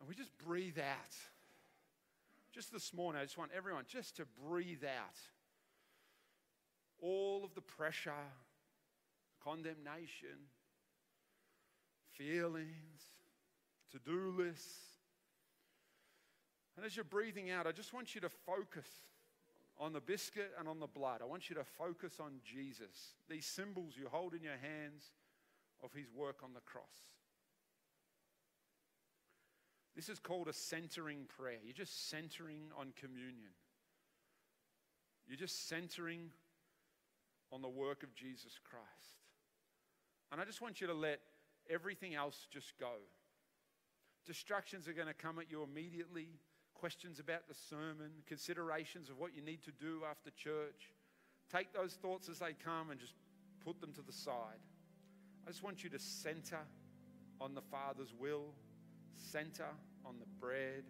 And 0.00 0.08
we 0.08 0.14
just 0.14 0.36
breathe 0.38 0.78
out. 0.78 1.14
Just 2.52 2.72
this 2.72 2.92
morning, 2.92 3.20
I 3.20 3.24
just 3.24 3.38
want 3.38 3.50
everyone 3.56 3.84
just 3.86 4.16
to 4.16 4.24
breathe 4.48 4.84
out 4.84 5.18
all 7.00 7.44
of 7.44 7.54
the 7.54 7.60
pressure, 7.60 8.12
condemnation, 9.42 10.48
feelings, 12.12 12.66
to 13.92 13.98
do 13.98 14.34
lists, 14.36 14.87
and 16.78 16.86
as 16.86 16.94
you're 16.94 17.04
breathing 17.04 17.50
out, 17.50 17.66
I 17.66 17.72
just 17.72 17.92
want 17.92 18.14
you 18.14 18.20
to 18.20 18.28
focus 18.28 18.86
on 19.80 19.92
the 19.92 20.00
biscuit 20.00 20.52
and 20.60 20.68
on 20.68 20.78
the 20.78 20.86
blood. 20.86 21.20
I 21.20 21.24
want 21.24 21.50
you 21.50 21.56
to 21.56 21.64
focus 21.64 22.20
on 22.20 22.34
Jesus, 22.44 23.14
these 23.28 23.46
symbols 23.46 23.94
you 23.98 24.06
hold 24.08 24.32
in 24.32 24.44
your 24.44 24.52
hands 24.52 25.10
of 25.82 25.92
his 25.92 26.06
work 26.14 26.36
on 26.44 26.54
the 26.54 26.60
cross. 26.60 26.84
This 29.96 30.08
is 30.08 30.20
called 30.20 30.46
a 30.46 30.52
centering 30.52 31.26
prayer. 31.36 31.58
You're 31.64 31.74
just 31.74 32.08
centering 32.08 32.70
on 32.78 32.92
communion. 32.94 33.50
You're 35.26 35.36
just 35.36 35.68
centering 35.68 36.30
on 37.50 37.60
the 37.60 37.68
work 37.68 38.04
of 38.04 38.14
Jesus 38.14 38.52
Christ. 38.62 39.18
And 40.30 40.40
I 40.40 40.44
just 40.44 40.60
want 40.60 40.80
you 40.80 40.86
to 40.86 40.94
let 40.94 41.18
everything 41.68 42.14
else 42.14 42.46
just 42.52 42.78
go. 42.78 42.92
Distractions 44.24 44.86
are 44.86 44.92
going 44.92 45.08
to 45.08 45.14
come 45.14 45.40
at 45.40 45.50
you 45.50 45.64
immediately. 45.64 46.28
Questions 46.78 47.18
about 47.18 47.48
the 47.48 47.54
sermon, 47.54 48.10
considerations 48.26 49.10
of 49.10 49.18
what 49.18 49.34
you 49.34 49.42
need 49.42 49.64
to 49.64 49.72
do 49.72 50.02
after 50.08 50.30
church. 50.30 50.92
Take 51.52 51.72
those 51.72 51.94
thoughts 51.94 52.28
as 52.28 52.38
they 52.38 52.54
come 52.64 52.90
and 52.90 53.00
just 53.00 53.14
put 53.64 53.80
them 53.80 53.92
to 53.94 54.02
the 54.02 54.12
side. 54.12 54.62
I 55.44 55.50
just 55.50 55.64
want 55.64 55.82
you 55.82 55.90
to 55.90 55.98
center 55.98 56.60
on 57.40 57.54
the 57.54 57.62
Father's 57.62 58.14
will, 58.16 58.54
center 59.16 59.66
on 60.04 60.20
the 60.20 60.26
bread 60.38 60.84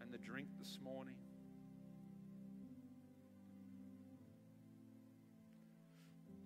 and 0.00 0.12
the 0.12 0.18
drink 0.18 0.48
this 0.58 0.78
morning. 0.82 1.14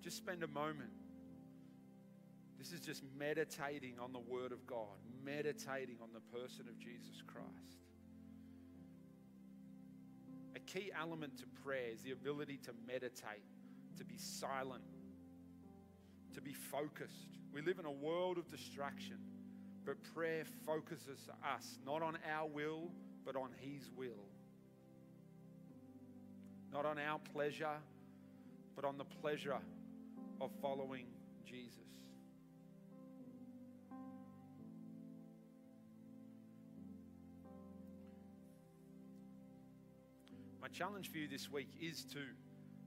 Just 0.02 0.18
spend 0.18 0.42
a 0.42 0.48
moment. 0.48 0.90
This 2.58 2.72
is 2.72 2.80
just 2.80 3.02
meditating 3.16 3.94
on 3.98 4.12
the 4.12 4.18
Word 4.18 4.52
of 4.52 4.66
God, 4.66 4.98
meditating 5.24 5.96
on 6.02 6.08
the 6.12 6.38
person 6.38 6.66
of 6.68 6.78
Jesus 6.78 7.22
Christ. 7.26 7.88
Key 10.72 10.92
element 11.00 11.38
to 11.38 11.46
prayer 11.64 11.90
is 11.94 12.02
the 12.02 12.10
ability 12.10 12.58
to 12.64 12.72
meditate, 12.86 13.42
to 13.96 14.04
be 14.04 14.18
silent, 14.18 14.84
to 16.34 16.42
be 16.42 16.52
focused. 16.52 17.38
We 17.54 17.62
live 17.62 17.78
in 17.78 17.86
a 17.86 17.90
world 17.90 18.36
of 18.36 18.50
distraction, 18.50 19.16
but 19.86 19.96
prayer 20.14 20.44
focuses 20.66 21.30
us 21.56 21.78
not 21.86 22.02
on 22.02 22.18
our 22.30 22.46
will, 22.46 22.90
but 23.24 23.34
on 23.34 23.48
His 23.58 23.90
will. 23.96 24.28
Not 26.70 26.84
on 26.84 26.98
our 26.98 27.18
pleasure, 27.32 27.78
but 28.76 28.84
on 28.84 28.98
the 28.98 29.04
pleasure 29.04 29.56
of 30.38 30.50
following 30.60 31.06
Jesus. 31.46 31.88
My 40.68 40.74
challenge 40.74 41.10
for 41.10 41.16
you 41.16 41.26
this 41.28 41.50
week 41.50 41.70
is 41.80 42.04
to 42.12 42.18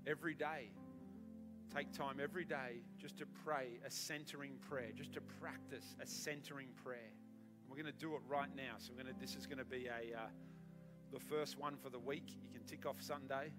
every 0.06 0.36
day 0.36 0.70
take 1.74 1.92
time 1.94 2.20
every 2.22 2.46
day 2.46 2.84
just 3.00 3.18
to 3.18 3.26
pray 3.44 3.80
a 3.84 3.90
centering 3.90 4.60
prayer, 4.70 4.90
just 4.96 5.14
to 5.14 5.22
practice 5.42 5.96
a 6.00 6.06
centering 6.06 6.68
prayer. 6.84 7.10
We're 7.68 7.78
going 7.78 7.92
to 7.92 8.00
do 8.00 8.14
it 8.14 8.22
right 8.28 8.56
now. 8.56 8.74
So 8.78 8.94
to, 8.94 9.20
this 9.20 9.36
is 9.36 9.48
going 9.48 9.58
to 9.58 9.66
be 9.66 9.88
a 9.88 10.16
uh, 10.16 10.28
the 11.12 11.20
first 11.20 11.58
one 11.58 11.76
for 11.76 11.90
the 11.90 11.98
week. 11.98 12.38
You 12.44 12.52
can 12.52 12.64
tick 12.68 12.86
off 12.86 12.98
Sunday. 13.02 13.52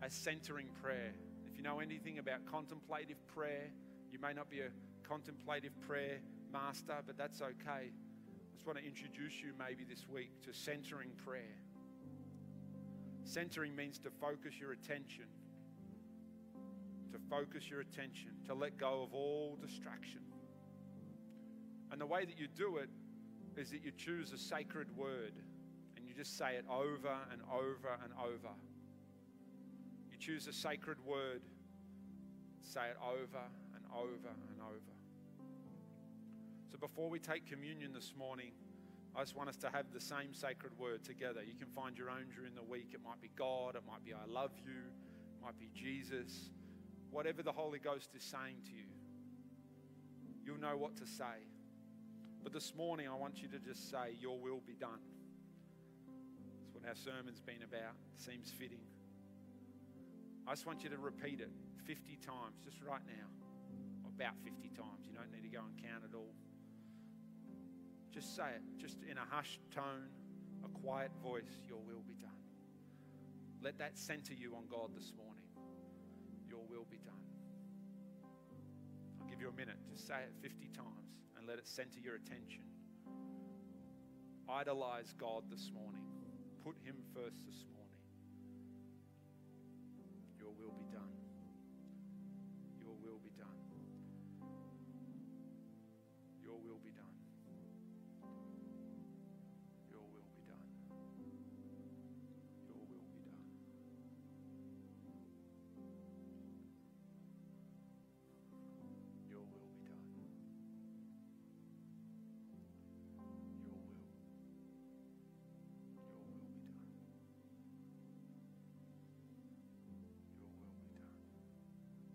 A 0.00 0.08
centering 0.08 0.68
prayer. 0.80 1.12
If 1.46 1.58
you 1.58 1.62
know 1.62 1.80
anything 1.80 2.20
about 2.20 2.46
contemplative 2.46 3.18
prayer, 3.34 3.68
you 4.10 4.18
may 4.18 4.32
not 4.32 4.48
be 4.48 4.60
a 4.60 4.70
contemplative 5.06 5.78
prayer 5.86 6.20
master, 6.50 6.94
but 7.06 7.18
that's 7.18 7.42
okay. 7.42 7.90
I 7.90 8.54
just 8.54 8.66
want 8.66 8.78
to 8.78 8.84
introduce 8.86 9.42
you 9.42 9.52
maybe 9.58 9.84
this 9.84 10.08
week 10.08 10.30
to 10.46 10.54
centering 10.54 11.10
prayer. 11.22 11.63
Centering 13.24 13.74
means 13.74 13.98
to 14.00 14.10
focus 14.10 14.54
your 14.60 14.72
attention, 14.72 15.24
to 17.12 17.18
focus 17.30 17.68
your 17.70 17.80
attention, 17.80 18.30
to 18.46 18.54
let 18.54 18.76
go 18.76 19.02
of 19.02 19.14
all 19.14 19.58
distraction. 19.60 20.20
And 21.90 22.00
the 22.00 22.06
way 22.06 22.24
that 22.24 22.38
you 22.38 22.48
do 22.48 22.76
it 22.76 22.90
is 23.56 23.70
that 23.70 23.82
you 23.82 23.92
choose 23.96 24.32
a 24.32 24.38
sacred 24.38 24.94
word 24.96 25.32
and 25.96 26.06
you 26.06 26.14
just 26.14 26.36
say 26.36 26.56
it 26.56 26.64
over 26.70 27.16
and 27.32 27.40
over 27.50 27.98
and 28.02 28.12
over. 28.22 28.52
You 30.10 30.18
choose 30.18 30.46
a 30.46 30.52
sacred 30.52 30.98
word, 31.04 31.42
say 32.62 32.88
it 32.90 32.96
over 33.02 33.44
and 33.74 33.84
over 33.94 34.34
and 34.50 34.60
over. 34.60 34.94
So 36.70 36.78
before 36.78 37.08
we 37.08 37.20
take 37.20 37.46
communion 37.46 37.92
this 37.92 38.12
morning, 38.18 38.52
I 39.16 39.20
just 39.20 39.36
want 39.36 39.48
us 39.48 39.56
to 39.58 39.70
have 39.70 39.86
the 39.92 40.00
same 40.00 40.34
sacred 40.34 40.76
word 40.78 41.04
together. 41.04 41.40
You 41.46 41.54
can 41.54 41.68
find 41.68 41.96
your 41.96 42.10
own 42.10 42.26
during 42.34 42.54
the 42.54 42.62
week. 42.62 42.90
It 42.94 43.00
might 43.04 43.20
be 43.20 43.30
God, 43.36 43.76
it 43.76 43.82
might 43.86 44.04
be 44.04 44.12
I 44.12 44.26
love 44.26 44.50
you, 44.64 44.72
it 44.72 45.44
might 45.44 45.58
be 45.58 45.70
Jesus. 45.72 46.50
Whatever 47.10 47.42
the 47.42 47.52
Holy 47.52 47.78
Ghost 47.78 48.10
is 48.16 48.24
saying 48.24 48.56
to 48.64 48.72
you, 48.72 48.90
you'll 50.44 50.60
know 50.60 50.76
what 50.76 50.96
to 50.96 51.06
say. 51.06 51.46
But 52.42 52.52
this 52.52 52.74
morning, 52.74 53.08
I 53.08 53.14
want 53.14 53.40
you 53.40 53.48
to 53.48 53.58
just 53.58 53.88
say, 53.88 54.18
Your 54.20 54.38
will 54.38 54.60
be 54.66 54.74
done. 54.74 55.00
That's 56.60 56.74
what 56.74 56.84
our 56.86 56.96
sermon's 56.96 57.40
been 57.40 57.62
about. 57.62 57.94
Seems 58.16 58.50
fitting. 58.50 58.82
I 60.46 60.52
just 60.52 60.66
want 60.66 60.82
you 60.82 60.90
to 60.90 60.98
repeat 60.98 61.40
it 61.40 61.50
50 61.86 62.16
times, 62.16 62.58
just 62.64 62.82
right 62.82 63.00
now. 63.06 63.30
About 64.04 64.34
50 64.44 64.68
times. 64.76 65.06
You 65.08 65.14
don't 65.14 65.32
need 65.32 65.42
to 65.42 65.48
go 65.48 65.62
and 65.64 65.72
count 65.80 66.04
it 66.04 66.14
all. 66.14 66.34
Just 68.14 68.36
say 68.36 68.44
it, 68.54 68.62
just 68.78 69.02
in 69.10 69.18
a 69.18 69.26
hushed 69.28 69.58
tone, 69.74 70.06
a 70.64 70.68
quiet 70.68 71.10
voice, 71.20 71.50
Your 71.68 71.80
will 71.80 72.04
be 72.06 72.14
done. 72.14 72.30
Let 73.60 73.76
that 73.78 73.98
center 73.98 74.34
you 74.34 74.54
on 74.54 74.68
God 74.70 74.90
this 74.94 75.12
morning. 75.16 75.42
Your 76.48 76.60
will 76.70 76.86
be 76.88 76.98
done. 76.98 77.26
I'll 79.20 79.28
give 79.28 79.40
you 79.40 79.48
a 79.48 79.52
minute. 79.52 79.78
Just 79.90 80.06
say 80.06 80.14
it 80.22 80.32
50 80.40 80.68
times 80.68 81.10
and 81.36 81.48
let 81.48 81.58
it 81.58 81.66
center 81.66 81.98
your 81.98 82.14
attention. 82.14 82.62
Idolize 84.48 85.12
God 85.18 85.42
this 85.50 85.72
morning. 85.74 86.04
Put 86.62 86.76
Him 86.84 86.94
first 87.12 87.44
this 87.44 87.64
morning. 87.74 87.98
Your 90.38 90.52
will 90.52 90.72
be 90.78 90.86
done. 90.92 91.13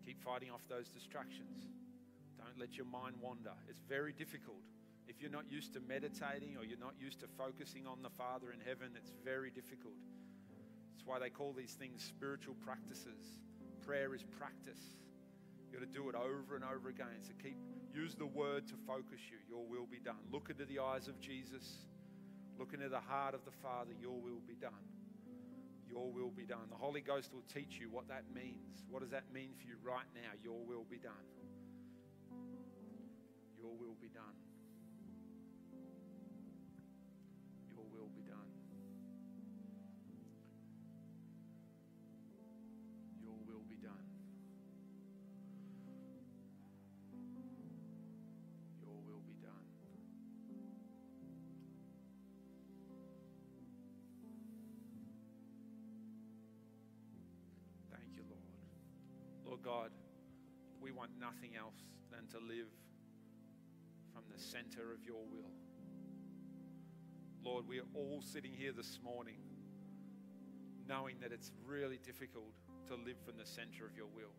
Keep 0.10 0.26
fighting 0.26 0.50
off 0.50 0.66
those 0.68 0.90
distractions. 0.90 1.70
Don't 2.36 2.58
let 2.58 2.76
your 2.76 2.88
mind 2.88 3.14
wander. 3.22 3.54
It's 3.70 3.84
very 3.88 4.12
difficult. 4.12 4.58
If 5.08 5.22
you're 5.22 5.30
not 5.30 5.46
used 5.52 5.72
to 5.74 5.80
meditating 5.82 6.58
or 6.58 6.66
you're 6.66 6.80
not 6.80 6.96
used 7.00 7.20
to 7.20 7.28
focusing 7.38 7.86
on 7.86 8.02
the 8.02 8.10
Father 8.10 8.52
in 8.52 8.60
heaven, 8.60 8.98
it's 8.98 9.14
very 9.24 9.52
difficult. 9.52 9.94
That's 10.90 11.06
why 11.06 11.20
they 11.20 11.30
call 11.30 11.54
these 11.54 11.74
things 11.74 12.04
spiritual 12.04 12.56
practices. 12.66 13.38
Prayer 13.86 14.16
is 14.16 14.24
practice. 14.24 14.82
You've 15.62 15.80
got 15.80 15.86
to 15.86 15.94
do 15.94 16.10
it 16.10 16.16
over 16.16 16.56
and 16.56 16.66
over 16.66 16.90
again. 16.90 17.22
So 17.22 17.34
keep 17.44 17.58
use 17.94 18.16
the 18.16 18.26
word 18.26 18.68
to 18.70 18.74
focus 18.88 19.22
you. 19.30 19.38
Your 19.48 19.64
will 19.68 19.86
be 19.86 20.00
done. 20.00 20.26
Look 20.32 20.50
into 20.50 20.66
the 20.66 20.80
eyes 20.80 21.08
of 21.08 21.20
Jesus. 21.20 21.86
Look 22.58 22.74
into 22.74 22.90
the 22.90 23.00
heart 23.00 23.36
of 23.36 23.46
the 23.46 23.54
Father. 23.62 23.92
Your 24.02 24.18
will 24.20 24.42
be 24.48 24.56
done. 24.56 24.90
Your 25.90 26.12
will 26.12 26.30
be 26.30 26.46
done. 26.46 26.70
The 26.70 26.78
Holy 26.78 27.02
Ghost 27.02 27.34
will 27.34 27.44
teach 27.52 27.80
you 27.80 27.90
what 27.90 28.08
that 28.08 28.24
means. 28.34 28.86
What 28.90 29.02
does 29.02 29.10
that 29.10 29.34
mean 29.34 29.56
for 29.60 29.66
you 29.68 29.76
right 29.84 30.06
now? 30.14 30.38
Your 30.44 30.64
will 30.64 30.86
be 30.90 30.98
done. 30.98 31.26
Your 33.58 33.76
will 33.76 33.98
be 34.00 34.10
done. 34.10 34.49
Lord 59.66 59.90
God, 59.90 59.92
we 60.82 60.92
want 60.92 61.12
nothing 61.20 61.56
else 61.58 61.90
than 62.12 62.28
to 62.28 62.38
live 62.46 62.68
from 64.14 64.24
the 64.32 64.40
center 64.42 64.94
of 64.94 65.04
your 65.04 65.26
will. 65.32 65.52
Lord, 67.44 67.68
we 67.68 67.80
are 67.80 67.88
all 67.94 68.22
sitting 68.22 68.54
here 68.54 68.72
this 68.72 69.00
morning 69.04 69.38
knowing 70.88 71.18
that 71.22 71.32
it's 71.32 71.52
really 71.66 72.00
difficult 72.06 72.54
to 72.88 72.96
live 72.96 73.18
from 73.26 73.38
the 73.38 73.46
center 73.46 73.86
of 73.86 73.96
your 73.96 74.08
will. 74.08 74.34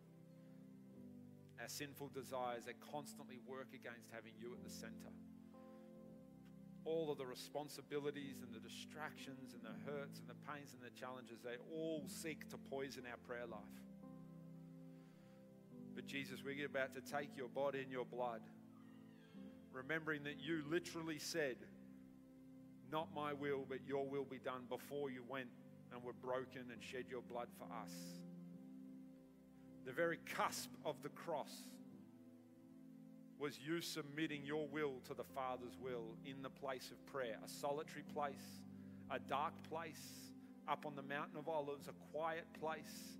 Our 1.60 1.68
sinful 1.68 2.10
desires, 2.14 2.64
they 2.64 2.74
constantly 2.92 3.38
work 3.46 3.68
against 3.74 4.08
having 4.12 4.32
you 4.38 4.54
at 4.54 4.62
the 4.64 4.70
center. 4.70 5.12
all 6.84 7.12
of 7.12 7.18
the 7.18 7.26
responsibilities 7.26 8.42
and 8.42 8.54
the 8.54 8.60
distractions 8.60 9.54
and 9.54 9.62
the 9.62 9.76
hurts 9.90 10.20
and 10.20 10.28
the 10.28 10.40
pains 10.50 10.72
and 10.72 10.82
the 10.82 10.98
challenges, 10.98 11.40
they 11.42 11.56
all 11.74 12.04
seek 12.08 12.48
to 12.50 12.56
poison 12.56 13.04
our 13.10 13.18
prayer 13.26 13.46
life. 13.46 13.89
But 16.00 16.06
Jesus, 16.06 16.40
we're 16.42 16.64
about 16.64 16.94
to 16.94 17.02
take 17.02 17.36
your 17.36 17.48
body 17.48 17.80
and 17.80 17.92
your 17.92 18.06
blood, 18.06 18.40
remembering 19.70 20.24
that 20.24 20.40
you 20.40 20.62
literally 20.70 21.18
said, 21.18 21.56
Not 22.90 23.08
my 23.14 23.34
will, 23.34 23.66
but 23.68 23.80
your 23.86 24.06
will 24.06 24.24
be 24.24 24.38
done 24.38 24.62
before 24.70 25.10
you 25.10 25.22
went 25.28 25.48
and 25.92 26.02
were 26.02 26.14
broken 26.14 26.62
and 26.72 26.82
shed 26.82 27.04
your 27.10 27.20
blood 27.20 27.48
for 27.58 27.64
us. 27.64 27.92
The 29.84 29.92
very 29.92 30.20
cusp 30.24 30.70
of 30.86 31.02
the 31.02 31.10
cross 31.10 31.52
was 33.38 33.58
you 33.58 33.82
submitting 33.82 34.42
your 34.42 34.68
will 34.68 35.02
to 35.04 35.12
the 35.12 35.24
Father's 35.34 35.76
will 35.78 36.16
in 36.24 36.40
the 36.40 36.48
place 36.48 36.90
of 36.90 37.04
prayer, 37.12 37.36
a 37.44 37.48
solitary 37.48 38.04
place, 38.14 38.62
a 39.10 39.18
dark 39.18 39.52
place, 39.68 40.32
up 40.66 40.86
on 40.86 40.96
the 40.96 41.02
mountain 41.02 41.36
of 41.36 41.46
olives, 41.46 41.88
a 41.88 42.16
quiet 42.16 42.46
place. 42.58 43.18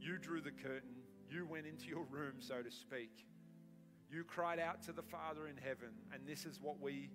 You 0.00 0.16
drew 0.16 0.40
the 0.40 0.52
curtain, 0.52 0.97
you 1.30 1.46
went 1.46 1.66
into 1.66 1.86
your 1.86 2.04
room, 2.10 2.34
so 2.38 2.62
to 2.62 2.70
speak. 2.70 3.26
You 4.10 4.24
cried 4.24 4.58
out 4.58 4.82
to 4.84 4.92
the 4.92 5.02
Father 5.02 5.46
in 5.48 5.56
heaven, 5.56 5.90
and 6.12 6.26
this 6.26 6.46
is 6.46 6.60
what 6.60 6.80
we 6.80 7.10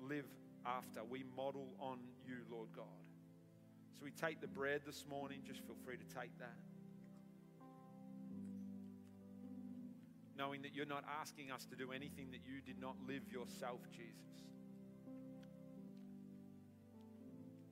live 0.00 0.26
after. 0.64 1.04
We 1.04 1.24
model 1.36 1.68
on 1.80 1.98
you, 2.24 2.36
Lord 2.50 2.68
God. 2.74 2.84
So 3.98 4.04
we 4.04 4.10
take 4.10 4.40
the 4.40 4.46
bread 4.46 4.82
this 4.86 5.04
morning, 5.08 5.40
just 5.44 5.60
feel 5.60 5.76
free 5.84 5.96
to 5.96 6.14
take 6.14 6.38
that. 6.38 6.56
knowing 10.36 10.62
that 10.62 10.74
you're 10.74 10.86
not 10.86 11.04
asking 11.20 11.50
us 11.50 11.64
to 11.64 11.76
do 11.76 11.92
anything 11.92 12.30
that 12.30 12.40
you 12.46 12.60
did 12.60 12.80
not 12.80 12.94
live 13.08 13.22
yourself, 13.32 13.80
Jesus. 13.90 14.44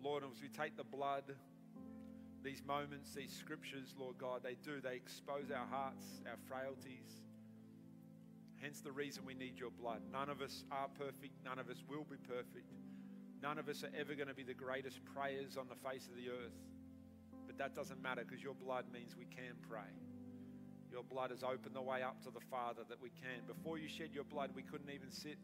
Lord, 0.02 0.24
as 0.24 0.40
we 0.40 0.48
take 0.48 0.76
the 0.76 0.84
blood, 0.84 1.24
these 2.44 2.62
moments, 2.66 3.14
these 3.14 3.32
scriptures, 3.32 3.94
Lord 3.98 4.18
God, 4.18 4.42
they 4.42 4.56
do, 4.62 4.80
they 4.80 4.94
expose 4.94 5.50
our 5.50 5.66
hearts, 5.66 6.04
our 6.28 6.36
frailties. 6.46 7.24
Hence 8.60 8.80
the 8.80 8.92
reason 8.92 9.24
we 9.26 9.34
need 9.34 9.58
your 9.58 9.70
blood. 9.70 10.02
None 10.12 10.28
of 10.28 10.40
us 10.42 10.64
are 10.70 10.88
perfect, 10.88 11.42
none 11.44 11.58
of 11.58 11.70
us 11.70 11.82
will 11.88 12.04
be 12.04 12.16
perfect. 12.28 12.70
None 13.42 13.58
of 13.58 13.68
us 13.68 13.82
are 13.82 13.90
ever 13.98 14.14
going 14.14 14.28
to 14.28 14.34
be 14.34 14.42
the 14.42 14.54
greatest 14.54 15.04
prayers 15.04 15.56
on 15.56 15.68
the 15.68 15.74
face 15.74 16.08
of 16.08 16.16
the 16.16 16.30
earth. 16.30 16.56
But 17.46 17.58
that 17.58 17.74
doesn't 17.74 18.00
matter 18.00 18.24
because 18.26 18.42
your 18.42 18.54
blood 18.54 18.86
means 18.92 19.16
we 19.16 19.26
can 19.26 19.56
pray. 19.68 19.92
Your 20.90 21.02
blood 21.02 21.30
has 21.30 21.42
opened 21.42 21.74
the 21.74 21.82
way 21.82 22.02
up 22.02 22.22
to 22.22 22.30
the 22.30 22.40
Father 22.40 22.82
that 22.88 23.00
we 23.02 23.10
can. 23.10 23.44
Before 23.46 23.76
you 23.76 23.88
shed 23.88 24.10
your 24.14 24.24
blood, 24.24 24.50
we 24.54 24.62
couldn't 24.62 24.88
even 24.88 25.10
sit 25.10 25.36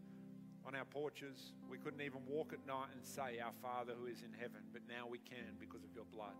on 0.64 0.74
our 0.74 0.84
porches. 0.84 1.52
We 1.68 1.76
couldn't 1.76 2.00
even 2.00 2.20
walk 2.26 2.52
at 2.52 2.66
night 2.66 2.88
and 2.94 3.04
say, 3.04 3.38
Our 3.38 3.52
Father 3.60 3.92
who 3.98 4.06
is 4.06 4.22
in 4.22 4.32
heaven. 4.32 4.62
But 4.72 4.82
now 4.88 5.06
we 5.06 5.18
can 5.18 5.58
because 5.58 5.84
of 5.84 5.92
your 5.94 6.04
blood. 6.04 6.36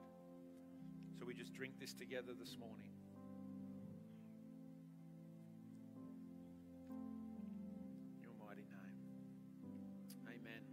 So 1.20 1.26
we 1.26 1.34
just 1.34 1.52
drink 1.52 1.74
this 1.78 1.92
together 1.92 2.32
this 2.32 2.56
morning. 2.58 2.88
Your 8.22 8.32
mighty 8.40 8.64
name. 8.64 8.96
Amen. 10.26 10.64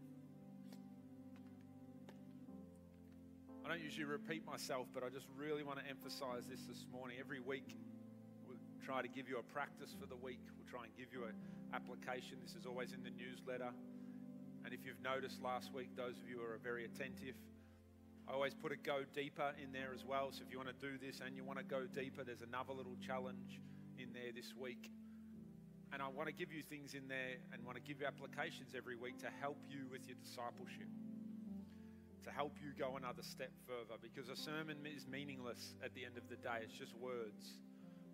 I 3.66 3.68
don't 3.68 3.82
usually 3.82 4.06
repeat 4.06 4.46
myself, 4.46 4.88
but 4.94 5.04
I 5.04 5.10
just 5.10 5.26
really 5.36 5.64
want 5.64 5.80
to 5.80 5.86
emphasize 5.90 6.48
this 6.50 6.62
this 6.62 6.86
morning. 6.94 7.18
Every 7.20 7.42
week, 7.42 7.76
we'll 8.48 8.56
try 8.82 9.02
to 9.02 9.10
give 9.10 9.28
you 9.28 9.40
a 9.40 9.44
practice 9.44 9.94
for 10.00 10.06
the 10.06 10.16
week. 10.16 10.40
We'll 10.58 10.72
try 10.72 10.86
and 10.86 10.96
give 10.96 11.12
you 11.12 11.26
an 11.26 11.36
application. 11.74 12.38
This 12.42 12.56
is 12.56 12.66
always 12.66 12.94
in 12.94 13.04
the 13.04 13.12
newsletter. 13.12 13.72
And 14.64 14.74
if 14.74 14.86
you've 14.86 15.04
noticed 15.04 15.42
last 15.42 15.74
week, 15.74 15.90
those 15.98 16.16
of 16.24 16.30
you 16.30 16.38
who 16.38 16.44
are 16.44 16.60
very 16.64 16.86
attentive, 16.86 17.36
I 18.28 18.34
always 18.34 18.54
put 18.54 18.74
a 18.74 18.76
go 18.76 19.04
deeper 19.16 19.54
in 19.64 19.72
there 19.72 19.96
as 19.96 20.04
well. 20.04 20.32
So 20.32 20.44
if 20.46 20.52
you 20.52 20.58
want 20.58 20.68
to 20.68 20.76
do 20.76 20.98
this 21.00 21.22
and 21.26 21.36
you 21.36 21.46
want 21.46 21.60
to 21.60 21.66
go 21.66 21.88
deeper, 21.88 22.26
there's 22.26 22.42
another 22.42 22.74
little 22.74 22.98
challenge 23.00 23.62
in 23.98 24.12
there 24.12 24.36
this 24.36 24.52
week. 24.60 24.92
And 25.94 26.02
I 26.02 26.10
want 26.10 26.28
to 26.28 26.36
give 26.36 26.52
you 26.52 26.62
things 26.62 26.94
in 26.94 27.08
there 27.08 27.40
and 27.54 27.64
want 27.64 27.78
to 27.78 27.82
give 27.82 28.02
you 28.02 28.06
applications 28.06 28.76
every 28.76 28.98
week 28.98 29.18
to 29.20 29.32
help 29.40 29.58
you 29.70 29.88
with 29.90 30.06
your 30.06 30.18
discipleship, 30.20 30.92
to 32.26 32.30
help 32.30 32.58
you 32.60 32.76
go 32.78 32.98
another 32.98 33.24
step 33.24 33.52
further. 33.64 33.96
Because 33.96 34.28
a 34.28 34.36
sermon 34.36 34.84
is 34.84 35.08
meaningless 35.08 35.76
at 35.80 35.96
the 35.96 36.04
end 36.04 36.18
of 36.18 36.28
the 36.28 36.36
day, 36.36 36.68
it's 36.68 36.76
just 36.76 36.94
words. 37.00 37.64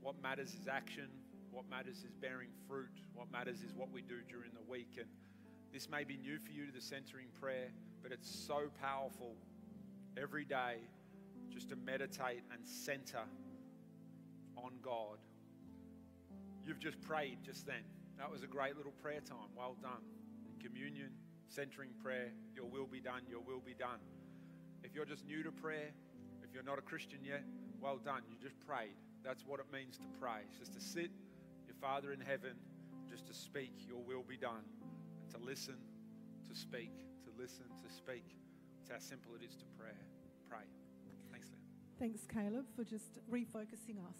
What 0.02 0.22
matters 0.22 0.54
is 0.54 0.68
action. 0.68 1.10
What 1.50 1.70
matters 1.70 2.06
is 2.06 2.14
bearing 2.22 2.50
fruit. 2.68 3.02
What 3.16 3.32
matters 3.32 3.62
is 3.62 3.74
what 3.74 3.92
we 3.92 4.02
do 4.02 4.22
during 4.30 4.52
the 4.54 4.70
week. 4.70 4.98
And 4.98 5.08
this 5.74 5.90
may 5.90 6.04
be 6.04 6.18
new 6.18 6.38
for 6.38 6.52
you 6.52 6.68
to 6.68 6.72
the 6.72 6.82
centering 6.82 7.28
prayer, 7.40 7.70
but 8.04 8.12
it's 8.12 8.30
so 8.30 8.70
powerful 8.80 9.36
every 10.22 10.46
day 10.46 10.78
just 11.50 11.70
to 11.70 11.76
meditate 11.76 12.44
and 12.52 12.66
center 12.66 13.22
on 14.58 14.72
God. 14.82 15.18
You've 16.66 16.80
just 16.80 17.02
prayed 17.02 17.40
just 17.44 17.66
then. 17.66 17.84
That 18.18 18.32
was 18.32 18.44
a 18.44 18.48
great 18.48 18.78
little 18.78 18.92
prayer 18.92 19.20
time. 19.22 19.50
Well 19.56 19.76
done. 19.82 20.04
In 20.48 20.60
communion, 20.66 21.12
centering 21.48 21.90
prayer, 22.02 22.32
your 22.56 22.66
will 22.66 22.88
be 22.88 23.00
done, 23.00 23.22
your 23.30 23.42
will 23.42 23.62
be 23.66 23.74
done. 23.74 24.00
If 24.84 24.96
you're 24.96 25.06
just 25.06 25.26
new 25.26 25.44
to 25.44 25.52
prayer, 25.52 25.90
if 26.44 26.54
you're 26.54 26.64
not 26.64 26.80
a 26.80 26.82
Christian 26.82 27.20
yet, 27.24 27.44
well 27.82 27.98
done. 27.98 28.22
You 28.30 28.36
just 28.42 28.60
prayed. 28.60 28.96
That's 29.24 29.46
what 29.46 29.60
it 29.60 29.66
means 29.72 29.98
to 29.98 30.08
pray. 30.20 30.42
It's 30.50 30.60
just 30.60 30.74
to 30.74 30.82
sit, 30.82 31.12
your 31.66 31.76
Father 31.82 32.12
in 32.12 32.20
heaven, 32.20 32.56
just 33.10 33.28
to 33.28 33.34
speak, 33.34 33.72
your 33.88 34.02
will 34.02 34.24
be 34.24 34.38
done. 34.38 34.64
And 35.22 35.30
to 35.32 35.38
listen, 35.38 35.76
to 36.50 36.56
speak, 36.56 36.92
to 37.26 37.42
listen, 37.42 37.66
to 37.88 37.94
speak. 37.94 38.26
It's 38.84 38.92
how 38.92 39.00
simple 39.00 39.32
it 39.40 39.46
is 39.46 39.56
to 39.56 39.64
pray. 39.80 39.96
Pray. 40.50 40.68
Thanks, 41.32 41.48
Lynn. 41.48 41.62
Thanks, 41.98 42.28
Caleb, 42.28 42.66
for 42.76 42.84
just 42.84 43.18
refocusing 43.32 43.96
us, 44.04 44.20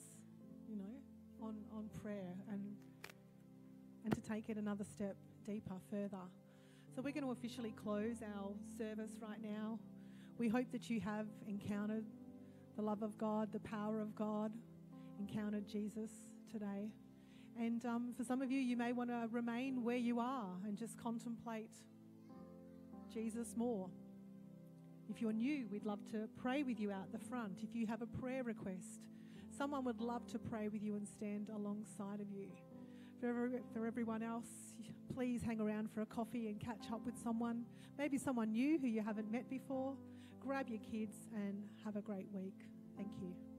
you 0.70 0.78
know, 0.78 0.96
on, 1.42 1.58
on 1.76 1.90
prayer 2.02 2.34
and 2.50 2.62
and 4.06 4.16
to 4.16 4.22
take 4.22 4.50
it 4.50 4.56
another 4.56 4.86
step 4.86 5.18
deeper, 5.46 5.76
further. 5.92 6.24
So 6.96 7.02
we're 7.02 7.12
going 7.12 7.26
to 7.26 7.32
officially 7.32 7.72
close 7.72 8.18
our 8.22 8.52
service 8.78 9.12
right 9.22 9.42
now. 9.42 9.80
We 10.38 10.48
hope 10.48 10.72
that 10.72 10.90
you 10.90 11.02
have 11.02 11.28
encountered 11.46 12.06
the 12.78 12.84
love 12.84 13.04
of 13.04 13.18
God, 13.18 13.52
the 13.52 13.60
power 13.60 14.00
of 14.00 14.16
God, 14.16 14.54
encountered 15.20 15.68
Jesus 15.68 16.10
today. 16.50 16.90
And 17.60 17.86
um, 17.86 18.14
for 18.16 18.24
some 18.24 18.42
of 18.42 18.50
you, 18.50 18.62
you 18.62 18.78
may 18.78 18.94
want 18.94 19.10
to 19.10 19.28
remain 19.30 19.84
where 19.84 19.98
you 19.98 20.20
are 20.20 20.48
and 20.66 20.78
just 20.78 20.98
contemplate 20.98 21.72
Jesus 23.14 23.56
more. 23.58 23.90
If 25.10 25.22
you're 25.22 25.34
new, 25.34 25.68
we'd 25.72 25.86
love 25.86 26.00
to 26.12 26.28
pray 26.42 26.64
with 26.64 26.80
you 26.80 26.92
out 26.92 27.12
the 27.12 27.20
front. 27.20 27.60
If 27.62 27.76
you 27.76 27.86
have 27.88 28.02
a 28.02 28.06
prayer 28.06 28.44
request, 28.44 29.08
someone 29.56 29.84
would 29.86 30.02
love 30.02 30.26
to 30.28 30.40
pray 30.40 30.70
with 30.70 30.82
you 30.82 30.96
and 30.96 31.08
stand 31.08 31.50
alongside 31.54 32.20
of 32.20 32.30
you. 32.32 32.48
For, 33.20 33.52
for 33.74 33.86
everyone 33.86 34.24
else, 34.24 34.74
please 35.14 35.42
hang 35.42 35.62
around 35.62 35.92
for 35.92 36.02
a 36.02 36.06
coffee 36.06 36.48
and 36.48 36.60
catch 36.60 36.92
up 36.92 37.06
with 37.06 37.18
someone, 37.18 37.66
maybe 37.98 38.18
someone 38.18 38.52
new 38.52 38.80
who 38.80 38.88
you 38.88 39.02
haven't 39.02 39.32
met 39.32 39.50
before. 39.50 39.96
Grab 40.40 40.68
your 40.68 40.80
kids 40.80 41.16
and 41.34 41.64
have 41.86 41.96
a 41.96 42.02
great 42.02 42.28
week. 42.34 42.68
Thank 42.98 43.12
you. 43.22 43.53